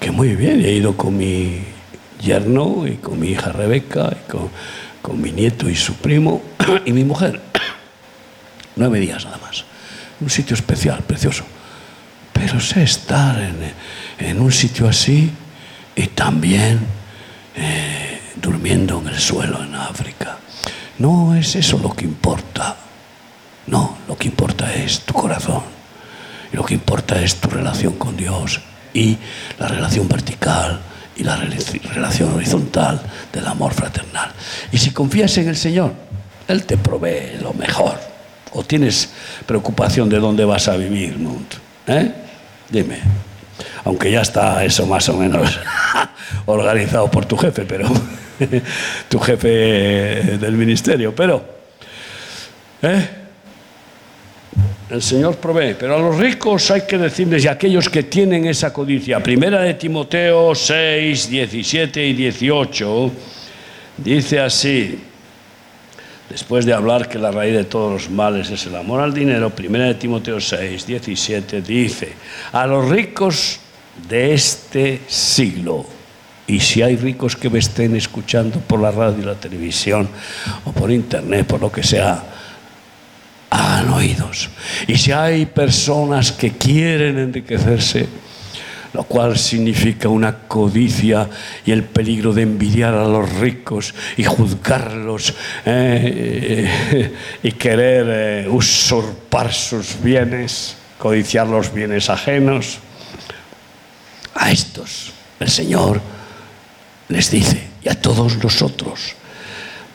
que 0.00 0.10
muy 0.10 0.36
bien, 0.36 0.64
he 0.64 0.72
ido 0.72 0.96
con 0.96 1.16
mi 1.16 1.60
yerno 2.20 2.86
y 2.86 2.96
con 2.96 3.18
mi 3.18 3.28
hija 3.28 3.52
Rebeca 3.52 4.10
y 4.12 4.30
con, 4.30 4.50
con 5.00 5.20
mi 5.20 5.32
nieto 5.32 5.68
y 5.68 5.76
su 5.76 5.94
primo 5.94 6.42
y 6.84 6.92
mi 6.92 7.04
mujer. 7.04 7.40
Nueve 8.76 9.00
días 9.00 9.24
nada 9.24 9.38
más. 9.38 9.64
Un 10.24 10.30
sitio 10.30 10.54
especial, 10.54 11.00
precioso. 11.02 11.44
Pero 12.32 12.58
sé 12.58 12.82
estar 12.82 13.38
en, 13.38 13.56
en 14.18 14.40
un 14.40 14.50
sitio 14.50 14.88
así 14.88 15.30
y 15.94 16.06
también 16.06 16.80
eh, 17.54 18.20
durmiendo 18.36 19.00
en 19.00 19.08
el 19.08 19.18
suelo 19.18 19.62
en 19.62 19.74
África. 19.74 20.38
No 20.98 21.34
es 21.34 21.54
eso 21.56 21.78
lo 21.78 21.90
que 21.94 22.06
importa. 22.06 22.74
No, 23.66 23.98
lo 24.08 24.16
que 24.16 24.28
importa 24.28 24.72
es 24.72 25.00
tu 25.00 25.12
corazón. 25.12 25.62
Lo 26.52 26.64
que 26.64 26.72
importa 26.72 27.20
es 27.20 27.36
tu 27.36 27.50
relación 27.50 27.92
con 27.96 28.16
Dios 28.16 28.62
y 28.94 29.18
la 29.58 29.68
relación 29.68 30.08
vertical 30.08 30.80
y 31.16 31.22
la 31.22 31.36
relación 31.36 32.32
horizontal 32.32 33.02
del 33.30 33.46
amor 33.46 33.74
fraternal. 33.74 34.32
Y 34.72 34.78
si 34.78 34.90
confías 34.90 35.36
en 35.36 35.48
el 35.48 35.56
Señor, 35.56 35.92
Él 36.48 36.64
te 36.64 36.78
provee 36.78 37.36
lo 37.42 37.52
mejor. 37.52 38.13
¿O 38.54 38.62
tienes 38.62 39.12
preocupación 39.46 40.08
de 40.08 40.18
dónde 40.18 40.44
vas 40.44 40.68
a 40.68 40.76
vivir, 40.76 41.16
¿Eh? 41.86 42.12
Dime. 42.70 42.98
Aunque 43.84 44.10
ya 44.10 44.22
está 44.22 44.64
eso 44.64 44.86
más 44.86 45.08
o 45.08 45.16
menos 45.16 45.60
organizado 46.46 47.10
por 47.10 47.26
tu 47.26 47.36
jefe, 47.36 47.64
pero 47.66 47.88
tu 49.08 49.18
jefe 49.18 49.48
del 50.38 50.52
ministerio, 50.52 51.14
pero 51.14 51.44
¿eh? 52.82 53.08
el 54.90 55.02
Señor 55.02 55.36
provee, 55.36 55.74
pero 55.78 55.96
a 55.96 55.98
los 55.98 56.16
ricos 56.16 56.70
hay 56.70 56.82
que 56.82 56.96
decirles 56.96 57.44
y 57.44 57.48
a 57.48 57.52
aquellos 57.52 57.88
que 57.88 58.04
tienen 58.04 58.46
esa 58.46 58.72
codicia, 58.72 59.20
primera 59.20 59.60
de 59.60 59.74
Timoteo 59.74 60.54
6, 60.54 61.28
17 61.28 62.06
y 62.06 62.12
18, 62.12 63.12
dice 63.98 64.40
así, 64.40 64.98
después 66.34 66.66
de 66.66 66.72
hablar 66.72 67.08
que 67.08 67.16
la 67.16 67.30
raíz 67.30 67.54
de 67.54 67.62
todos 67.62 67.92
los 67.92 68.10
males 68.10 68.50
es 68.50 68.66
el 68.66 68.74
amor 68.74 69.00
al 69.00 69.14
dinero, 69.14 69.50
primera 69.50 69.84
de 69.84 69.94
Timoteo 69.94 70.40
6, 70.40 70.84
17 70.84 71.62
dice, 71.62 72.12
a 72.50 72.66
los 72.66 72.88
ricos 72.88 73.60
de 74.08 74.34
este 74.34 75.02
siglo, 75.06 75.86
y 76.48 76.58
si 76.58 76.82
hay 76.82 76.96
ricos 76.96 77.36
que 77.36 77.48
me 77.48 77.60
estén 77.60 77.94
escuchando 77.94 78.58
por 78.58 78.80
la 78.80 78.90
radio 78.90 79.22
y 79.22 79.24
la 79.24 79.36
televisión 79.36 80.08
o 80.64 80.72
por 80.72 80.90
internet, 80.90 81.46
por 81.46 81.60
lo 81.60 81.70
que 81.70 81.84
sea, 81.84 82.24
hagan 83.50 83.90
oídos. 83.90 84.50
Y 84.88 84.96
si 84.96 85.12
hay 85.12 85.46
personas 85.46 86.32
que 86.32 86.50
quieren 86.50 87.16
enriquecerse, 87.16 88.08
lo 88.94 89.02
cual 89.02 89.36
significa 89.36 90.08
una 90.08 90.38
codicia 90.46 91.28
y 91.66 91.72
el 91.72 91.82
peligro 91.82 92.32
de 92.32 92.42
envidiar 92.42 92.94
a 92.94 93.08
los 93.08 93.28
ricos 93.40 93.92
y 94.16 94.22
juzgarlos 94.22 95.34
eh, 95.66 97.12
y 97.42 97.52
querer 97.52 98.06
eh, 98.08 98.48
usurpar 98.48 99.52
sus 99.52 100.00
bienes, 100.00 100.76
codiciar 100.96 101.48
los 101.48 101.74
bienes 101.74 102.08
ajenos. 102.08 102.78
A 104.36 104.52
estos 104.52 105.12
el 105.40 105.48
Señor 105.48 106.00
les 107.08 107.30
dice, 107.32 107.66
y 107.82 107.88
a 107.88 108.00
todos 108.00 108.42
nosotros, 108.42 109.16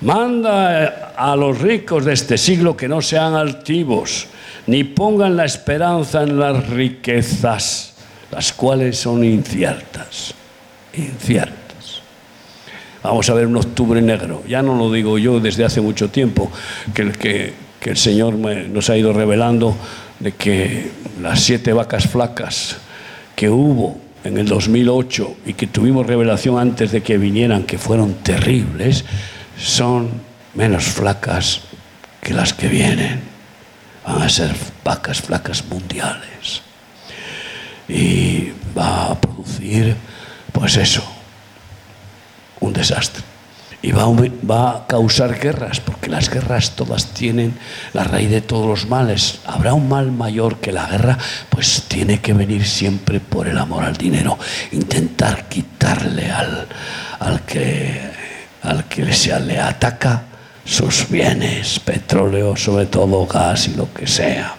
manda 0.01 1.13
a 1.15 1.35
los 1.37 1.57
ricos 1.59 2.03
de 2.03 2.13
este 2.13 2.37
siglo 2.37 2.75
que 2.75 2.89
no 2.89 3.01
sean 3.01 3.33
altivos, 3.33 4.27
ni 4.67 4.83
pongan 4.83 5.37
la 5.37 5.45
esperanza 5.45 6.23
en 6.23 6.37
las 6.37 6.67
riquezas, 6.67 7.88
las 8.31 8.53
cuales 8.53 8.97
son 8.97 9.23
inciertas, 9.23 10.33
inciertas. 10.93 12.01
Vamos 13.03 13.29
a 13.29 13.33
ver 13.33 13.47
un 13.47 13.57
octubre 13.57 14.01
negro, 14.01 14.43
ya 14.47 14.61
no 14.61 14.75
lo 14.75 14.91
digo 14.91 15.17
yo 15.17 15.39
desde 15.39 15.65
hace 15.65 15.81
mucho 15.81 16.09
tiempo, 16.09 16.51
que, 16.93 17.11
que, 17.11 17.53
que 17.79 17.89
el 17.91 17.97
Señor 17.97 18.35
nos 18.35 18.89
ha 18.89 18.97
ido 18.97 19.13
revelando 19.13 19.75
de 20.19 20.33
que 20.33 20.91
las 21.21 21.41
siete 21.41 21.73
vacas 21.73 22.07
flacas 22.07 22.77
que 23.35 23.49
hubo 23.49 23.97
en 24.23 24.37
el 24.37 24.47
2008 24.47 25.37
y 25.45 25.53
que 25.53 25.67
tuvimos 25.67 26.05
revelación 26.05 26.59
antes 26.59 26.91
de 26.91 27.01
que 27.01 27.17
vinieran, 27.17 27.63
que 27.63 27.77
fueron 27.77 28.15
terribles, 28.15 29.05
son 29.57 30.09
menos 30.55 30.83
flacas 30.85 31.61
que 32.21 32.33
las 32.33 32.53
que 32.53 32.67
vienen. 32.67 33.21
Van 34.05 34.21
a 34.21 34.29
ser 34.29 34.53
vacas 34.83 35.21
flacas 35.21 35.63
mundiales. 35.65 36.61
Y 37.89 38.53
va 38.77 39.11
a 39.11 39.19
producir, 39.19 39.97
pues 40.53 40.77
eso, 40.77 41.03
un 42.61 42.71
desastre 42.71 43.23
y 43.81 43.91
va 43.91 44.71
a, 44.71 44.87
causar 44.87 45.39
guerras, 45.39 45.79
porque 45.79 46.09
las 46.09 46.29
guerras 46.29 46.71
todas 46.71 47.07
tienen 47.07 47.53
la 47.93 48.03
raíz 48.03 48.29
de 48.29 48.41
todos 48.41 48.67
los 48.67 48.89
males. 48.89 49.39
Habrá 49.45 49.73
un 49.73 49.87
mal 49.87 50.11
mayor 50.11 50.57
que 50.57 50.71
la 50.71 50.87
guerra, 50.87 51.17
pues 51.49 51.83
tiene 51.87 52.19
que 52.19 52.33
venir 52.33 52.65
siempre 52.65 53.19
por 53.19 53.47
el 53.47 53.57
amor 53.57 53.85
al 53.85 53.95
dinero, 53.95 54.37
intentar 54.71 55.47
quitarle 55.47 56.29
al, 56.29 56.67
al 57.19 57.41
que, 57.41 58.01
al 58.63 58.85
que 58.85 59.13
se 59.13 59.39
le 59.39 59.59
ataca 59.59 60.23
sus 60.65 61.09
bienes, 61.09 61.79
petróleo, 61.79 62.55
sobre 62.55 62.87
todo 62.87 63.25
gas 63.27 63.69
y 63.69 63.75
lo 63.75 63.93
que 63.93 64.07
sea. 64.07 64.58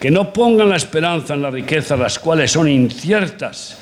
Que 0.00 0.10
no 0.10 0.32
pongan 0.32 0.68
la 0.68 0.76
esperanza 0.76 1.34
en 1.34 1.42
las 1.42 1.52
riquezas, 1.52 1.98
las 1.98 2.18
cuales 2.18 2.52
son 2.52 2.68
inciertas, 2.68 3.78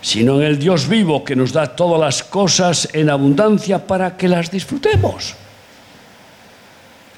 sino 0.00 0.40
en 0.40 0.46
el 0.46 0.58
Dios 0.58 0.88
vivo 0.88 1.24
que 1.24 1.36
nos 1.36 1.52
da 1.52 1.76
todas 1.76 2.00
las 2.00 2.22
cosas 2.22 2.88
en 2.92 3.10
abundancia 3.10 3.86
para 3.86 4.16
que 4.16 4.28
las 4.28 4.50
disfrutemos. 4.50 5.34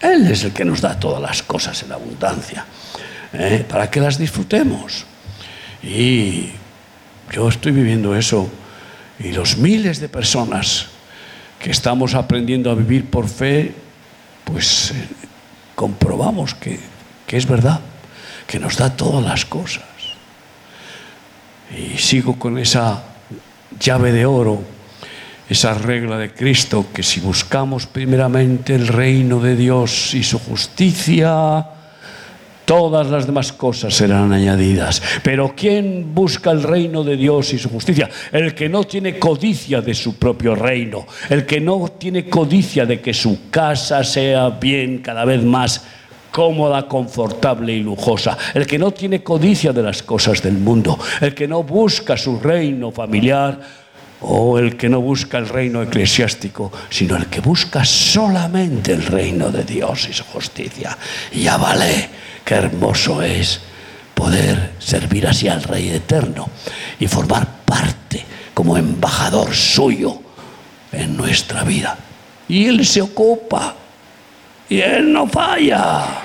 Él 0.01 0.31
es 0.31 0.45
el 0.45 0.53
que 0.53 0.65
nos 0.65 0.81
da 0.81 0.99
todas 0.99 1.23
las 1.23 1.43
cosas 1.43 1.83
en 1.83 1.93
abundancia, 1.93 2.67
¿eh? 3.33 3.65
para 3.69 3.91
que 3.91 4.01
las 4.01 4.19
disfrutemos. 4.19 5.07
Y 5.83 6.51
yo 7.33 7.49
estoy 7.49 7.73
viviendo 7.73 8.15
eso 8.15 8.51
y 9.19 9.33
los 9.33 9.57
miles 9.57 10.01
de 10.01 10.09
personas 10.09 10.87
que 11.59 11.71
estamos 11.71 12.15
aprendiendo 12.15 12.71
a 12.71 12.75
vivir 12.75 13.07
por 13.07 13.29
fe, 13.29 13.73
pues 14.45 14.91
eh, 14.91 15.09
comprobamos 15.75 16.55
que, 16.55 16.79
que 17.27 17.39
es 17.39 17.47
verdad, 17.47 17.81
que 18.47 18.59
nos 18.59 18.77
da 18.77 18.97
todas 18.97 19.25
las 19.25 19.45
cosas. 19.45 19.85
Y 21.77 21.99
sigo 21.99 22.39
con 22.39 22.59
esa 22.59 23.03
llave 23.81 24.13
de 24.13 24.27
oro, 24.27 24.63
esa 25.49 25.75
regla 25.75 26.19
de 26.19 26.33
Cristo, 26.33 26.87
que 26.93 27.03
si 27.03 27.21
buscamos 27.21 27.87
primeramente 27.87 28.75
el 28.75 28.89
reino 28.89 29.41
de 29.41 29.57
Dios 29.57 30.15
y 30.15 30.23
su 30.23 30.39
justicia, 30.39 31.67
todas 32.65 33.09
las 33.09 33.27
demás 33.27 33.53
cosas 33.53 33.95
serán 33.95 34.33
añadidas. 34.33 35.03
Pero 35.23 35.55
¿quién 35.57 36.15
busca 36.15 36.51
el 36.51 36.63
reino 36.63 37.05
de 37.05 37.17
Dios 37.17 37.53
y 37.53 37.59
su 37.59 37.69
justicia? 37.69 38.09
El 38.33 38.55
que 38.55 38.69
no 38.69 38.85
tiene 38.85 39.19
codicia 39.19 39.81
de 39.81 39.95
su 39.95 40.17
propio 40.17 40.55
reino, 40.55 41.07
el 41.29 41.45
que 41.45 41.61
no 41.61 41.89
tiene 41.99 42.29
codicia 42.29 42.87
de 42.87 43.01
que 43.01 43.13
su 43.13 43.51
casa 43.51 44.03
sea 44.05 44.51
bien 44.51 44.99
cada 44.99 45.25
vez 45.25 45.43
más 45.43 45.85
cómoda, 46.35 46.89
confortable 46.89 47.73
y 47.73 47.81
lujosa, 47.81 48.37
el 48.55 48.67
que 48.67 48.77
no 48.77 48.91
tiene 48.91 49.23
codicia 49.23 49.73
de 49.73 49.85
las 49.85 50.03
cosas 50.03 50.43
del 50.43 50.55
mundo, 50.55 50.99
el 51.21 51.33
que 51.33 51.47
no 51.47 51.63
busca 51.63 52.17
su 52.17 52.41
reino 52.41 52.91
familiar 52.91 53.61
o 54.21 54.59
el 54.59 54.77
que 54.77 54.89
no 54.89 55.01
busca 55.01 55.39
el 55.39 55.49
reino 55.49 55.81
eclesiástico, 55.81 56.73
sino 56.91 57.15
el 57.15 57.27
que 57.27 57.41
busca 57.41 57.85
solamente 57.85 58.93
el 58.93 59.07
reino 59.07 59.51
de 59.51 59.63
Dios 59.63 60.09
y 60.11 60.13
su 60.13 60.25
justicia. 60.25 60.99
Ya 61.33 61.57
vale, 61.57 62.11
qué 62.45 62.55
hermoso 62.57 63.23
es 63.23 63.61
poder 64.13 64.73
servir 64.81 65.29
así 65.29 65.47
al 65.47 65.63
Rey 65.63 65.89
Eterno 65.91 66.49
y 66.99 67.07
formar 67.07 67.47
parte 67.65 68.25
como 68.53 68.77
embajador 68.77 69.55
suyo 69.55 70.19
en 70.91 71.17
nuestra 71.17 71.63
vida. 71.63 71.97
Y 72.49 72.67
Él 72.67 72.85
se 72.85 73.03
ocupa 73.03 73.77
y 74.69 74.81
Él 74.81 75.13
no 75.13 75.29
falla. 75.29 76.24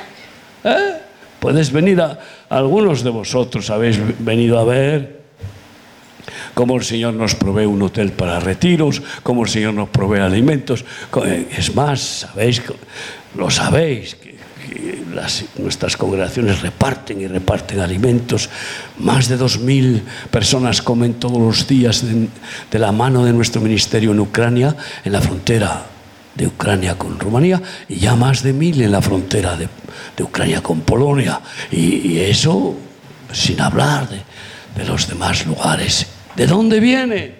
¿Eh? 0.64 0.94
Puedes 1.40 1.72
venir 1.72 2.02
a, 2.02 2.20
algunos 2.50 3.04
de 3.04 3.10
vosotros 3.10 3.70
habéis 3.70 4.00
venido 4.20 4.60
a 4.60 4.66
ver 4.66 5.20
cómo 6.54 6.76
el 6.76 6.84
Señor 6.84 7.14
nos 7.14 7.36
provee 7.36 7.66
un 7.66 7.82
hotel 7.82 8.12
para 8.12 8.40
retiros, 8.40 9.02
cómo 9.24 9.44
el 9.44 9.50
Señor 9.50 9.74
nos 9.74 9.90
provee 9.90 10.20
alimentos. 10.20 10.84
Eh, 11.26 11.48
es 11.58 11.74
más, 11.76 12.00
sabéis, 12.00 12.62
lo 13.36 13.50
sabéis, 13.50 14.16
que, 14.16 14.38
nuestras 15.58 15.98
congregaciones 15.98 16.62
reparten 16.62 17.22
y 17.22 17.28
reparten 17.28 17.80
alimentos. 17.80 18.50
Más 19.00 19.28
de 19.28 19.38
dos 19.38 19.60
mil 19.60 20.04
personas 20.30 20.82
comen 20.82 21.16
todos 21.16 21.40
los 21.40 21.68
días 21.68 22.04
de 22.04 22.80
la 22.80 22.92
mano 22.92 23.26
de 23.26 23.34
nuestro 23.34 23.62
ministerio 23.62 24.12
en 24.12 24.20
Ucrania, 24.20 24.76
en 25.04 25.12
la 25.12 25.22
frontera 25.22 25.86
de 26.36 26.48
Ucrania 26.48 26.96
con 26.96 27.20
Rumanía 27.20 27.62
y 27.88 27.98
ya 27.98 28.16
más 28.16 28.44
de 28.44 28.54
mil 28.54 28.82
en 28.82 28.92
la 28.92 29.02
frontera 29.02 29.58
de, 29.58 29.68
Ucrania 30.24 30.62
con 30.62 30.82
Polonia. 30.82 31.40
Y, 31.72 32.18
eso 32.20 32.76
sin 33.32 33.62
hablar 33.62 34.10
de, 34.10 34.22
de, 34.76 34.86
los 34.86 35.08
demás 35.08 35.46
lugares. 35.46 36.08
¿De 36.36 36.46
dónde 36.46 36.80
viene? 36.80 37.34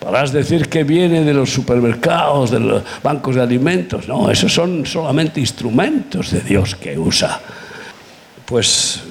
Podrás 0.00 0.32
decir 0.32 0.68
que 0.68 0.82
viene 0.84 1.22
de 1.22 1.34
los 1.34 1.50
supermercados, 1.50 2.50
de 2.50 2.60
los 2.60 2.82
bancos 3.02 3.36
de 3.36 3.42
alimentos. 3.42 4.08
No, 4.08 4.30
esos 4.30 4.52
son 4.52 4.86
solamente 4.86 5.40
instrumentos 5.40 6.30
de 6.30 6.40
Dios 6.40 6.74
que 6.74 6.98
usa. 6.98 7.40
Pues 8.46 9.02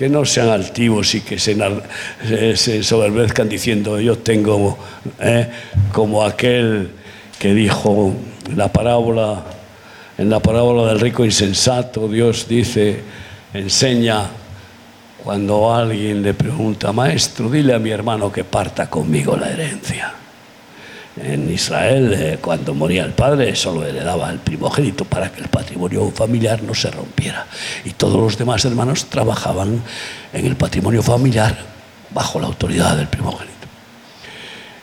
que 0.00 0.08
no 0.08 0.24
sean 0.24 0.48
altivos 0.48 1.14
y 1.14 1.20
que 1.20 1.38
se, 1.38 1.54
se 2.56 2.82
soberbezcan 2.82 3.50
diciendo 3.50 4.00
yo 4.00 4.16
tengo 4.16 4.78
eh, 5.18 5.46
como 5.92 6.24
aquel 6.24 6.90
que 7.40 7.54
dijo 7.54 8.12
la 8.54 8.70
parábola, 8.70 9.42
en 10.18 10.28
la 10.28 10.40
parábola 10.40 10.88
del 10.88 11.00
rico 11.00 11.24
insensato, 11.24 12.06
Dios 12.06 12.46
dice, 12.46 13.00
enseña 13.54 14.26
cuando 15.24 15.74
alguien 15.74 16.22
le 16.22 16.34
pregunta, 16.34 16.92
maestro, 16.92 17.48
dile 17.48 17.72
a 17.72 17.78
mi 17.78 17.88
hermano 17.88 18.30
que 18.30 18.44
parta 18.44 18.90
conmigo 18.90 19.38
la 19.38 19.48
herencia. 19.48 20.12
En 21.16 21.50
Israel, 21.50 22.12
eh, 22.14 22.38
cuando 22.42 22.74
moría 22.74 23.04
el 23.04 23.12
padre, 23.12 23.56
solo 23.56 23.86
heredaba 23.86 24.28
el 24.28 24.40
primogénito 24.40 25.06
para 25.06 25.32
que 25.32 25.40
el 25.40 25.48
patrimonio 25.48 26.10
familiar 26.10 26.62
no 26.62 26.74
se 26.74 26.90
rompiera. 26.90 27.46
Y 27.86 27.92
todos 27.92 28.20
los 28.20 28.36
demás 28.36 28.66
hermanos 28.66 29.06
trabajaban 29.06 29.82
en 30.34 30.46
el 30.46 30.56
patrimonio 30.56 31.02
familiar 31.02 31.56
bajo 32.10 32.38
la 32.38 32.48
autoridad 32.48 32.98
del 32.98 33.08
primogénito. 33.08 33.49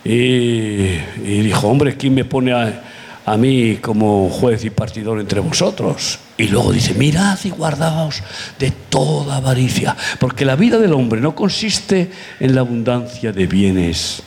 Y, 0.03 0.97
dijo, 1.41 1.67
hombre, 1.67 1.97
¿quién 1.97 2.13
me 2.13 2.25
pone 2.25 2.53
a, 2.53 3.37
mí 3.37 3.77
como 3.77 4.29
juez 4.29 4.63
y 4.63 4.69
partidor 4.69 5.19
entre 5.19 5.39
vosotros? 5.39 6.19
Y 6.37 6.47
luego 6.47 6.71
dice, 6.71 6.93
mirad 6.93 7.37
y 7.43 7.49
guardaos 7.49 8.21
de 8.57 8.71
toda 8.71 9.37
avaricia, 9.37 9.95
porque 10.19 10.45
la 10.45 10.55
vida 10.55 10.77
del 10.77 10.93
hombre 10.93 11.19
no 11.19 11.35
consiste 11.35 12.09
en 12.39 12.55
la 12.55 12.61
abundancia 12.61 13.31
de 13.31 13.47
bienes 13.47 14.21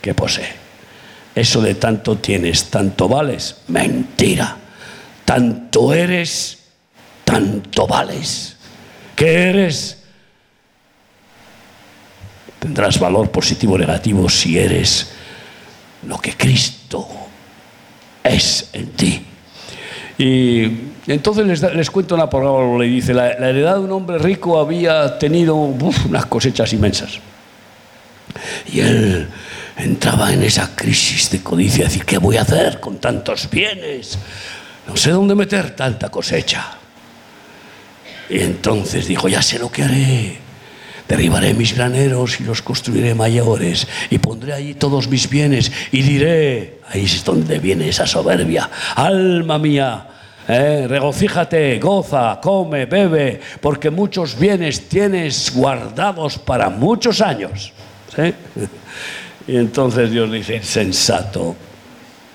que 0.00 0.14
posee. 0.14 0.66
Eso 1.34 1.60
de 1.60 1.74
tanto 1.74 2.16
tienes, 2.16 2.70
tanto 2.70 3.08
vales, 3.08 3.56
mentira. 3.68 4.56
Tanto 5.24 5.92
eres, 5.92 6.58
tanto 7.24 7.86
vales. 7.86 8.56
¿Qué 9.16 9.48
eres? 9.48 9.95
Tendrás 12.66 12.98
valor 12.98 13.30
positivo 13.30 13.74
o 13.74 13.78
negativo 13.78 14.26
si 14.26 14.58
eres 14.58 15.14
lo 16.02 16.18
que 16.18 16.34
Cristo 16.34 17.06
es 18.24 18.70
en 18.72 18.90
ti. 18.90 19.22
Y 20.18 20.64
entonces 21.06 21.62
les, 21.62 21.90
cuento 21.92 22.16
una 22.16 22.28
palabra, 22.28 22.66
le 22.76 22.86
dice, 22.86 23.14
la, 23.14 23.30
heredad 23.30 23.74
de 23.74 23.82
un 23.82 23.92
hombre 23.92 24.18
rico 24.18 24.58
había 24.58 25.16
tenido 25.16 25.54
unas 25.54 26.26
cosechas 26.26 26.72
inmensas. 26.72 27.20
Y 28.66 28.80
él 28.80 29.28
entraba 29.76 30.32
en 30.32 30.42
esa 30.42 30.74
crisis 30.74 31.30
de 31.30 31.44
codicia, 31.44 31.84
decir, 31.84 32.04
¿qué 32.04 32.18
voy 32.18 32.36
a 32.36 32.42
hacer 32.42 32.80
con 32.80 32.98
tantos 32.98 33.48
bienes? 33.48 34.18
No 34.88 34.96
sé 34.96 35.12
dónde 35.12 35.36
meter 35.36 35.76
tanta 35.76 36.08
cosecha. 36.08 36.78
Y 38.28 38.40
entonces 38.40 39.06
dijo, 39.06 39.28
ya 39.28 39.40
sé 39.40 39.56
lo 39.60 39.70
que 39.70 39.84
haré 39.84 40.45
derribaré 41.08 41.54
mis 41.54 41.74
graneros 41.74 42.40
y 42.40 42.44
los 42.44 42.62
construiré 42.62 43.14
mayores 43.14 43.86
y 44.10 44.18
pondré 44.18 44.52
allí 44.52 44.74
todos 44.74 45.08
mis 45.08 45.28
bienes 45.28 45.70
y 45.92 46.02
diré, 46.02 46.80
ahí 46.88 47.04
es 47.04 47.24
donde 47.24 47.58
viene 47.58 47.88
esa 47.88 48.06
soberbia, 48.06 48.68
alma 48.94 49.58
mía, 49.58 50.06
eh, 50.48 50.86
regocíjate, 50.88 51.78
goza, 51.78 52.38
come, 52.40 52.86
bebe, 52.86 53.40
porque 53.60 53.90
muchos 53.90 54.38
bienes 54.38 54.88
tienes 54.88 55.52
guardados 55.54 56.38
para 56.38 56.70
muchos 56.70 57.20
años. 57.20 57.72
Y 59.48 59.56
entonces 59.56 60.10
Dios 60.10 60.30
dice, 60.32 60.56
insensato, 60.56 61.54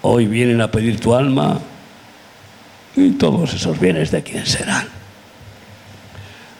hoy 0.02 0.28
vienen 0.28 0.62
a 0.62 0.72
pedir 0.72 0.98
tu 0.98 1.14
alma 1.14 1.60
y 2.96 3.12
todos 3.12 3.54
esos 3.54 3.78
bienes 3.78 4.12
de 4.12 4.24
quién 4.24 4.46
serán. 4.46 4.88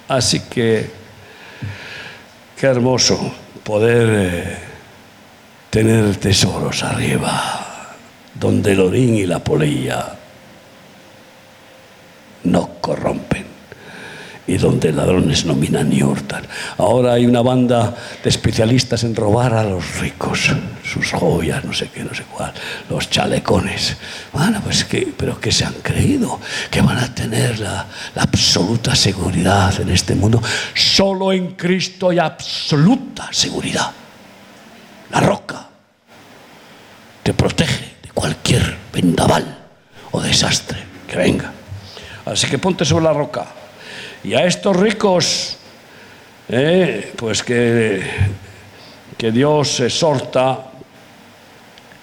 Así 0.10 0.42
que 0.42 0.90
Qué 2.62 2.68
hermoso 2.68 3.18
poder 3.64 4.08
eh, 4.12 4.58
tener 5.72 6.16
tesoros 6.18 6.84
arriba, 6.84 7.96
donde 8.36 8.74
el 8.74 8.82
orín 8.82 9.16
y 9.16 9.26
la 9.26 9.40
polilla 9.40 10.16
no 12.44 12.70
corrompen 12.80 13.51
y 14.52 14.58
donde 14.58 14.92
ladrones 14.92 15.46
no 15.46 15.56
minan 15.56 15.90
ni 15.90 16.04
hurtan. 16.04 16.46
Ahora 16.78 17.14
hay 17.14 17.26
una 17.26 17.42
banda 17.42 17.96
de 18.22 18.30
especialistas 18.30 19.06
en 19.06 19.16
robar 19.16 19.54
a 19.54 19.64
los 19.64 20.00
ricos, 20.00 20.52
sus 20.84 21.14
joyas, 21.14 21.64
no 21.64 21.72
sé 21.72 21.88
qué, 21.88 22.04
no 22.04 22.14
sé 22.14 22.24
cuál, 22.24 22.52
los 22.90 23.10
chalecones. 23.10 23.96
Bueno, 24.34 24.60
pues 24.62 24.84
que, 24.84 25.14
pero 25.16 25.40
que 25.40 25.54
se 25.54 25.64
han 25.64 25.76
creído 25.76 26.38
que 26.70 26.82
van 26.82 26.98
a 26.98 27.16
tener 27.16 27.60
la, 27.60 27.88
la 28.14 28.24
absoluta 28.24 28.94
seguridad 28.94 29.80
en 29.80 29.90
este 29.90 30.16
mundo. 30.16 30.44
Solo 30.74 31.32
en 31.32 31.54
Cristo 31.54 32.10
hay 32.10 32.20
absoluta 32.20 33.30
seguridad. 33.32 33.90
La 35.12 35.22
roca 35.22 35.66
te 37.24 37.34
protege 37.34 37.96
de 38.04 38.10
cualquier 38.10 38.78
vendaval 38.92 39.60
o 40.12 40.20
desastre 40.20 40.84
que 41.08 41.16
venga. 41.16 41.54
Así 42.26 42.48
que 42.48 42.58
ponte 42.60 42.84
sobre 42.84 43.06
la 43.06 43.14
roca 43.14 43.61
Y 44.24 44.34
a 44.34 44.46
estos 44.46 44.76
ricos, 44.76 45.58
eh, 46.48 47.12
pues 47.16 47.44
que, 47.44 48.02
que 49.18 49.32
Dios 49.32 49.80
exhorta 49.80 50.72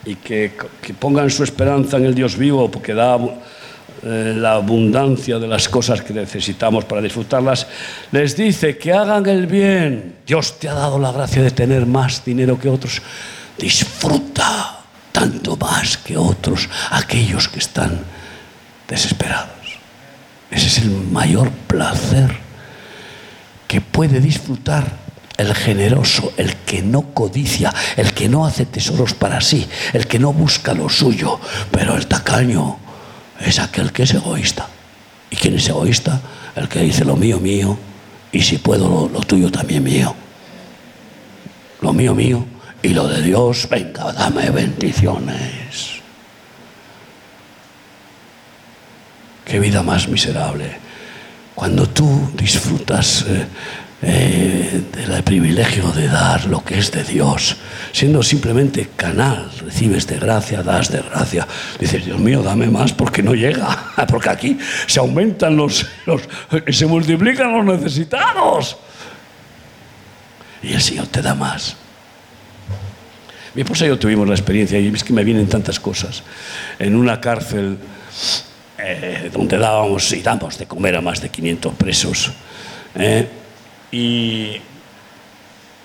y 0.04 0.16
que, 0.16 0.52
que, 0.82 0.94
pongan 0.94 1.30
su 1.30 1.44
esperanza 1.44 1.96
en 1.96 2.06
el 2.06 2.14
Dios 2.14 2.36
vivo, 2.36 2.70
porque 2.70 2.94
da 2.94 3.18
eh, 4.02 4.34
la 4.36 4.54
abundancia 4.54 5.38
de 5.38 5.46
las 5.46 5.68
cosas 5.68 6.02
que 6.02 6.12
necesitamos 6.12 6.84
para 6.84 7.02
disfrutarlas, 7.02 7.66
les 8.12 8.36
dice 8.36 8.78
que 8.78 8.92
hagan 8.92 9.26
el 9.26 9.46
bien. 9.46 10.16
Dios 10.26 10.58
te 10.58 10.68
ha 10.68 10.74
dado 10.74 10.98
la 10.98 11.12
gracia 11.12 11.42
de 11.42 11.50
tener 11.50 11.86
más 11.86 12.24
dinero 12.24 12.58
que 12.58 12.68
otros. 12.68 13.02
Disfruta 13.56 14.80
tanto 15.12 15.56
más 15.56 15.98
que 15.98 16.16
otros 16.16 16.68
aquellos 16.90 17.48
que 17.48 17.58
están 17.58 18.00
desesperados. 18.88 19.57
Ese 20.50 20.66
es 20.66 20.78
el 20.78 20.90
mayor 20.90 21.50
placer 21.50 22.36
que 23.66 23.80
puede 23.80 24.20
disfrutar 24.20 25.08
el 25.36 25.54
generoso, 25.54 26.32
el 26.36 26.56
que 26.56 26.82
no 26.82 27.14
codicia, 27.14 27.72
el 27.96 28.12
que 28.12 28.28
no 28.28 28.44
hace 28.44 28.66
tesoros 28.66 29.14
para 29.14 29.40
sí, 29.40 29.68
el 29.92 30.06
que 30.06 30.18
no 30.18 30.32
busca 30.32 30.74
lo 30.74 30.88
suyo, 30.88 31.38
pero 31.70 31.94
el 31.94 32.06
tacaño 32.06 32.78
es 33.40 33.58
aquel 33.58 33.92
que 33.92 34.02
es 34.02 34.14
egoísta. 34.14 34.66
¿Y 35.30 35.36
quién 35.36 35.54
es 35.54 35.68
egoísta? 35.68 36.20
El 36.56 36.68
que 36.68 36.80
dice 36.80 37.04
lo 37.04 37.14
mío, 37.14 37.38
mío, 37.38 37.78
y 38.32 38.42
si 38.42 38.58
puedo 38.58 38.88
lo, 38.88 39.08
lo 39.08 39.20
tuyo 39.20 39.50
también 39.50 39.84
mío. 39.84 40.14
Lo 41.80 41.92
mío, 41.92 42.14
mío, 42.14 42.44
y 42.82 42.88
lo 42.88 43.06
de 43.06 43.22
Dios, 43.22 43.68
venga, 43.70 44.12
dame 44.12 44.50
bendiciones. 44.50 45.97
Qué 49.48 49.58
vida 49.58 49.82
más 49.82 50.08
miserable. 50.08 50.76
Cuando 51.54 51.88
tú 51.88 52.30
disfrutas 52.34 53.24
eh, 53.26 53.46
eh, 54.02 54.82
del 54.94 55.22
privilegio 55.22 55.90
de 55.90 56.06
dar 56.06 56.44
lo 56.44 56.62
que 56.62 56.78
es 56.78 56.92
de 56.92 57.02
Dios, 57.02 57.56
siendo 57.90 58.22
simplemente 58.22 58.90
canal, 58.94 59.50
recibes 59.64 60.06
de 60.06 60.18
gracia, 60.18 60.62
das 60.62 60.92
de 60.92 61.00
gracia, 61.00 61.48
dices, 61.80 62.04
Dios 62.04 62.20
mío, 62.20 62.42
dame 62.42 62.66
más 62.66 62.92
porque 62.92 63.22
no 63.22 63.34
llega, 63.34 63.94
porque 64.08 64.28
aquí 64.28 64.58
se 64.86 65.00
aumentan 65.00 65.56
los, 65.56 65.86
los 66.04 66.28
se 66.70 66.84
multiplican 66.84 67.50
los 67.50 67.64
necesitados. 67.64 68.76
Y 70.62 70.74
el 70.74 70.82
Señor 70.82 71.06
te 71.06 71.22
da 71.22 71.34
más. 71.34 71.74
Mi 73.54 73.62
esposa 73.62 73.86
y 73.86 73.88
yo 73.88 73.98
tuvimos 73.98 74.28
la 74.28 74.34
experiencia, 74.34 74.78
y 74.78 74.88
es 74.88 75.02
que 75.02 75.14
me 75.14 75.24
vienen 75.24 75.48
tantas 75.48 75.80
cosas, 75.80 76.22
en 76.78 76.94
una 76.94 77.18
cárcel 77.18 77.78
eh, 78.78 79.30
donde 79.32 79.58
dábamos 79.58 80.12
y 80.12 80.22
damos 80.22 80.56
de 80.56 80.66
comer 80.66 80.96
a 80.96 81.00
más 81.00 81.20
de 81.20 81.28
500 81.28 81.74
presos. 81.74 82.32
Eh, 82.94 83.28
y 83.90 84.56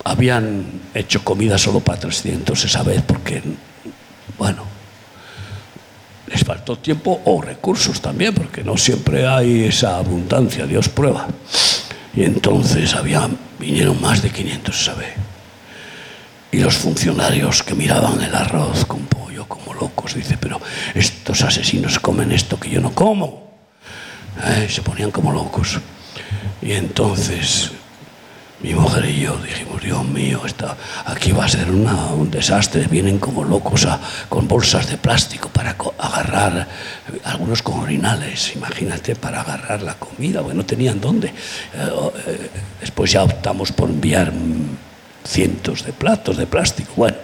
habían 0.04 0.64
hecho 0.94 1.24
comida 1.24 1.58
solo 1.58 1.80
para 1.80 1.98
300 1.98 2.64
esa 2.64 2.82
vez 2.82 3.02
porque, 3.02 3.42
bueno, 4.38 4.64
les 6.26 6.44
faltó 6.44 6.78
tiempo 6.78 7.20
o 7.24 7.42
recursos 7.42 8.00
también, 8.00 8.34
porque 8.34 8.62
no 8.62 8.76
siempre 8.76 9.26
hay 9.26 9.64
esa 9.64 9.96
abundancia, 9.96 10.66
Dios 10.66 10.88
prueba. 10.88 11.26
Y 12.14 12.22
entonces 12.22 12.94
habían, 12.94 13.36
vinieron 13.58 14.00
más 14.00 14.22
de 14.22 14.30
500 14.30 14.80
esa 14.80 14.94
vez. 14.94 15.14
Y 16.52 16.58
los 16.58 16.74
funcionarios 16.76 17.64
que 17.64 17.74
miraban 17.74 18.22
el 18.22 18.34
arroz 18.34 18.84
con 18.84 19.00
como 19.46 19.74
locos. 19.74 20.14
Dice, 20.14 20.36
pero 20.38 20.60
estos 20.94 21.42
asesinos 21.42 21.98
comen 21.98 22.32
esto 22.32 22.58
que 22.58 22.70
yo 22.70 22.80
no 22.80 22.92
como. 22.92 23.44
Eh, 24.44 24.68
se 24.68 24.82
ponían 24.82 25.10
como 25.10 25.32
locos. 25.32 25.80
Y 26.62 26.72
entonces 26.72 27.72
mi 28.64 28.74
mujer 28.74 29.04
y 29.04 29.20
yo 29.20 29.36
dijimos, 29.36 29.82
Dios 29.82 30.04
mío, 30.06 30.40
está, 30.46 30.74
aquí 31.04 31.32
va 31.32 31.44
a 31.44 31.48
ser 31.48 31.70
un 31.70 32.30
desastre. 32.30 32.86
Vienen 32.86 33.18
como 33.18 33.44
locos 33.44 33.86
con 34.30 34.48
bolsas 34.48 34.88
de 34.88 34.96
plástico 34.96 35.50
para 35.50 35.76
agarrar, 35.98 36.66
algunos 37.24 37.60
con 37.60 37.80
orinales, 37.80 38.56
imagínate, 38.56 39.16
para 39.16 39.42
agarrar 39.42 39.82
la 39.82 39.94
comida. 39.94 40.40
Bueno, 40.40 40.62
no 40.62 40.66
tenían 40.66 40.98
dónde. 40.98 41.28
Eh, 41.28 41.32
eh, 42.26 42.50
después 42.80 43.12
ya 43.12 43.22
optamos 43.22 43.70
por 43.70 43.90
enviar 43.90 44.32
cientos 45.24 45.84
de 45.84 45.92
platos 45.92 46.38
de 46.38 46.46
plástico. 46.46 46.92
Bueno, 46.96 47.18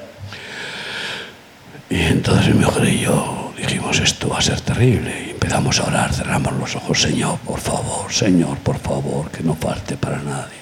y 1.90 2.00
entonces 2.00 2.54
mi 2.54 2.64
mujer 2.64 2.88
y 2.88 3.00
yo 3.00 3.52
dijimos, 3.56 3.98
esto 3.98 4.28
va 4.28 4.38
a 4.38 4.42
ser 4.42 4.60
terrible. 4.60 5.24
Y 5.26 5.30
empezamos 5.30 5.80
a 5.80 5.84
orar, 5.84 6.14
cerramos 6.14 6.52
los 6.54 6.76
ojos, 6.76 7.02
Señor, 7.02 7.38
por 7.40 7.60
favor, 7.60 8.12
Señor, 8.12 8.58
por 8.58 8.78
favor, 8.78 9.30
que 9.30 9.42
no 9.42 9.54
parte 9.56 9.96
para 9.96 10.18
nadie. 10.18 10.60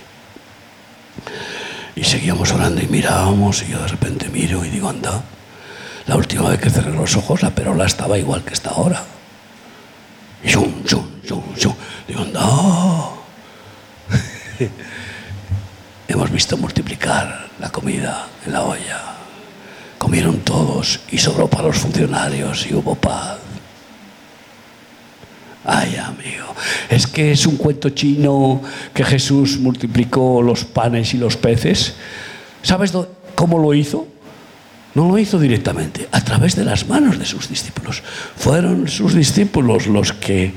Y 1.95 2.05
seguíamos 2.05 2.51
orando 2.53 2.81
y 2.81 2.87
mirábamos 2.87 3.63
y 3.63 3.73
yo 3.73 3.79
de 3.81 3.89
repente 3.89 4.29
miro 4.31 4.65
y 4.65 4.71
digo, 4.71 4.89
anda, 4.89 5.23
la 6.07 6.17
última 6.17 6.49
vez 6.49 6.61
que 6.61 6.71
cerré 6.71 6.93
los 6.93 7.15
ojos 7.17 7.43
la 7.43 7.51
perola 7.51 7.85
estaba 7.85 8.19
igual 8.19 8.43
que 8.43 8.55
está 8.55 8.71
ahora. 8.71 9.05
Y 10.43 10.49
yo, 10.49 10.67
yo, 10.85 11.07
yo, 11.25 11.45
yo, 11.57 11.77
digo, 12.07 12.23
anda. 12.23 12.41
Hemos 16.09 16.31
visto 16.31 16.57
multiplicar 16.57 17.49
la 17.59 17.69
comida 17.69 18.29
en 18.47 18.53
la 18.53 18.63
olla. 18.63 19.18
Comieron 20.09 20.39
todos 20.39 21.01
y 21.11 21.19
sobró 21.19 21.49
para 21.49 21.65
los 21.65 21.77
funcionarios 21.77 22.67
y 22.67 22.73
hubo 22.73 22.95
paz. 22.95 23.37
Ay, 25.67 25.97
amigo, 25.97 26.47
es 26.89 27.07
que 27.07 27.33
es 27.33 27.47
un 27.47 27.59
cuento 27.59 27.91
chino 27.91 28.63
que 28.95 29.05
Jesús 29.05 29.59
multiplicó 29.59 30.41
los 30.41 30.65
panes 30.65 31.13
y 31.13 31.19
los 31.19 31.37
peces. 31.37 31.97
¿Sabes 32.63 32.91
cómo 33.35 33.59
lo 33.59 33.75
hizo? 33.75 34.09
No 34.95 35.07
lo 35.07 35.19
hizo 35.19 35.39
directamente, 35.39 36.09
a 36.11 36.25
través 36.25 36.57
de 36.57 36.65
las 36.65 36.89
manos 36.89 37.19
de 37.19 37.27
sus 37.27 37.51
discípulos. 37.51 38.03
Fueron 38.35 38.89
sus 38.89 39.15
discípulos 39.15 39.89
los 39.89 40.15
que 40.15 40.55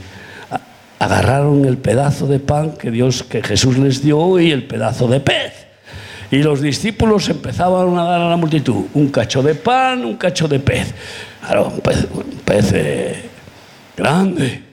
agarraron 0.97 1.65
el 1.65 1.77
pedazo 1.77 2.25
de 2.25 2.39
pan 2.39 2.77
que 2.77 2.89
Dios, 2.89 3.23
que 3.23 3.43
Jesús 3.43 3.77
les 3.77 4.01
dio 4.01 4.39
y 4.39 4.51
el 4.51 4.63
pedazo 4.65 5.09
de 5.09 5.19
pez. 5.19 5.60
Y 6.31 6.41
los 6.41 6.61
discípulos 6.61 7.27
empezaban 7.27 7.97
a 7.97 8.03
dar 8.05 8.21
a 8.21 8.29
la 8.29 8.37
multitud 8.37 8.85
un 8.93 9.09
cacho 9.09 9.43
de 9.43 9.53
pan, 9.53 10.05
un 10.05 10.15
cacho 10.15 10.47
de 10.47 10.59
pez. 10.59 10.93
Claro, 11.41 11.67
un 11.67 11.81
pez, 11.81 12.71
eh, 12.73 13.29
grande. 13.97 14.63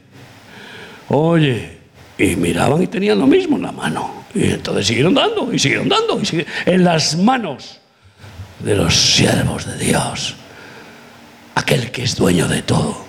Oye, 1.09 1.79
y 2.17 2.37
miraban 2.37 2.81
y 2.81 2.87
tenían 2.87 3.19
lo 3.19 3.27
mismo 3.27 3.57
en 3.57 3.63
la 3.63 3.73
mano. 3.73 4.25
Y 4.33 4.53
entonces 4.53 4.87
siguieron 4.87 5.15
dando, 5.15 5.53
y 5.53 5.59
siguieron 5.59 5.89
dando, 5.89 6.21
y 6.21 6.47
en 6.67 6.85
las 6.85 7.17
manos 7.17 7.81
de 8.61 8.77
los 8.77 8.95
siervos 8.95 9.67
de 9.67 9.79
Dios. 9.79 10.37
Aquel 11.57 11.91
que 11.91 12.05
es 12.05 12.15
dueño 12.15 12.47
de 12.47 12.63
todo, 12.63 13.05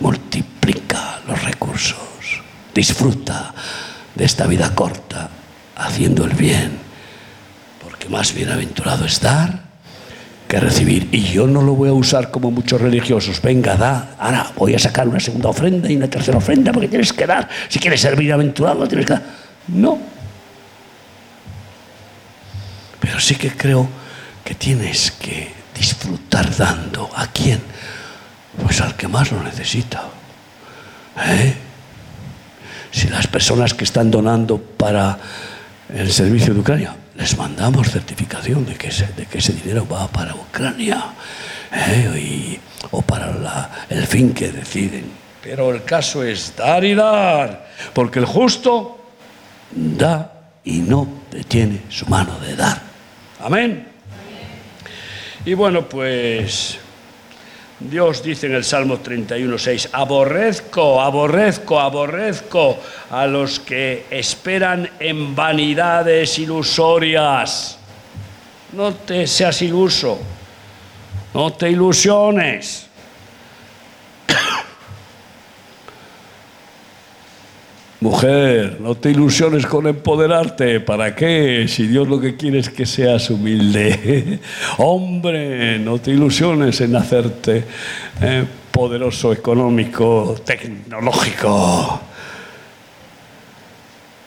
multiplica 0.00 1.20
los 1.26 1.42
recursos, 1.42 2.42
disfruta 2.74 3.54
de 4.14 4.24
esta 4.24 4.46
vida 4.46 4.74
corta, 4.74 5.30
haciendo 5.76 6.24
el 6.24 6.34
bien 6.34 6.83
más 8.14 8.32
bienaventurado 8.32 9.04
estar 9.06 9.64
que 10.46 10.60
recibir. 10.60 11.08
Y 11.10 11.24
yo 11.32 11.48
no 11.48 11.62
lo 11.62 11.74
voy 11.74 11.88
a 11.88 11.92
usar 11.92 12.30
como 12.30 12.52
muchos 12.52 12.80
religiosos. 12.80 13.42
Venga, 13.42 13.76
da, 13.76 14.14
ahora 14.18 14.52
voy 14.56 14.74
a 14.74 14.78
sacar 14.78 15.08
una 15.08 15.18
segunda 15.18 15.48
ofrenda 15.48 15.90
y 15.90 15.96
una 15.96 16.08
tercera 16.08 16.38
ofrenda 16.38 16.72
porque 16.72 16.86
tienes 16.86 17.12
que 17.12 17.26
dar. 17.26 17.48
Si 17.68 17.80
quieres 17.80 18.00
ser 18.00 18.14
bienaventurado, 18.14 18.86
tienes 18.86 19.06
que 19.06 19.14
dar. 19.14 19.22
No. 19.66 19.98
Pero 23.00 23.18
sí 23.18 23.34
que 23.34 23.50
creo 23.50 23.88
que 24.44 24.54
tienes 24.54 25.10
que 25.10 25.52
disfrutar 25.76 26.56
dando. 26.56 27.10
¿A 27.16 27.26
quién? 27.26 27.60
Pues 28.62 28.80
al 28.80 28.94
que 28.94 29.08
más 29.08 29.32
lo 29.32 29.42
necesita. 29.42 30.04
¿Eh? 31.18 31.54
Si 32.92 33.08
las 33.08 33.26
personas 33.26 33.74
que 33.74 33.82
están 33.82 34.08
donando 34.08 34.58
para 34.58 35.18
el 35.92 36.12
servicio 36.12 36.54
de 36.54 36.60
Ucrania 36.60 36.94
les 37.16 37.36
mandamos 37.38 37.90
certificación 37.90 38.66
de 38.66 38.74
que 38.74 38.88
ese, 38.88 39.52
dinero 39.52 39.86
va 39.86 40.08
para 40.08 40.34
Ucrania 40.34 41.14
¿eh? 41.72 42.58
o 42.90 43.02
para 43.02 43.86
el 43.88 44.06
fin 44.06 44.34
que 44.34 44.50
deciden. 44.50 45.04
Pero 45.42 45.72
el 45.72 45.84
caso 45.84 46.24
es 46.24 46.56
dar 46.56 46.84
y 46.84 46.94
dar, 46.94 47.68
porque 47.92 48.18
el 48.18 48.24
justo 48.24 48.98
da 49.70 50.32
y 50.64 50.78
no 50.78 51.06
detiene 51.30 51.82
su 51.88 52.06
mano 52.06 52.38
de 52.40 52.56
dar. 52.56 52.80
Amén. 53.40 53.86
Y 55.44 55.52
bueno, 55.52 55.86
pues 55.86 56.78
Dios 57.80 58.22
dice 58.22 58.46
en 58.46 58.54
el 58.54 58.64
Salmo 58.64 58.98
31.6, 59.02 59.88
aborrezco, 59.92 61.00
aborrezco, 61.00 61.80
aborrezco 61.80 62.78
a 63.10 63.26
los 63.26 63.58
que 63.58 64.06
esperan 64.10 64.88
en 65.00 65.34
vanidades 65.34 66.38
ilusorias. 66.38 67.78
No 68.72 68.94
te 68.94 69.26
seas 69.26 69.60
iluso, 69.62 70.18
no 71.34 71.52
te 71.52 71.70
ilusiones. 71.70 72.83
Mujer, 78.04 78.82
no 78.82 78.96
te 78.96 79.12
ilusiones 79.12 79.64
con 79.64 79.86
empoderarte. 79.86 80.78
¿Para 80.80 81.14
qué? 81.14 81.64
Si 81.66 81.86
Dios 81.86 82.06
lo 82.06 82.20
que 82.20 82.36
quiere 82.36 82.58
es 82.58 82.68
que 82.68 82.84
seas 82.84 83.30
humilde. 83.30 84.40
Hombre, 84.76 85.78
no 85.78 85.98
te 85.98 86.10
ilusiones 86.10 86.82
en 86.82 86.94
hacerte 86.96 87.64
eh, 88.20 88.44
poderoso 88.70 89.32
económico, 89.32 90.36
tecnológico. 90.44 92.02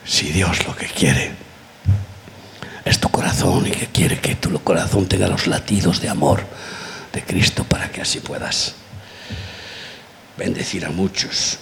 Si 0.03 0.31
Dios 0.31 0.65
lo 0.65 0.75
que 0.75 0.87
quiere 0.87 1.29
es 2.83 2.99
tu 2.99 3.09
corazón 3.09 3.67
y 3.67 3.69
que 3.69 3.85
quiere 3.85 4.17
que 4.17 4.33
tu 4.33 4.57
corazón 4.63 5.05
tenga 5.05 5.27
los 5.27 5.45
latidos 5.45 6.01
de 6.01 6.09
amor 6.09 6.41
de 7.13 7.21
Cristo 7.21 7.63
para 7.63 7.91
que 7.91 8.01
así 8.01 8.21
puedas 8.21 8.73
bendecir 10.35 10.83
a 10.83 10.89
muchos. 10.89 11.59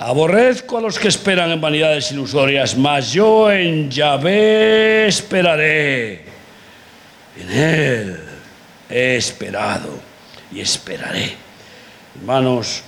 Aborrezco 0.00 0.78
a 0.78 0.80
los 0.80 0.96
que 0.96 1.08
esperan 1.08 1.50
en 1.50 1.60
vanidades 1.60 2.12
ilusorias, 2.12 2.76
mas 2.76 3.12
yo 3.12 3.50
en 3.50 3.90
Yahvé 3.90 5.08
esperaré. 5.08 6.24
En 7.36 7.50
Él 7.50 8.20
he 8.88 9.16
esperado 9.16 9.98
y 10.52 10.60
esperaré. 10.60 11.34
Hermanos, 12.16 12.82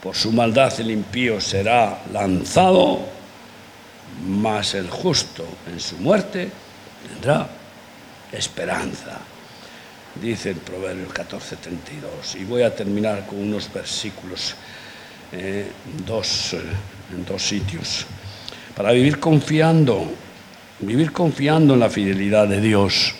por 0.00 0.14
su 0.14 0.30
maldad 0.30 0.72
el 0.80 0.92
impío 0.92 1.40
será 1.40 2.00
lanzado, 2.12 3.00
mas 4.24 4.74
el 4.74 4.88
justo 4.88 5.44
en 5.66 5.80
su 5.80 5.96
muerte 5.96 6.48
tendrá 7.08 7.48
esperanza. 8.30 9.18
Dice 10.14 10.50
el 10.50 10.56
Proverbio 10.56 11.08
14:32. 11.08 12.36
Y 12.40 12.44
voy 12.44 12.62
a 12.62 12.74
terminar 12.74 13.26
con 13.26 13.40
unos 13.40 13.72
versículos 13.72 14.54
eh, 15.32 15.70
dos, 16.06 16.54
eh, 16.54 16.60
dos 17.26 17.42
sitios, 17.42 18.06
para 18.74 18.92
vivir 18.92 19.18
confiando, 19.18 20.10
vivir 20.80 21.12
confiando 21.12 21.74
en 21.74 21.80
la 21.80 21.90
fidelidad 21.90 22.48
de 22.48 22.60
Dios, 22.60 23.14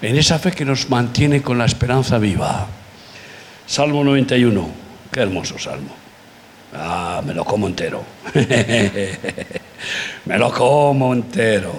en 0.00 0.16
esa 0.16 0.38
fe 0.38 0.52
que 0.52 0.64
nos 0.64 0.88
mantiene 0.88 1.42
con 1.42 1.58
la 1.58 1.66
esperanza 1.66 2.18
viva. 2.18 2.66
Salmo 3.66 4.02
91, 4.02 4.70
qué 5.10 5.20
hermoso 5.20 5.58
salmo. 5.58 5.94
Ah, 6.74 7.22
me 7.24 7.34
lo 7.34 7.44
como 7.44 7.66
entero. 7.66 8.02
me 10.24 10.38
lo 10.38 10.50
como 10.52 11.12
entero. 11.12 11.72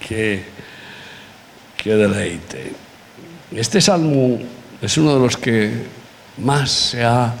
Qué, 0.00 0.44
qué 1.76 1.94
deleite. 1.94 2.72
Este 3.54 3.80
salmo 3.82 4.38
es 4.80 4.96
uno 4.96 5.14
de 5.14 5.20
los 5.20 5.36
que 5.36 5.70
más 6.38 6.70
se 6.70 7.04
ha 7.04 7.34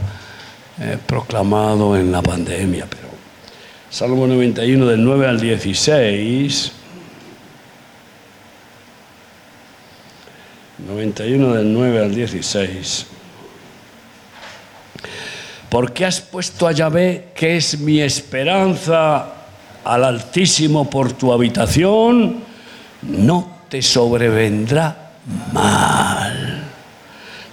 proclamado 1.06 1.96
en 1.96 2.10
la 2.10 2.22
pandemia, 2.22 2.86
pero 2.88 3.08
Salmo 3.90 4.26
91 4.26 4.86
del 4.86 5.04
9 5.04 5.26
al 5.26 5.38
16, 5.38 6.72
91 10.88 11.54
del 11.54 11.72
9 11.72 11.98
al 12.00 12.14
16. 12.14 13.06
Porque 15.68 16.06
has 16.06 16.20
puesto 16.20 16.66
a 16.66 16.72
Yahvé, 16.72 17.32
que 17.34 17.56
es 17.56 17.78
mi 17.78 18.00
esperanza, 18.00 19.26
al 19.84 20.04
Altísimo 20.04 20.88
por 20.88 21.12
tu 21.12 21.32
habitación, 21.32 22.44
no 23.02 23.58
te 23.68 23.82
sobrevendrá 23.82 25.12
mal, 25.52 26.64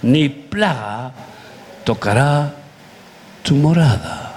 ni 0.02 0.28
plaga 0.28 1.12
tocará 1.84 2.59
tu 3.42 3.54
morada. 3.54 4.30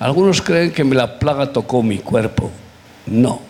Algunos 0.00 0.40
creen 0.40 0.72
que 0.72 0.82
la 0.84 1.18
plaga 1.18 1.52
tocó 1.52 1.82
mi 1.82 1.98
cuerpo. 1.98 2.50
No. 3.06 3.42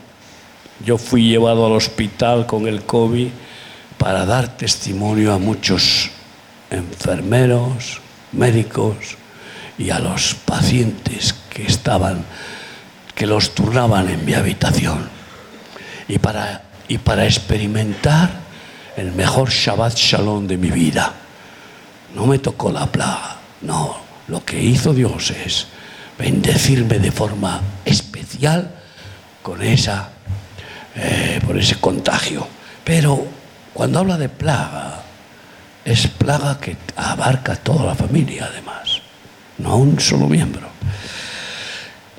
Yo 0.84 0.98
fui 0.98 1.28
llevado 1.28 1.66
al 1.66 1.72
hospital 1.72 2.46
con 2.46 2.66
el 2.66 2.82
COVID 2.82 3.28
para 3.98 4.24
dar 4.24 4.56
testimonio 4.56 5.32
a 5.32 5.38
muchos 5.38 6.10
enfermeros, 6.70 8.00
médicos 8.32 9.16
y 9.78 9.90
a 9.90 9.98
los 9.98 10.34
pacientes 10.34 11.34
que 11.50 11.62
estaban, 11.66 12.24
que 13.14 13.26
los 13.26 13.54
turnaban 13.54 14.08
en 14.08 14.24
mi 14.24 14.34
habitación. 14.34 15.08
Y 16.08 16.18
para, 16.18 16.64
y 16.88 16.98
para 16.98 17.26
experimentar 17.26 18.28
el 18.96 19.12
mejor 19.12 19.50
Shabbat 19.50 19.94
Shalom 19.94 20.48
de 20.48 20.56
mi 20.56 20.70
vida. 20.70 21.12
No 22.14 22.26
me 22.26 22.40
tocó 22.40 22.72
la 22.72 22.86
plaga 22.86 23.39
no, 23.62 23.96
lo 24.28 24.44
que 24.44 24.62
hizo 24.62 24.94
Dios 24.94 25.30
es 25.30 25.66
bendecirme 26.18 26.98
de 26.98 27.10
forma 27.10 27.60
especial 27.84 28.70
con 29.42 29.62
esa, 29.62 30.10
eh, 30.94 31.40
por 31.44 31.58
ese 31.58 31.76
contagio. 31.76 32.46
Pero 32.84 33.26
cuando 33.72 33.98
habla 33.98 34.16
de 34.16 34.28
plaga, 34.28 35.02
es 35.84 36.06
plaga 36.08 36.58
que 36.58 36.76
abarca 36.96 37.56
toda 37.56 37.84
la 37.84 37.94
familia 37.94 38.48
además, 38.50 39.00
no 39.58 39.76
un 39.76 39.98
solo 39.98 40.26
miembro. 40.26 40.68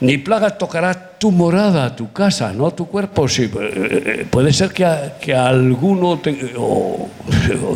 Ni 0.02 0.18
plaga 0.18 0.58
tocará 0.58 1.18
tu 1.20 1.32
morada, 1.32 1.96
tu 1.96 2.12
casa, 2.12 2.52
no 2.54 2.72
tu 2.72 2.88
cuerpo. 2.88 3.28
Sí, 3.28 3.44
eh, 3.44 3.52
eh, 3.54 4.28
puede 4.30 4.52
ser 4.52 4.74
que, 4.74 5.36
alguno, 5.36 6.20
o 6.58 7.10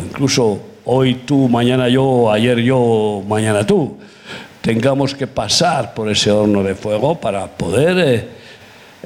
incluso 0.04 0.75
hoy 0.86 1.14
tú, 1.26 1.48
mañana 1.48 1.88
yo, 1.88 2.30
ayer 2.30 2.58
yo, 2.60 3.22
mañana 3.28 3.66
tú, 3.66 3.96
tengamos 4.62 5.14
que 5.14 5.26
pasar 5.26 5.94
por 5.94 6.10
ese 6.10 6.30
horno 6.30 6.62
de 6.62 6.74
fuego 6.74 7.20
para 7.20 7.46
poder 7.46 7.98
eh, 7.98 8.28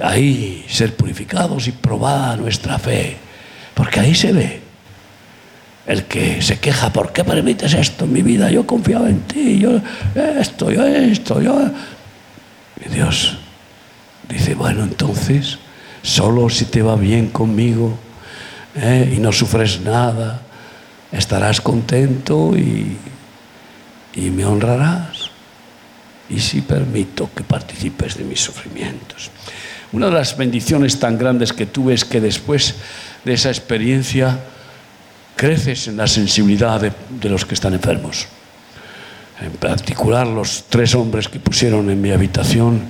ahí 0.01 0.65
ser 0.69 0.95
purificados 0.95 1.67
y 1.69 1.73
probada 1.73 2.37
nuestra 2.37 2.79
fe. 2.79 3.17
Porque 3.75 4.01
ahí 4.01 4.15
se 4.15 4.33
ve 4.33 4.61
el 5.87 6.05
que 6.05 6.41
se 6.43 6.61
queja, 6.61 6.93
¿por 6.93 7.13
qué 7.13 7.25
permites 7.25 7.75
esto 7.75 8.05
en 8.05 8.13
mi 8.13 8.23
vida? 8.23 8.51
Yo 8.51 8.67
confiaba 8.67 9.09
en 9.09 9.23
ti, 9.23 9.59
yo 9.59 9.81
esto, 10.39 10.71
yo 10.71 10.87
esto, 10.87 11.41
yo... 11.41 11.59
Y 12.85 12.89
Dios 12.89 13.39
dice, 14.29 14.55
bueno, 14.55 14.85
entonces, 14.85 15.59
solo 16.03 16.49
si 16.49 16.67
te 16.67 16.83
va 16.83 16.97
bien 16.97 17.29
conmigo 17.29 17.99
eh, 18.77 19.15
y 19.17 19.21
no 19.21 19.33
sufres 19.33 19.81
nada, 19.81 20.43
estarás 21.13 21.61
contento 21.61 22.57
y, 22.57 22.97
y 24.15 24.31
me 24.31 24.45
honrarás. 24.45 25.31
Y 26.29 26.39
si 26.39 26.61
permito 26.61 27.31
que 27.35 27.43
participes 27.43 28.17
de 28.17 28.25
mis 28.25 28.41
sufrimientos. 28.41 29.31
Una 29.93 30.07
de 30.07 30.13
las 30.13 30.37
bendiciones 30.37 31.01
tan 31.01 31.19
grandes 31.19 31.53
que 31.53 31.67
tuve 31.67 31.95
es 31.95 32.05
que 32.05 32.21
después 32.21 32.77
de 33.25 33.33
esa 33.33 33.49
experiencia 33.49 34.39
creces 35.35 35.89
en 35.89 35.97
la 35.97 36.07
sensibilidad 36.07 36.81
de, 36.81 37.29
los 37.29 37.45
que 37.45 37.55
están 37.55 37.75
enfermos. 37.75 38.29
En 39.41 39.53
particular 39.53 40.27
los 40.27 40.65
tres 40.69 40.95
hombres 40.95 41.29
que 41.29 41.41
pusieron 41.41 41.91
en 41.91 42.01
mi 42.01 42.13
habitación, 42.13 42.83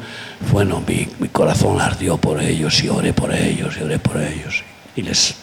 bueno, 0.50 0.82
mi, 0.86 1.08
mi 1.20 1.28
corazón 1.28 1.80
ardió 1.80 2.18
por 2.18 2.42
ellos 2.42 2.82
y 2.82 2.88
oré 2.88 3.12
por 3.12 3.32
ellos 3.32 3.76
y 3.78 3.84
oré 3.84 3.98
por 3.98 4.20
ellos. 4.20 4.64
Y 4.96 5.02
les 5.02 5.36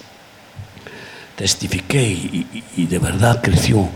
testifiqué 1.38 2.02
y, 2.02 2.86
de 2.88 2.98
verdad 2.98 3.42
creció 3.44 3.88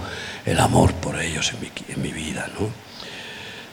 el 0.46 0.60
amor 0.60 0.94
por 0.94 1.20
ellos 1.20 1.52
en 1.90 2.02
mi, 2.02 2.12
vida. 2.12 2.48
¿no? 2.58 2.70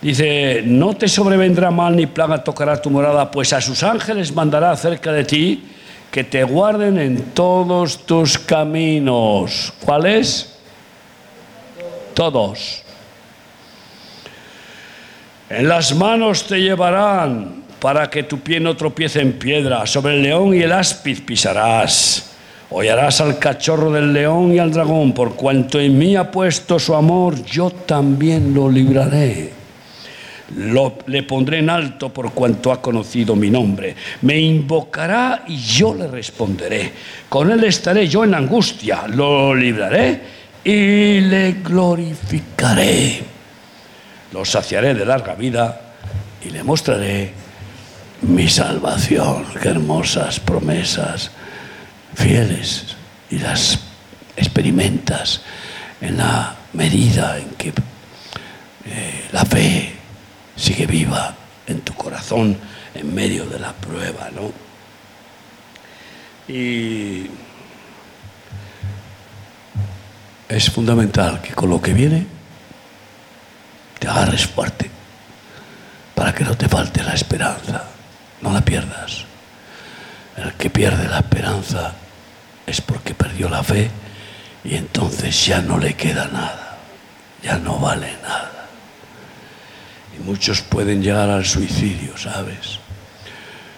Dice, 0.00 0.62
no 0.64 0.96
te 0.96 1.06
sobrevendrá 1.06 1.70
mal 1.70 1.94
ni 1.94 2.06
plaga 2.06 2.42
tocará 2.42 2.80
tu 2.80 2.88
morada, 2.88 3.30
pues 3.30 3.52
a 3.52 3.60
sus 3.60 3.82
ángeles 3.82 4.34
mandará 4.34 4.74
cerca 4.74 5.12
de 5.12 5.24
ti 5.24 5.64
que 6.10 6.24
te 6.24 6.44
guarden 6.44 6.98
en 6.98 7.22
todos 7.32 8.06
tus 8.06 8.38
caminos. 8.38 9.74
¿Cuáles? 9.84 10.56
Todos. 12.14 12.82
En 15.50 15.68
las 15.68 15.94
manos 15.94 16.46
te 16.46 16.58
llevarán 16.58 17.64
para 17.78 18.08
que 18.08 18.22
tu 18.22 18.40
pie 18.40 18.60
no 18.60 18.74
tropiece 18.74 19.20
en 19.20 19.34
piedra. 19.34 19.86
Sobre 19.86 20.14
el 20.14 20.22
león 20.22 20.54
y 20.54 20.62
el 20.62 20.72
áspid 20.72 21.22
pisarás 21.26 22.27
Hollarás 22.70 23.22
al 23.22 23.38
cachorro 23.38 23.90
del 23.90 24.12
león 24.12 24.52
y 24.52 24.58
al 24.58 24.70
dragón, 24.70 25.12
por 25.12 25.34
cuanto 25.34 25.80
en 25.80 25.96
mí 25.96 26.16
ha 26.16 26.30
puesto 26.30 26.78
su 26.78 26.94
amor, 26.94 27.42
yo 27.44 27.70
también 27.70 28.52
lo 28.52 28.70
libraré. 28.70 29.52
Lo, 30.56 30.98
le 31.06 31.22
pondré 31.22 31.58
en 31.58 31.70
alto 31.70 32.10
por 32.10 32.32
cuanto 32.32 32.70
ha 32.70 32.80
conocido 32.80 33.34
mi 33.36 33.50
nombre. 33.50 33.94
Me 34.22 34.38
invocará 34.38 35.44
y 35.46 35.56
yo 35.56 35.94
le 35.94 36.08
responderé. 36.08 36.92
Con 37.28 37.50
él 37.50 37.64
estaré 37.64 38.06
yo 38.06 38.24
en 38.24 38.34
angustia, 38.34 39.06
lo 39.08 39.54
libraré 39.54 40.20
y 40.62 41.20
le 41.20 41.52
glorificaré. 41.64 43.22
Lo 44.32 44.44
saciaré 44.44 44.92
de 44.92 45.06
larga 45.06 45.34
vida 45.34 45.94
y 46.44 46.50
le 46.50 46.62
mostraré 46.62 47.32
mi 48.22 48.46
salvación. 48.48 49.46
Qué 49.62 49.68
hermosas 49.68 50.38
promesas 50.40 51.30
fieles 52.18 52.96
y 53.30 53.38
las 53.38 53.78
experimentas 54.36 55.40
en 56.00 56.16
la 56.18 56.56
medida 56.72 57.38
en 57.38 57.50
que 57.50 57.68
eh, 58.86 59.28
la 59.32 59.44
fe 59.44 59.94
sigue 60.56 60.86
viva 60.86 61.34
en 61.66 61.80
tu 61.82 61.94
corazón 61.94 62.56
en 62.94 63.14
medio 63.14 63.46
de 63.46 63.60
la 63.60 63.72
prueba, 63.72 64.30
¿no? 64.34 64.52
Y 66.52 67.26
es 70.48 70.70
fundamental 70.70 71.40
que 71.40 71.54
con 71.54 71.70
lo 71.70 71.80
que 71.80 71.92
viene 71.92 72.26
te 73.98 74.08
agarres 74.08 74.46
fuerte 74.46 74.90
para 76.14 76.34
que 76.34 76.42
no 76.42 76.56
te 76.56 76.68
falte 76.68 77.02
la 77.04 77.12
esperanza, 77.12 77.84
no 78.40 78.52
la 78.52 78.60
pierdas. 78.62 79.24
El 80.36 80.54
que 80.54 80.70
pierde 80.70 81.08
la 81.08 81.18
esperanza 81.18 81.92
es 82.68 82.80
porque 82.80 83.14
perdió 83.14 83.48
la 83.48 83.62
fe 83.62 83.90
y 84.64 84.76
entonces 84.76 85.46
ya 85.46 85.60
no 85.60 85.78
le 85.78 85.94
queda 85.94 86.28
nada, 86.28 86.78
ya 87.42 87.58
no 87.58 87.78
vale 87.78 88.12
nada. 88.22 88.68
Y 90.16 90.22
muchos 90.22 90.60
pueden 90.62 91.02
llegar 91.02 91.30
al 91.30 91.46
suicidio, 91.46 92.16
¿sabes? 92.16 92.78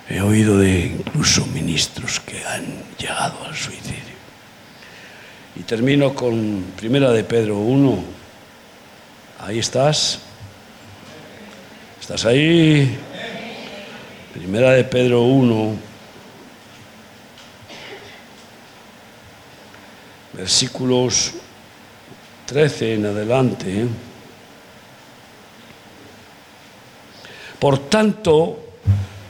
He 0.09 0.20
oído 0.20 0.59
de 0.59 0.86
incluso 0.86 1.47
ministros 1.47 2.18
que 2.20 2.45
han 2.45 2.64
llegado 2.99 3.45
al 3.47 3.55
suicidio. 3.55 4.01
Y 5.55 5.62
termino 5.62 6.14
con 6.14 6.64
Primera 6.76 7.12
de 7.12 7.22
Pedro 7.22 7.59
1. 7.59 8.03
Ahí 9.41 9.59
estás. 9.59 10.20
¿Estás 12.01 12.24
ahí? 12.24 12.99
Primera 14.34 14.72
de 14.72 14.84
Pedro 14.84 15.22
1. 15.22 15.89
Versículos 20.33 21.33
13 22.47 22.95
en 22.95 23.07
adelante. 23.07 23.87
Por 27.59 27.78
tanto, 27.91 28.59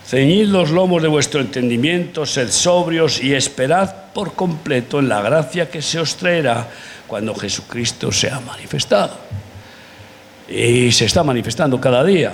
ceñid 0.06 0.46
los 0.46 0.70
lomos 0.70 1.02
de 1.02 1.08
vuestro 1.08 1.40
entendimiento, 1.40 2.24
sed 2.24 2.50
sobrios 2.50 3.22
y 3.22 3.34
esperad 3.34 4.12
por 4.14 4.34
completo 4.34 5.00
en 5.00 5.08
la 5.08 5.20
gracia 5.20 5.68
que 5.68 5.82
se 5.82 5.98
os 5.98 6.16
traerá 6.16 6.68
cuando 7.06 7.34
Jesucristo 7.34 8.12
sea 8.12 8.40
manifestado. 8.40 9.18
Y 10.48 10.92
se 10.92 11.06
está 11.06 11.22
manifestando 11.24 11.80
cada 11.80 12.04
día. 12.04 12.32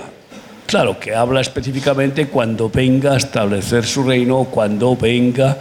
Claro 0.67 0.99
que 0.99 1.15
habla 1.15 1.41
específicamente 1.41 2.27
cuando 2.27 2.69
venga 2.69 3.13
a 3.13 3.17
establecer 3.17 3.85
su 3.85 4.03
reino, 4.03 4.45
cuando 4.51 4.95
venga 4.95 5.57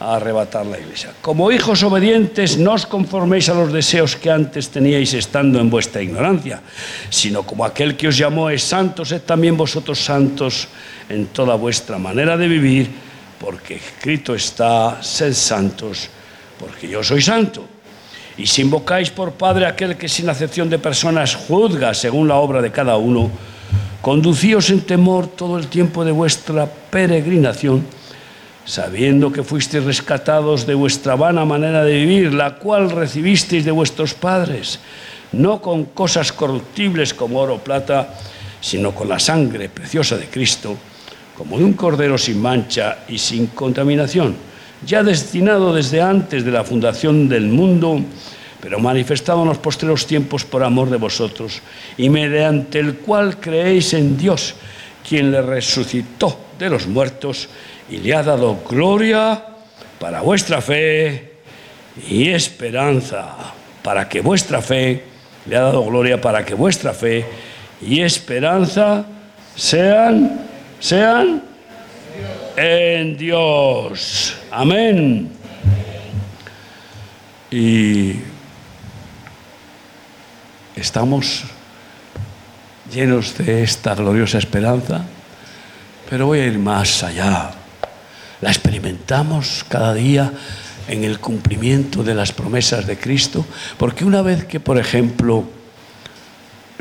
a 0.00 0.16
arrebatar 0.16 0.64
la 0.66 0.78
iglesia. 0.78 1.10
Como 1.20 1.50
hijos 1.50 1.82
obedientes, 1.82 2.56
no 2.56 2.74
os 2.74 2.86
conforméis 2.86 3.48
a 3.50 3.54
los 3.54 3.72
deseos 3.72 4.14
que 4.14 4.30
antes 4.30 4.70
teníais 4.70 5.10
estando 5.14 5.58
en 5.58 5.70
vuestra 5.70 6.02
ignorancia, 6.02 6.62
sino 7.10 7.42
como 7.42 7.64
aquel 7.64 7.96
que 7.96 8.06
os 8.06 8.16
llamó 8.16 8.50
es 8.50 8.62
santo, 8.62 9.04
sed 9.04 9.22
también 9.26 9.56
vosotros 9.56 9.98
santos 9.98 10.68
en 11.08 11.26
toda 11.34 11.58
vuestra 11.58 11.98
manera 11.98 12.36
de 12.36 12.46
vivir, 12.46 12.86
porque 13.40 13.74
escrito 13.74 14.34
está, 14.34 15.02
sed 15.02 15.34
santos, 15.34 16.08
porque 16.58 16.86
yo 16.86 17.02
soy 17.02 17.22
santo. 17.22 17.66
Y 18.38 18.46
si 18.46 18.62
invocáis 18.62 19.10
por 19.10 19.32
Padre 19.32 19.66
aquel 19.66 19.96
que 19.96 20.08
sin 20.08 20.30
acepción 20.30 20.70
de 20.70 20.78
personas 20.78 21.34
juzga 21.34 21.92
según 21.92 22.28
la 22.28 22.36
obra 22.36 22.62
de 22.62 22.70
cada 22.70 22.96
uno, 22.96 23.30
conducíos 24.00 24.70
en 24.70 24.82
temor 24.82 25.26
todo 25.26 25.58
el 25.58 25.66
tiempo 25.66 26.04
de 26.04 26.12
vuestra 26.12 26.66
peregrinación, 26.66 27.97
sabiendo 28.68 29.32
que 29.32 29.40
fuisteis 29.40 29.82
rescatados 29.82 30.68
de 30.68 30.76
vuestra 30.76 31.16
vana 31.16 31.48
manera 31.48 31.88
de 31.88 32.04
vivir, 32.04 32.34
la 32.34 32.60
cual 32.60 32.92
recibisteis 32.92 33.64
de 33.64 33.72
vuestros 33.72 34.12
padres, 34.12 34.78
no 35.32 35.62
con 35.64 35.96
cosas 35.96 36.36
corruptibles 36.36 37.16
como 37.16 37.40
oro 37.40 37.56
o 37.56 37.64
plata, 37.64 38.12
sino 38.60 38.92
con 38.92 39.08
la 39.08 39.16
sangre 39.16 39.72
preciosa 39.72 40.20
de 40.20 40.28
Cristo, 40.28 40.76
como 41.32 41.56
de 41.56 41.64
un 41.64 41.72
cordero 41.72 42.18
sin 42.20 42.42
mancha 42.44 43.08
y 43.08 43.16
sin 43.16 43.48
contaminación, 43.56 44.36
ya 44.84 45.02
destinado 45.02 45.72
desde 45.72 46.02
antes 46.02 46.44
de 46.44 46.52
la 46.52 46.62
fundación 46.62 47.26
del 47.26 47.48
mundo, 47.48 48.04
pero 48.60 48.78
manifestado 48.78 49.48
en 49.48 49.48
los 49.48 49.64
postreros 49.64 50.04
tiempos 50.04 50.44
por 50.44 50.62
amor 50.62 50.90
de 50.90 51.00
vosotros, 51.00 51.62
y 51.96 52.10
mediante 52.10 52.80
el 52.80 53.00
cual 53.00 53.40
creéis 53.40 53.94
en 53.94 54.18
Dios, 54.18 54.56
quien 55.08 55.32
le 55.32 55.40
resucitó 55.40 56.38
de 56.58 56.68
los 56.68 56.86
muertos 56.86 57.48
y 57.90 57.98
le 57.98 58.14
ha 58.14 58.22
dado 58.22 58.58
gloria 58.68 59.42
para 59.98 60.20
vuestra 60.20 60.60
fe 60.60 61.32
y 62.08 62.28
esperanza, 62.28 63.34
para 63.82 64.08
que 64.08 64.20
vuestra 64.20 64.62
fe, 64.62 65.04
le 65.46 65.56
ha 65.56 65.62
dado 65.62 65.84
gloria 65.84 66.20
para 66.20 66.44
que 66.44 66.54
vuestra 66.54 66.92
fe 66.92 67.24
y 67.80 68.00
esperanza 68.00 69.04
sean, 69.56 70.40
sean 70.78 71.42
en 72.56 73.16
Dios. 73.16 74.36
Amén. 74.50 75.30
Y 77.50 78.16
estamos 80.76 81.44
llenos 82.92 83.38
de 83.38 83.62
esta 83.62 83.94
gloriosa 83.94 84.38
esperanza, 84.38 85.02
pero 86.10 86.26
voy 86.26 86.40
a 86.40 86.46
ir 86.46 86.58
más 86.58 87.02
allá 87.02 87.57
la 88.40 88.50
experimentamos 88.50 89.64
cada 89.68 89.94
día 89.94 90.32
en 90.88 91.04
el 91.04 91.20
cumplimiento 91.20 92.02
de 92.02 92.14
las 92.14 92.32
promesas 92.32 92.86
de 92.86 92.98
Cristo, 92.98 93.44
porque 93.76 94.04
una 94.04 94.22
vez 94.22 94.44
que, 94.44 94.60
por 94.60 94.78
ejemplo, 94.78 95.44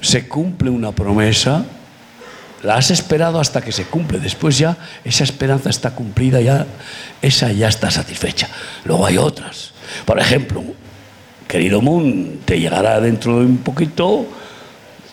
se 0.01 0.27
cumple 0.27 0.69
una 0.69 0.91
promesa, 0.91 1.65
la 2.63 2.75
has 2.75 2.89
esperado 2.91 3.39
hasta 3.39 3.61
que 3.61 3.71
se 3.71 3.85
cumple, 3.85 4.19
después 4.19 4.57
ya 4.57 4.77
esa 5.03 5.23
esperanza 5.23 5.69
está 5.69 5.91
cumplida, 5.91 6.41
ya 6.41 6.65
esa 7.21 7.51
ya 7.51 7.67
está 7.67 7.91
satisfecha. 7.91 8.49
Luego 8.85 9.05
hay 9.05 9.17
otras. 9.17 9.71
Por 10.05 10.19
ejemplo, 10.19 10.63
querido 11.47 11.81
Moon, 11.81 12.39
te 12.45 12.59
llegará 12.59 12.99
dentro 12.99 13.39
de 13.39 13.45
un 13.45 13.57
poquito 13.57 14.25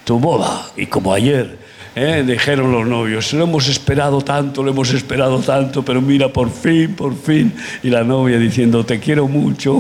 tu 0.05 0.19
boda 0.19 0.67
y 0.77 0.87
como 0.87 1.13
ayer 1.13 1.64
¿Eh? 1.97 2.25
dijeron 2.27 2.73
los 2.73 2.87
novios, 2.87 3.33
lo 3.35 3.45
hemos 3.45 3.69
esperado 3.69 4.21
tanto, 4.21 4.65
lo 4.65 4.71
hemos 4.73 4.93
esperado 4.93 5.39
tanto, 5.39 5.85
pero 5.85 6.01
mira, 6.01 6.29
por 6.29 6.51
fin, 6.51 6.95
por 6.97 7.17
fin. 7.17 7.55
Y 7.85 7.91
la 7.91 8.03
novia 8.03 8.37
diciendo, 8.37 8.85
te 8.85 8.99
quiero 8.99 9.29
mucho 9.29 9.79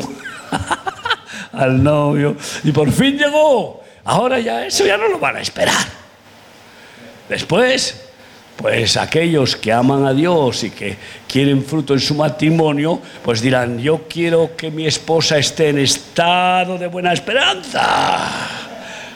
al 1.52 1.82
novio. 1.82 2.36
Y 2.62 2.70
por 2.70 2.92
fin 2.92 3.18
llegó. 3.18 3.82
Ahora 4.04 4.38
ya 4.38 4.64
eso 4.66 4.86
ya 4.86 4.96
no 4.96 5.08
lo 5.08 5.18
van 5.18 5.36
a 5.36 5.40
esperar. 5.40 5.84
Después, 7.28 8.04
pues 8.56 8.96
aquellos 8.96 9.56
que 9.56 9.72
aman 9.72 10.06
a 10.06 10.12
Dios 10.12 10.62
y 10.62 10.70
que 10.70 10.96
quieren 11.26 11.64
fruto 11.64 11.94
en 11.94 12.00
su 12.00 12.14
matrimonio, 12.14 13.00
pues 13.24 13.40
dirán, 13.40 13.78
yo 13.78 14.02
quiero 14.08 14.54
que 14.56 14.70
mi 14.70 14.86
esposa 14.86 15.38
esté 15.38 15.70
en 15.70 15.78
estado 15.78 16.78
de 16.78 16.86
buena 16.86 17.12
esperanza. 17.12 18.28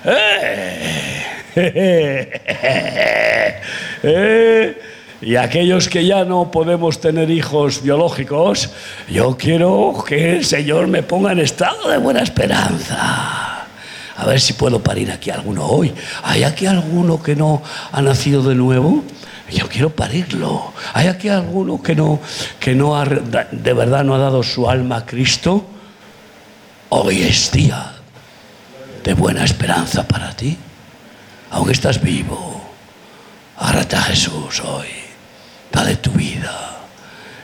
¡Eh! 0.05 1.38
Eh, 4.01 4.81
y 5.21 5.35
aquellos 5.35 5.89
que 5.89 6.07
ya 6.07 6.25
no 6.25 6.53
podemos 6.53 7.01
tener 7.01 7.33
hijos 7.33 7.83
biológicos, 7.83 8.71
yo 9.11 9.37
quiero 9.37 10.05
que 10.07 10.37
el 10.37 10.45
Señor 10.45 10.87
me 10.87 11.03
ponga 11.03 11.33
en 11.33 11.41
estado 11.41 11.89
de 11.89 11.99
buena 11.99 12.21
esperanza. 12.21 13.67
A 14.17 14.25
ver 14.25 14.41
si 14.41 14.53
puedo 14.53 14.81
parir 14.81 15.11
aquí 15.11 15.31
alguno 15.31 15.67
hoy. 15.67 15.93
¿Hay 16.23 16.45
aquí 16.45 16.67
alguno 16.67 17.21
que 17.21 17.35
no 17.35 17.61
ha 17.91 18.01
nacido 18.01 18.45
de 18.45 18.55
nuevo? 18.55 19.03
Yo 19.51 19.69
quiero 19.69 19.91
parirlo. 19.91 20.73
¿Hay 20.95 21.09
aquí 21.09 21.29
alguno 21.29 21.83
que 21.83 21.97
no, 21.97 22.21
que 22.61 22.77
no 22.77 22.97
ha, 22.97 23.05
de 23.05 23.73
verdad 23.73 24.05
no 24.05 24.15
ha 24.15 24.19
dado 24.19 24.45
su 24.45 24.71
alma 24.71 24.99
a 24.99 25.07
Cristo? 25.07 25.67
Hoy 26.91 27.23
es 27.23 27.51
día 27.51 27.95
de 29.03 29.15
buena 29.15 29.45
esperanza 29.45 30.07
para 30.07 30.37
ti 30.37 30.57
aunque 31.51 31.73
estás 31.73 32.01
vivo, 32.01 32.61
agárrate 33.57 33.97
a 33.97 34.03
Jesús 34.03 34.61
hoy, 34.61 34.89
dale 35.73 35.97
tu 35.97 36.11
vida 36.11 36.79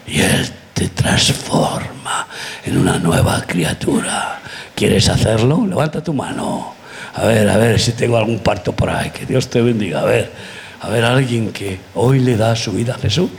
y 0.06 0.20
Él 0.20 0.48
te 0.74 0.88
transforma 0.88 2.26
en 2.64 2.78
una 2.78 2.98
nueva 2.98 3.42
criatura. 3.46 4.40
¿Quieres 4.74 5.08
hacerlo? 5.08 5.66
Levanta 5.66 6.02
tu 6.02 6.12
mano. 6.12 6.74
A 7.14 7.24
ver, 7.24 7.48
a 7.48 7.56
ver 7.56 7.78
si 7.78 7.92
tengo 7.92 8.16
algún 8.16 8.40
parto 8.40 8.72
por 8.72 8.90
ahí. 8.90 9.10
Que 9.10 9.24
Dios 9.24 9.48
te 9.48 9.62
bendiga. 9.62 10.00
A 10.00 10.04
ver, 10.04 10.32
a 10.80 10.88
ver, 10.88 11.04
alguien 11.04 11.52
que 11.52 11.78
hoy 11.94 12.18
le 12.18 12.36
da 12.36 12.56
su 12.56 12.72
vida 12.72 12.94
a 12.94 12.98
Jesús. 12.98 13.30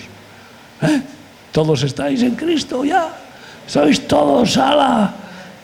¿Eh? 0.81 1.01
Todos 1.51 1.83
estáis 1.83 2.23
en 2.23 2.35
Cristo 2.35 2.85
ya. 2.85 3.09
Sois 3.67 4.07
todos 4.07 4.57
ala. 4.57 5.13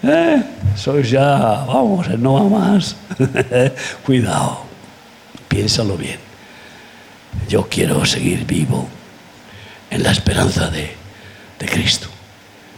¿Eh? 0.03 0.43
Sois 0.75 1.09
ya, 1.09 1.65
vamos, 1.67 2.09
no 2.19 2.33
va 2.33 2.59
más. 2.59 2.95
Cuidado. 4.05 4.70
Piénsalo 5.51 5.97
bien. 5.97 6.19
Yo 7.49 7.67
quiero 7.69 8.05
seguir 8.05 8.45
vivo 8.45 8.87
en 9.89 10.01
la 10.01 10.11
esperanza 10.11 10.69
de, 10.69 10.95
de 11.59 11.65
Cristo. 11.67 12.07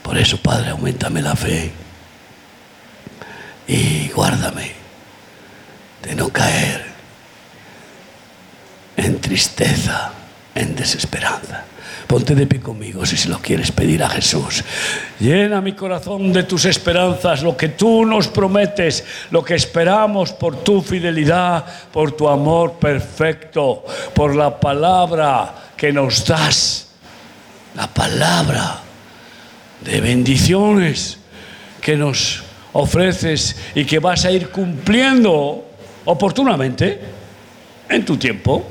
Por 0.02 0.18
eso, 0.18 0.38
Padre, 0.42 0.72
aumentame 0.72 1.22
la 1.22 1.36
fe 1.36 1.72
y 3.68 4.10
guárdame 4.10 4.72
de 6.02 6.16
no 6.16 6.30
caer 6.30 6.94
tristeza, 9.34 10.12
en 10.54 10.76
desesperanza. 10.76 11.66
Ponte 12.08 12.36
de 12.36 12.46
pie 12.46 12.60
conmigo 12.60 13.06
si 13.06 13.18
se 13.18 13.30
lo 13.30 13.40
quieres 13.40 13.72
pedir 13.72 14.04
a 14.04 14.10
Jesús. 14.10 14.64
Llena 15.20 15.62
mi 15.62 15.74
corazón 15.74 16.34
de 16.34 16.44
tus 16.44 16.66
esperanzas, 16.66 17.42
lo 17.42 17.56
que 17.56 17.70
tú 17.70 18.06
nos 18.06 18.28
prometes, 18.28 19.04
lo 19.32 19.44
que 19.44 19.56
esperamos 19.56 20.34
por 20.34 20.64
tu 20.64 20.82
fidelidad, 20.82 21.66
por 21.92 22.12
tu 22.12 22.28
amor 22.28 22.74
perfecto, 22.74 23.84
por 24.14 24.36
la 24.36 24.60
palabra 24.60 25.72
que 25.78 25.92
nos 25.92 26.26
das. 26.26 26.88
La 27.76 27.88
palabra 27.88 28.82
de 29.82 30.02
bendiciones 30.02 31.18
que 31.82 31.98
nos 31.98 32.44
ofreces 32.74 33.56
y 33.76 33.86
que 33.86 34.00
vas 34.00 34.26
a 34.26 34.32
ir 34.32 34.50
cumpliendo 34.50 35.66
oportunamente 36.06 37.00
en 37.90 38.06
tu 38.06 38.18
tiempo 38.18 38.64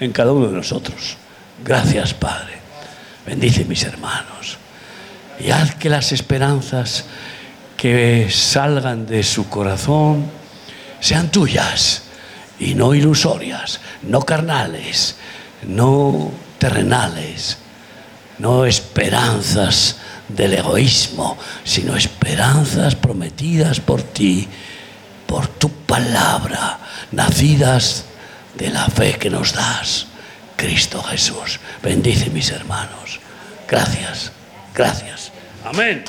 en 0.00 0.12
cada 0.12 0.32
uno 0.32 0.48
de 0.48 0.56
nosotros. 0.56 1.16
Gracias, 1.64 2.14
Padre. 2.14 2.53
Bendice 3.26 3.64
mis 3.64 3.84
hermanos 3.84 4.58
y 5.40 5.50
haz 5.50 5.74
que 5.76 5.88
las 5.88 6.12
esperanzas 6.12 7.04
que 7.76 8.28
salgan 8.30 9.06
de 9.06 9.22
su 9.22 9.48
corazón 9.48 10.30
sean 11.00 11.30
tuyas 11.30 12.02
y 12.58 12.74
no 12.74 12.94
ilusorias, 12.94 13.80
no 14.02 14.20
carnales, 14.20 15.16
no 15.66 16.30
terrenales, 16.58 17.58
no 18.38 18.64
esperanzas 18.64 19.96
del 20.28 20.54
egoísmo, 20.54 21.36
sino 21.64 21.96
esperanzas 21.96 22.94
prometidas 22.94 23.80
por 23.80 24.02
ti, 24.02 24.48
por 25.26 25.46
tu 25.48 25.70
palabra, 25.70 26.78
nacidas 27.12 28.04
de 28.56 28.70
la 28.70 28.86
fe 28.86 29.18
que 29.18 29.30
nos 29.30 29.52
das. 29.52 30.06
Cristo 30.56 31.02
Jesús. 31.02 31.60
Bendice 31.82 32.30
mis 32.30 32.50
hermanos. 32.50 33.20
Gracias, 33.68 34.32
gracias. 34.74 35.32
Amén. 35.64 36.04